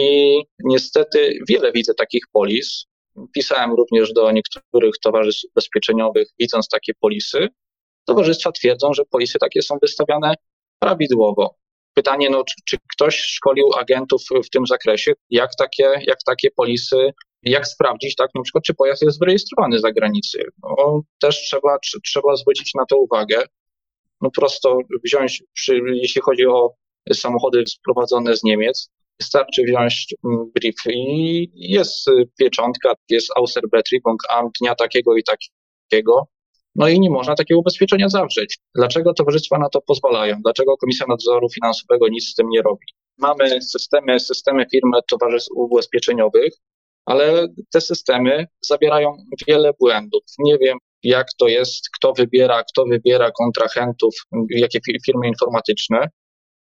niestety 0.63 1.39
wiele 1.49 1.71
widzę 1.71 1.93
takich 1.93 2.23
polis, 2.31 2.85
Pisałem 3.33 3.73
również 3.73 4.13
do 4.13 4.31
niektórych 4.31 4.93
towarzystw 5.01 5.45
ubezpieczeniowych, 5.51 6.27
widząc 6.39 6.69
takie 6.69 6.93
polisy. 6.99 7.47
Towarzystwa 8.05 8.51
twierdzą, 8.51 8.93
że 8.93 9.03
polisy 9.11 9.39
takie 9.39 9.61
są 9.61 9.77
wystawiane 9.81 10.33
prawidłowo. 10.79 11.55
Pytanie, 11.93 12.29
no, 12.29 12.43
czy, 12.43 12.55
czy 12.65 12.77
ktoś 12.93 13.19
szkolił 13.19 13.65
agentów 13.79 14.21
w 14.45 14.49
tym 14.49 14.67
zakresie, 14.67 15.13
jak 15.29 15.49
takie, 15.57 15.83
jak 15.83 16.17
takie 16.25 16.51
polisy, 16.51 17.13
jak 17.43 17.67
sprawdzić, 17.67 18.15
tak, 18.15 18.29
na 18.35 18.41
przykład, 18.41 18.63
czy 18.63 18.73
pojazd 18.73 19.01
jest 19.01 19.19
wyrejestrowany 19.19 19.79
za 19.79 19.91
granicą. 19.91 20.37
No, 20.63 21.01
też 21.19 21.35
trzeba, 21.41 21.77
trzeba 22.05 22.35
zwrócić 22.35 22.73
na 22.73 22.85
to 22.85 22.97
uwagę. 22.97 23.43
No 24.21 24.31
prosto 24.31 24.79
wziąć, 25.05 25.43
przy, 25.53 25.79
jeśli 25.93 26.21
chodzi 26.21 26.45
o 26.45 26.73
samochody 27.13 27.63
sprowadzone 27.67 28.37
z 28.37 28.43
Niemiec, 28.43 28.89
Wystarczy 29.19 29.63
wziąć 29.63 30.15
mm, 30.25 30.51
brief 30.55 30.75
i 30.89 31.51
jest 31.55 32.07
y, 32.07 32.29
pieczątka, 32.39 32.93
jest 33.09 33.29
Außerbetriebung 33.37 34.17
am 34.29 34.49
dnia 34.61 34.75
takiego 34.75 35.15
i 35.15 35.23
takiego. 35.23 36.27
No 36.75 36.87
i 36.87 36.99
nie 36.99 37.09
można 37.09 37.35
takiego 37.35 37.59
ubezpieczenia 37.59 38.09
zawrzeć. 38.09 38.57
Dlaczego 38.75 39.13
towarzystwa 39.13 39.57
na 39.57 39.69
to 39.69 39.81
pozwalają? 39.81 40.35
Dlaczego 40.43 40.77
Komisja 40.77 41.05
Nadzoru 41.09 41.49
Finansowego 41.49 42.07
nic 42.07 42.27
z 42.27 42.35
tym 42.35 42.49
nie 42.49 42.61
robi? 42.61 42.85
Mamy 43.17 43.61
systemy, 43.61 44.19
systemy 44.19 44.65
firmy 44.71 44.99
towarzystw 45.09 45.49
ubezpieczeniowych, 45.55 46.53
ale 47.05 47.47
te 47.71 47.81
systemy 47.81 48.45
zawierają 48.61 49.17
wiele 49.47 49.71
błędów. 49.79 50.21
Nie 50.39 50.57
wiem, 50.57 50.77
jak 51.03 51.27
to 51.37 51.47
jest, 51.47 51.89
kto 51.97 52.13
wybiera, 52.13 52.63
kto 52.63 52.85
wybiera 52.85 53.31
kontrahentów, 53.31 54.15
jakie 54.49 54.79
firmy 55.05 55.27
informatyczne, 55.27 56.09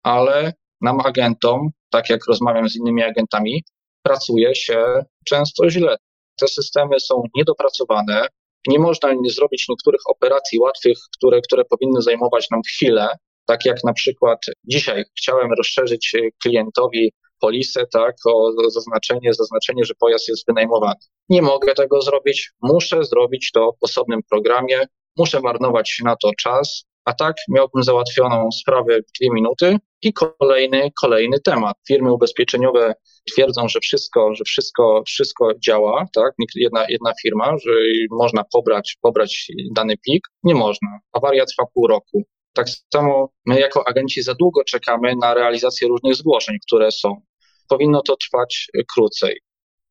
ale 0.02 0.52
nam 0.82 1.00
agentom 1.00 1.70
tak 1.92 2.10
jak 2.10 2.20
rozmawiam 2.28 2.68
z 2.68 2.76
innymi 2.76 3.02
agentami, 3.02 3.64
pracuje 4.02 4.54
się 4.54 4.84
często 5.24 5.70
źle. 5.70 5.96
Te 6.40 6.48
systemy 6.48 7.00
są 7.00 7.22
niedopracowane, 7.36 8.26
nie 8.66 8.78
można 8.78 9.12
nie 9.12 9.30
zrobić 9.30 9.68
niektórych 9.68 10.00
operacji 10.06 10.58
łatwych, 10.58 10.98
które, 11.16 11.40
które 11.40 11.64
powinny 11.64 12.02
zajmować 12.02 12.50
nam 12.50 12.60
chwilę, 12.62 13.08
tak 13.46 13.64
jak 13.64 13.84
na 13.84 13.92
przykład 13.92 14.38
dzisiaj 14.64 15.04
chciałem 15.18 15.52
rozszerzyć 15.58 16.12
klientowi 16.42 17.12
polisę, 17.40 17.86
tak, 17.92 18.14
o 18.26 18.52
zaznaczenie, 18.68 19.34
zaznaczenie, 19.34 19.84
że 19.84 19.94
pojazd 20.00 20.28
jest 20.28 20.46
wynajmowany. 20.46 21.00
Nie 21.28 21.42
mogę 21.42 21.74
tego 21.74 22.02
zrobić, 22.02 22.50
muszę 22.62 23.04
zrobić 23.04 23.50
to 23.54 23.72
w 23.80 23.84
osobnym 23.84 24.20
programie, 24.30 24.86
muszę 25.16 25.40
marnować 25.40 26.00
na 26.04 26.16
to 26.16 26.30
czas, 26.42 26.84
a 27.04 27.12
tak 27.12 27.36
miałbym 27.48 27.82
załatwioną 27.82 28.48
sprawę 28.52 28.98
w 28.98 29.18
dwie 29.18 29.30
minuty 29.30 29.76
i 30.02 30.12
kolejny, 30.12 30.90
kolejny 31.02 31.40
temat. 31.40 31.76
Firmy 31.88 32.12
ubezpieczeniowe 32.12 32.94
twierdzą, 33.32 33.68
że 33.68 33.80
wszystko, 33.80 34.34
że 34.34 34.44
wszystko, 34.44 35.02
wszystko 35.06 35.50
działa, 35.66 36.06
tak? 36.14 36.32
Jedna, 36.54 36.86
jedna 36.88 37.12
firma, 37.22 37.56
że 37.58 37.72
można 38.10 38.44
pobrać, 38.52 38.96
pobrać 39.02 39.46
dany 39.74 39.94
plik. 39.96 40.26
Nie 40.42 40.54
można. 40.54 40.88
Awaria 41.12 41.44
trwa 41.46 41.64
pół 41.74 41.86
roku. 41.86 42.22
Tak 42.52 42.66
samo 42.92 43.28
my 43.46 43.60
jako 43.60 43.88
agenci 43.88 44.22
za 44.22 44.34
długo 44.34 44.64
czekamy 44.64 45.14
na 45.20 45.34
realizację 45.34 45.88
różnych 45.88 46.14
zgłoszeń, 46.14 46.56
które 46.66 46.92
są. 46.92 47.20
Powinno 47.68 48.02
to 48.02 48.16
trwać 48.16 48.66
krócej. 48.94 49.40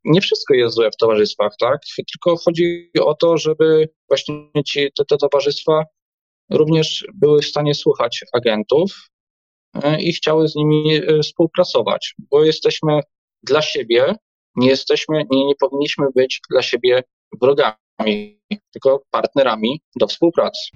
nie 0.03 0.21
wszystko 0.21 0.53
jest 0.53 0.75
złe 0.75 0.91
w 0.91 0.97
towarzystwach, 0.97 1.51
tak? 1.59 1.79
Tylko 1.95 2.37
chodzi 2.37 2.91
o 3.01 3.15
to, 3.15 3.37
żeby 3.37 3.89
właśnie 4.07 4.63
ci, 4.67 4.89
te, 4.97 5.05
te 5.05 5.17
towarzystwa 5.17 5.83
również 6.51 7.05
były 7.13 7.41
w 7.41 7.45
stanie 7.45 7.75
słuchać 7.75 8.19
agentów 8.33 9.09
e, 9.83 10.01
i 10.01 10.13
chciały 10.13 10.47
z 10.47 10.55
nimi 10.55 10.95
e, 10.95 11.19
współpracować, 11.23 12.15
bo 12.31 12.43
jesteśmy 12.43 12.99
dla 13.43 13.61
siebie, 13.61 14.15
nie 14.55 14.69
jesteśmy, 14.69 15.23
nie, 15.31 15.45
nie 15.45 15.55
powinniśmy 15.55 16.05
być 16.15 16.41
dla 16.49 16.61
siebie 16.61 17.03
wrogami, 17.41 18.39
tylko 18.73 19.01
partnerami 19.11 19.81
do 19.95 20.07
współpracy. 20.07 20.69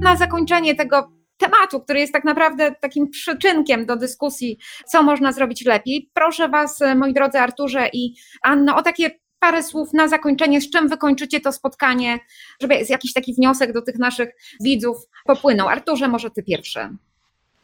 Na 0.00 0.16
zakończenie 0.16 0.74
tego 0.74 1.21
tematu, 1.42 1.80
który 1.80 2.00
jest 2.00 2.12
tak 2.12 2.24
naprawdę 2.24 2.74
takim 2.80 3.10
przyczynkiem 3.10 3.86
do 3.86 3.96
dyskusji, 3.96 4.58
co 4.88 5.02
można 5.02 5.32
zrobić 5.32 5.64
lepiej. 5.64 6.10
Proszę 6.14 6.48
Was, 6.48 6.80
moi 6.96 7.14
drodzy 7.14 7.38
Arturze 7.38 7.88
i 7.92 8.14
Anno, 8.42 8.76
o 8.76 8.82
takie 8.82 9.10
parę 9.38 9.62
słów 9.62 9.92
na 9.92 10.08
zakończenie, 10.08 10.60
z 10.60 10.70
czym 10.70 10.88
wykończycie 10.88 11.40
to 11.40 11.52
spotkanie, 11.52 12.18
żeby 12.60 12.74
jakiś 12.88 13.12
taki 13.12 13.34
wniosek 13.34 13.72
do 13.72 13.82
tych 13.82 13.98
naszych 13.98 14.28
widzów 14.60 14.96
popłynął. 15.24 15.68
Arturze, 15.68 16.08
może 16.08 16.30
Ty 16.30 16.42
pierwszy. 16.42 16.80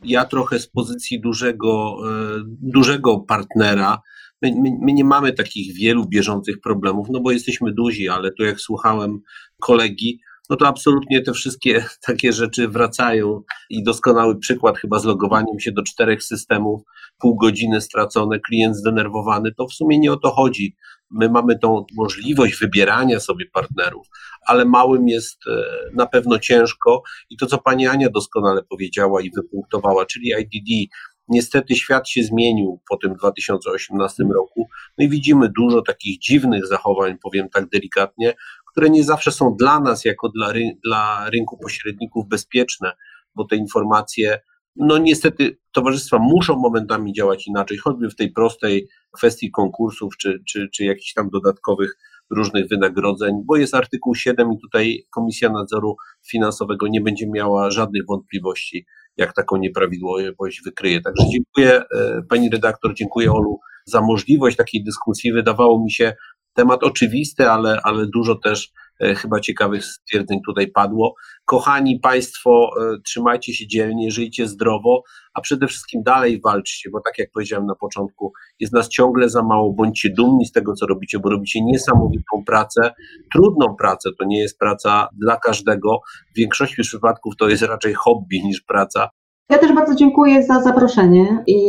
Ja 0.04 0.24
trochę 0.24 0.58
z 0.58 0.66
pozycji 0.66 1.20
dużego, 1.20 1.98
e, 2.04 2.42
dużego 2.62 3.20
partnera. 3.20 3.98
My, 4.42 4.52
my, 4.62 4.70
my, 4.80 4.92
nie 4.92 5.04
mamy 5.04 5.32
takich 5.32 5.74
wielu 5.74 6.06
bieżących 6.08 6.60
problemów, 6.60 7.06
no 7.10 7.20
bo 7.20 7.30
jesteśmy 7.30 7.72
duzi, 7.72 8.08
ale 8.08 8.32
tu 8.32 8.44
jak 8.44 8.60
słuchałem 8.60 9.20
kolegi, 9.60 10.20
no 10.50 10.56
to 10.56 10.66
absolutnie 10.66 11.22
te 11.22 11.32
wszystkie 11.32 11.84
takie 12.06 12.32
rzeczy 12.32 12.68
wracają. 12.68 13.42
I 13.70 13.82
doskonały 13.82 14.38
przykład 14.38 14.78
chyba 14.78 14.98
z 14.98 15.04
logowaniem 15.04 15.60
się 15.60 15.72
do 15.72 15.82
czterech 15.82 16.22
systemów, 16.22 16.82
pół 17.18 17.36
godziny 17.36 17.80
stracone, 17.80 18.40
klient 18.40 18.76
zdenerwowany, 18.76 19.54
to 19.54 19.66
w 19.66 19.72
sumie 19.72 19.98
nie 19.98 20.12
o 20.12 20.16
to 20.16 20.30
chodzi. 20.30 20.76
My 21.10 21.28
mamy 21.28 21.58
tą 21.58 21.84
możliwość 21.96 22.60
wybierania 22.60 23.20
sobie 23.20 23.46
partnerów, 23.52 24.06
ale 24.46 24.64
małym 24.64 25.08
jest 25.08 25.38
e, 25.46 25.62
na 25.94 26.06
pewno 26.06 26.38
ciężko. 26.38 27.02
I 27.30 27.36
to, 27.36 27.46
co 27.46 27.58
pani 27.58 27.86
Ania 27.86 28.10
doskonale 28.10 28.62
powiedziała 28.62 29.22
i 29.22 29.30
wypunktowała, 29.30 30.06
czyli 30.06 30.32
IDD, 30.40 30.92
Niestety 31.30 31.76
świat 31.76 32.08
się 32.08 32.22
zmienił 32.22 32.80
po 32.90 32.96
tym 32.96 33.14
2018 33.14 34.24
roku, 34.34 34.68
no 34.98 35.04
i 35.04 35.08
widzimy 35.08 35.50
dużo 35.56 35.82
takich 35.82 36.18
dziwnych 36.18 36.66
zachowań, 36.66 37.18
powiem 37.22 37.48
tak 37.48 37.68
delikatnie, 37.68 38.34
które 38.78 38.90
nie 38.90 39.04
zawsze 39.04 39.32
są 39.32 39.56
dla 39.58 39.80
nas, 39.80 40.04
jako 40.04 40.28
dla, 40.28 40.52
dla 40.84 41.30
rynku 41.30 41.58
pośredników 41.58 42.28
bezpieczne, 42.28 42.92
bo 43.34 43.44
te 43.44 43.56
informacje, 43.56 44.40
no 44.76 44.98
niestety 44.98 45.58
towarzystwa 45.72 46.18
muszą 46.18 46.56
momentami 46.56 47.12
działać 47.12 47.46
inaczej, 47.46 47.78
choćby 47.78 48.10
w 48.10 48.16
tej 48.16 48.32
prostej 48.32 48.88
kwestii 49.10 49.50
konkursów 49.50 50.16
czy, 50.16 50.42
czy, 50.48 50.68
czy 50.74 50.84
jakichś 50.84 51.12
tam 51.12 51.30
dodatkowych 51.30 51.96
różnych 52.30 52.68
wynagrodzeń, 52.68 53.34
bo 53.44 53.56
jest 53.56 53.74
artykuł 53.74 54.14
7 54.14 54.52
i 54.52 54.58
tutaj 54.60 55.06
Komisja 55.10 55.50
Nadzoru 55.50 55.96
Finansowego 56.30 56.86
nie 56.88 57.00
będzie 57.00 57.26
miała 57.30 57.70
żadnych 57.70 58.06
wątpliwości, 58.06 58.86
jak 59.16 59.34
taką 59.34 59.56
nieprawidłowość 59.56 60.62
wykryje. 60.64 61.00
Także 61.00 61.24
dziękuję 61.32 61.82
e, 61.94 62.22
pani 62.28 62.50
redaktor, 62.50 62.94
dziękuję 62.94 63.32
Olu 63.32 63.58
za 63.84 64.00
możliwość 64.00 64.56
takiej 64.56 64.84
dyskusji. 64.84 65.32
Wydawało 65.32 65.84
mi 65.84 65.92
się, 65.92 66.14
temat 66.58 66.84
oczywisty, 66.84 67.50
ale, 67.50 67.80
ale 67.84 68.06
dużo 68.06 68.34
też 68.34 68.72
e, 69.00 69.14
chyba 69.14 69.40
ciekawych 69.40 69.84
stwierdzeń 69.84 70.40
tutaj 70.46 70.70
padło. 70.70 71.14
Kochani 71.44 72.00
Państwo, 72.00 72.70
e, 72.80 73.00
trzymajcie 73.04 73.54
się 73.54 73.66
dzielnie, 73.66 74.10
żyjcie 74.10 74.48
zdrowo, 74.48 75.02
a 75.34 75.40
przede 75.40 75.66
wszystkim 75.66 76.02
dalej 76.02 76.40
walczcie, 76.44 76.90
bo 76.90 77.00
tak 77.00 77.18
jak 77.18 77.30
powiedziałem 77.34 77.66
na 77.66 77.74
początku, 77.74 78.32
jest 78.60 78.72
nas 78.72 78.88
ciągle 78.88 79.28
za 79.28 79.42
mało. 79.42 79.72
Bądźcie 79.72 80.10
dumni 80.16 80.46
z 80.46 80.52
tego, 80.52 80.74
co 80.74 80.86
robicie, 80.86 81.18
bo 81.18 81.30
robicie 81.30 81.60
niesamowitą 81.62 82.44
pracę, 82.46 82.94
trudną 83.32 83.76
pracę. 83.76 84.10
To 84.18 84.24
nie 84.24 84.38
jest 84.40 84.58
praca 84.58 85.08
dla 85.12 85.36
każdego. 85.36 86.00
W 86.34 86.38
większości 86.38 86.82
przypadków 86.82 87.36
to 87.36 87.48
jest 87.48 87.62
raczej 87.62 87.94
hobby 87.94 88.42
niż 88.44 88.60
praca. 88.60 89.08
Ja 89.50 89.58
też 89.58 89.72
bardzo 89.72 89.94
dziękuję 89.94 90.42
za 90.42 90.62
zaproszenie 90.62 91.44
i 91.46 91.60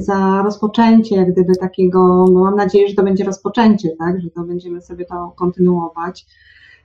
za 0.00 0.42
rozpoczęcie, 0.44 1.16
jak 1.16 1.32
gdyby 1.32 1.56
takiego, 1.56 2.24
mam 2.32 2.56
nadzieję, 2.56 2.88
że 2.88 2.94
to 2.94 3.02
będzie 3.02 3.24
rozpoczęcie, 3.24 3.88
tak, 3.98 4.20
że 4.20 4.30
to 4.30 4.42
będziemy 4.42 4.82
sobie 4.82 5.04
to 5.04 5.32
kontynuować, 5.36 6.26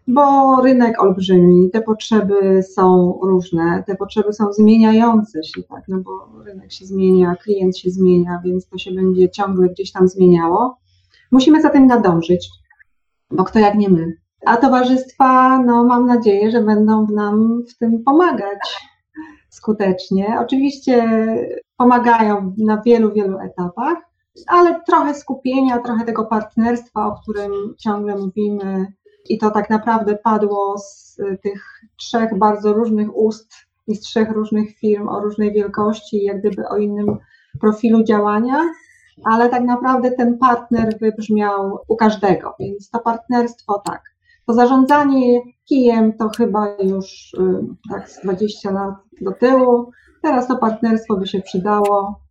bo 0.08 0.56
rynek 0.62 1.02
olbrzymi, 1.02 1.70
te 1.72 1.82
potrzeby 1.82 2.64
są 2.64 3.20
różne, 3.24 3.84
te 3.88 3.96
potrzeby 3.96 4.34
są 4.34 4.54
zmieniające 4.54 5.43
się, 5.43 5.64
tak, 5.64 5.84
no 5.88 5.98
bo 6.00 6.43
rynek 6.43 6.72
się 6.72 6.86
zmienia, 6.86 7.36
klient 7.36 7.78
się 7.78 7.89
zmienia, 7.89 8.41
więc 8.46 8.68
to 8.68 8.78
się 8.78 8.91
będzie 8.91 9.30
ciągle 9.30 9.70
gdzieś 9.70 9.91
tam 9.91 10.08
zmieniało. 10.08 10.78
Musimy 11.32 11.62
za 11.62 11.70
tym 11.70 11.88
nadążyć, 11.88 12.50
bo 13.32 13.43
kto 13.43 13.60
jak 13.60 13.76
nie 13.76 13.89
my. 13.89 14.14
A 14.46 14.58
towarzystwa, 14.58 15.60
no 15.64 15.84
mam 15.84 16.06
nadzieję, 16.06 16.52
że 16.52 16.62
będą 16.62 17.08
nam 17.08 17.64
w 17.70 17.78
tym 17.78 18.04
pomagać 18.04 18.60
skutecznie. 19.56 20.38
Oczywiście 20.39 21.08
pomagają 21.78 22.53
na 22.58 22.82
wielu, 22.82 23.14
wielu 23.14 23.39
etapach, 23.39 23.97
ale 24.47 24.82
trochę 24.88 25.14
skupienia, 25.14 25.80
trochę 25.80 26.06
tego 26.06 26.26
partnerstwa, 26.26 27.08
o 27.08 27.20
którym 27.22 27.51
ciągle 27.78 28.16
mówimy, 28.16 28.93
i 29.30 29.38
to 29.38 29.51
tak 29.51 29.70
naprawdę 29.70 30.18
padło 30.24 30.78
z 30.78 31.18
tych 31.43 31.82
trzech 31.97 32.38
bardzo 32.38 32.74
różnych 32.74 33.18
ust 33.18 33.53
i 33.88 33.95
z 33.95 34.01
trzech 34.01 34.32
różnych 34.32 34.78
firm 34.78 35.08
o 35.08 35.20
różnej 35.20 35.53
wielkości, 35.53 36.24
jak 36.24 36.39
gdyby 36.39 36.68
o 36.68 36.78
innym 36.78 37.18
profilu 37.60 38.03
działania, 38.03 38.62
ale 39.24 39.49
tak 39.49 39.64
naprawdę 39.64 40.12
ten 40.12 40.38
partner 40.38 40.97
wybrzmiał 41.01 41.80
u 41.88 41.95
każdego, 41.95 42.56
więc 42.60 42.89
to 42.89 42.99
partnerstwo 42.99 43.82
tak, 43.86 44.14
to 44.48 44.54
zarządzanie 44.54 45.41
kijem 45.66 46.14
to 46.18 46.30
chyba 46.38 46.68
już 46.84 47.34
y, 47.34 47.39
tak 47.89 48.10
z 48.10 48.22
20 48.22 48.72
lat 48.72 48.96
do 49.22 49.32
tyłu. 49.32 49.91
Teraz 50.22 50.48
to 50.48 50.58
partnerstwo 50.58 51.18
by 51.18 51.28
się 51.28 51.41
przydało. 51.41 52.22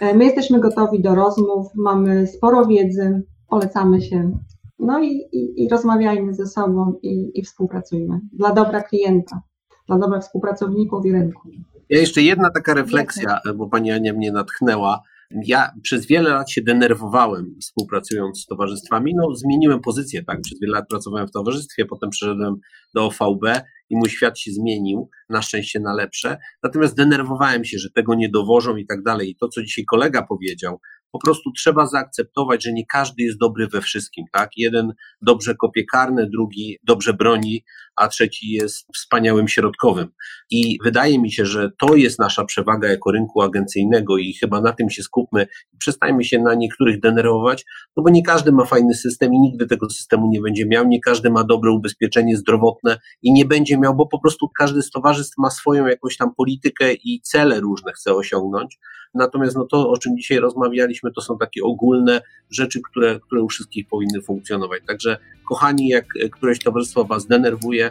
E, 0.00 0.14
my 0.14 0.24
jesteśmy 0.24 0.60
gotowi 0.60 1.02
do 1.02 1.14
rozmów, 1.14 1.66
mamy 1.74 2.26
sporo 2.26 2.66
wiedzy, 2.66 3.22
polecamy 3.48 4.02
się. 4.02 4.38
No 4.78 5.02
i, 5.02 5.08
i, 5.32 5.64
i 5.64 5.68
rozmawiajmy 5.68 6.34
ze 6.34 6.46
sobą 6.46 6.94
i, 7.02 7.30
i 7.34 7.42
współpracujmy 7.42 8.20
dla 8.32 8.52
dobra 8.52 8.82
klienta, 8.82 9.42
dla 9.86 9.98
dobra 9.98 10.20
współpracowników 10.20 11.06
i 11.06 11.12
rynku. 11.12 11.48
Ja 11.88 12.00
jeszcze 12.00 12.22
jedna 12.22 12.50
taka 12.50 12.74
refleksja, 12.74 13.38
bo 13.56 13.68
pani 13.68 13.90
Ania 13.90 14.12
mnie 14.12 14.32
natchnęła. 14.32 15.02
Ja 15.44 15.70
przez 15.82 16.06
wiele 16.06 16.30
lat 16.30 16.50
się 16.50 16.62
denerwowałem 16.62 17.56
współpracując 17.60 18.40
z 18.40 18.46
towarzystwami. 18.46 19.14
No, 19.16 19.34
zmieniłem 19.34 19.80
pozycję, 19.80 20.24
tak? 20.24 20.40
Przez 20.40 20.60
wiele 20.60 20.72
lat 20.72 20.84
pracowałem 20.88 21.28
w 21.28 21.32
towarzystwie, 21.32 21.84
potem 21.86 22.10
przeszedłem 22.10 22.54
do 22.94 23.06
OVB 23.06 23.44
i 23.90 23.96
mój 23.96 24.10
świat 24.10 24.38
się 24.38 24.52
zmienił, 24.52 25.08
na 25.28 25.42
szczęście 25.42 25.80
na 25.80 25.94
lepsze. 25.94 26.38
Natomiast 26.62 26.96
denerwowałem 26.96 27.64
się, 27.64 27.78
że 27.78 27.90
tego 27.90 28.14
nie 28.14 28.28
dowożą 28.28 28.76
i 28.76 28.86
tak 28.86 29.02
dalej. 29.02 29.30
I 29.30 29.36
to, 29.36 29.48
co 29.48 29.62
dzisiaj 29.62 29.84
kolega 29.84 30.22
powiedział, 30.22 30.80
po 31.12 31.18
prostu 31.18 31.52
trzeba 31.52 31.86
zaakceptować, 31.86 32.64
że 32.64 32.72
nie 32.72 32.86
każdy 32.86 33.22
jest 33.22 33.38
dobry 33.38 33.68
we 33.68 33.80
wszystkim, 33.80 34.24
tak? 34.32 34.50
Jeden 34.56 34.92
dobrze 35.22 35.54
kopie 35.54 35.84
karne, 35.84 36.26
drugi 36.26 36.78
dobrze 36.82 37.14
broni, 37.14 37.64
a 37.96 38.08
trzeci 38.08 38.50
jest 38.50 38.86
wspaniałym 38.94 39.48
środkowym. 39.48 40.08
I 40.50 40.78
wydaje 40.84 41.18
mi 41.18 41.32
się, 41.32 41.46
że 41.46 41.70
to 41.78 41.94
jest 41.96 42.18
nasza 42.18 42.44
przewaga 42.44 42.88
jako 42.88 43.12
rynku 43.12 43.42
agencyjnego 43.42 44.18
i 44.18 44.34
chyba 44.34 44.60
na 44.60 44.72
tym 44.72 44.90
się 44.90 45.02
skupmy. 45.02 45.46
Przestańmy 45.78 46.24
się 46.24 46.38
na 46.38 46.54
niektórych 46.54 47.00
denerwować, 47.00 47.64
no 47.96 48.02
bo 48.02 48.10
nie 48.10 48.22
każdy 48.22 48.52
ma 48.52 48.64
fajny 48.64 48.94
system 48.94 49.34
i 49.34 49.40
nigdy 49.40 49.66
tego 49.66 49.90
systemu 49.90 50.28
nie 50.28 50.40
będzie 50.40 50.66
miał, 50.66 50.88
nie 50.88 51.00
każdy 51.00 51.30
ma 51.30 51.44
dobre 51.44 51.70
ubezpieczenie 51.72 52.36
zdrowotne 52.36 52.98
i 53.22 53.32
nie 53.32 53.44
będzie 53.44 53.78
miał, 53.78 53.96
bo 53.96 54.06
po 54.06 54.20
prostu 54.20 54.48
każdy 54.58 54.82
z 54.82 54.90
towarzystw 54.90 55.38
ma 55.38 55.50
swoją 55.50 55.86
jakąś 55.86 56.16
tam 56.16 56.34
politykę 56.34 56.92
i 56.94 57.20
cele 57.22 57.60
różne 57.60 57.92
chce 57.92 58.14
osiągnąć. 58.14 58.78
Natomiast 59.14 59.56
no 59.56 59.64
to, 59.64 59.90
o 59.90 59.98
czym 59.98 60.16
dzisiaj 60.16 60.38
rozmawialiśmy, 60.38 61.12
to 61.12 61.20
są 61.20 61.38
takie 61.38 61.62
ogólne 61.62 62.20
rzeczy, 62.50 62.80
które, 62.90 63.20
które 63.20 63.42
u 63.42 63.48
wszystkich 63.48 63.88
powinny 63.88 64.22
funkcjonować. 64.22 64.82
Także 64.86 65.16
kochani, 65.48 65.88
jak 65.88 66.06
któreś 66.30 66.58
towarzystwo 66.58 67.04
Was 67.04 67.26
denerwuje, 67.26 67.90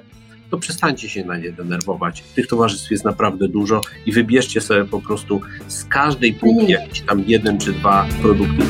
to 0.49 0.57
przestańcie 0.57 1.09
się 1.09 1.25
na 1.25 1.37
nie 1.37 1.51
denerwować. 1.51 2.21
Tych 2.35 2.47
towarzystw 2.47 2.91
jest 2.91 3.05
naprawdę 3.05 3.47
dużo 3.47 3.81
i 4.05 4.11
wybierzcie 4.11 4.61
sobie 4.61 4.85
po 4.85 5.01
prostu 5.01 5.41
z 5.67 5.85
każdej 5.85 6.33
półki 6.33 6.71
jakiś 6.71 7.01
tam 7.01 7.23
jeden 7.27 7.57
czy 7.57 7.73
dwa 7.73 8.07
produkty. 8.21 8.63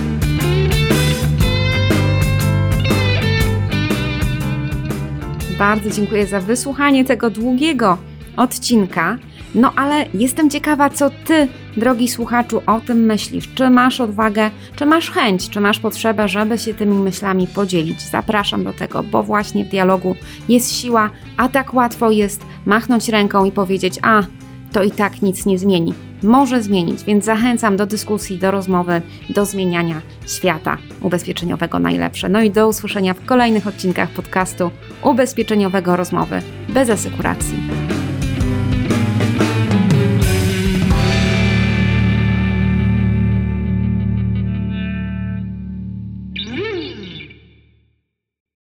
Bardzo 5.58 5.90
dziękuję 5.90 6.28
za 6.28 6.40
wysłuchanie 6.40 7.06
tego 7.06 7.30
długiego 7.30 7.98
odcinka. 8.38 9.18
No 9.56 9.74
ale 9.76 10.06
jestem 10.14 10.50
ciekawa, 10.50 10.90
co 10.90 11.10
ty, 11.10 11.48
drogi 11.78 12.08
słuchaczu, 12.08 12.62
o 12.68 12.80
tym 12.80 12.98
myślisz. 12.98 13.50
Czy 13.56 13.70
masz 13.70 14.02
odwagę, 14.02 14.52
czy 14.76 14.86
masz 14.86 15.12
chęć, 15.12 15.50
czy 15.50 15.60
masz 15.60 15.80
potrzebę, 15.80 16.28
żeby 16.28 16.58
się 16.58 16.74
tymi 16.74 16.96
myślami 16.96 17.48
podzielić? 17.48 18.02
Zapraszam 18.02 18.64
do 18.64 18.74
tego, 18.74 19.04
bo 19.04 19.24
właśnie 19.24 19.66
w 19.66 19.70
dialogu 19.70 20.16
jest 20.50 20.72
siła, 20.76 21.10
a 21.38 21.50
tak 21.50 21.74
łatwo 21.74 22.12
jest 22.12 22.46
machnąć 22.66 23.10
ręką 23.10 23.46
i 23.46 23.52
powiedzieć: 23.52 24.00
A, 24.02 24.24
to 24.72 24.84
i 24.84 24.92
tak 24.92 25.22
nic 25.22 25.46
nie 25.46 25.60
zmieni. 25.60 25.94
może 26.24 26.62
zmienić, 26.62 27.04
więc 27.04 27.26
zachęcam 27.26 27.78
do 27.78 27.86
dyskusji, 27.86 28.38
do 28.38 28.52
rozmowy, 28.52 29.02
do 29.30 29.46
zmieniania 29.46 30.02
świata 30.28 30.78
ubezpieczeniowego 31.02 31.80
najlepsze. 31.80 32.30
No 32.30 32.42
i 32.42 32.52
do 32.52 32.68
usłyszenia 32.68 33.14
w 33.14 33.26
kolejnych 33.26 33.68
odcinkach 33.68 34.10
podcastu 34.10 34.72
ubezpieczeniowego 35.04 35.96
rozmowy 35.96 36.42
bez 36.70 36.90
asekuracji. 36.90 37.58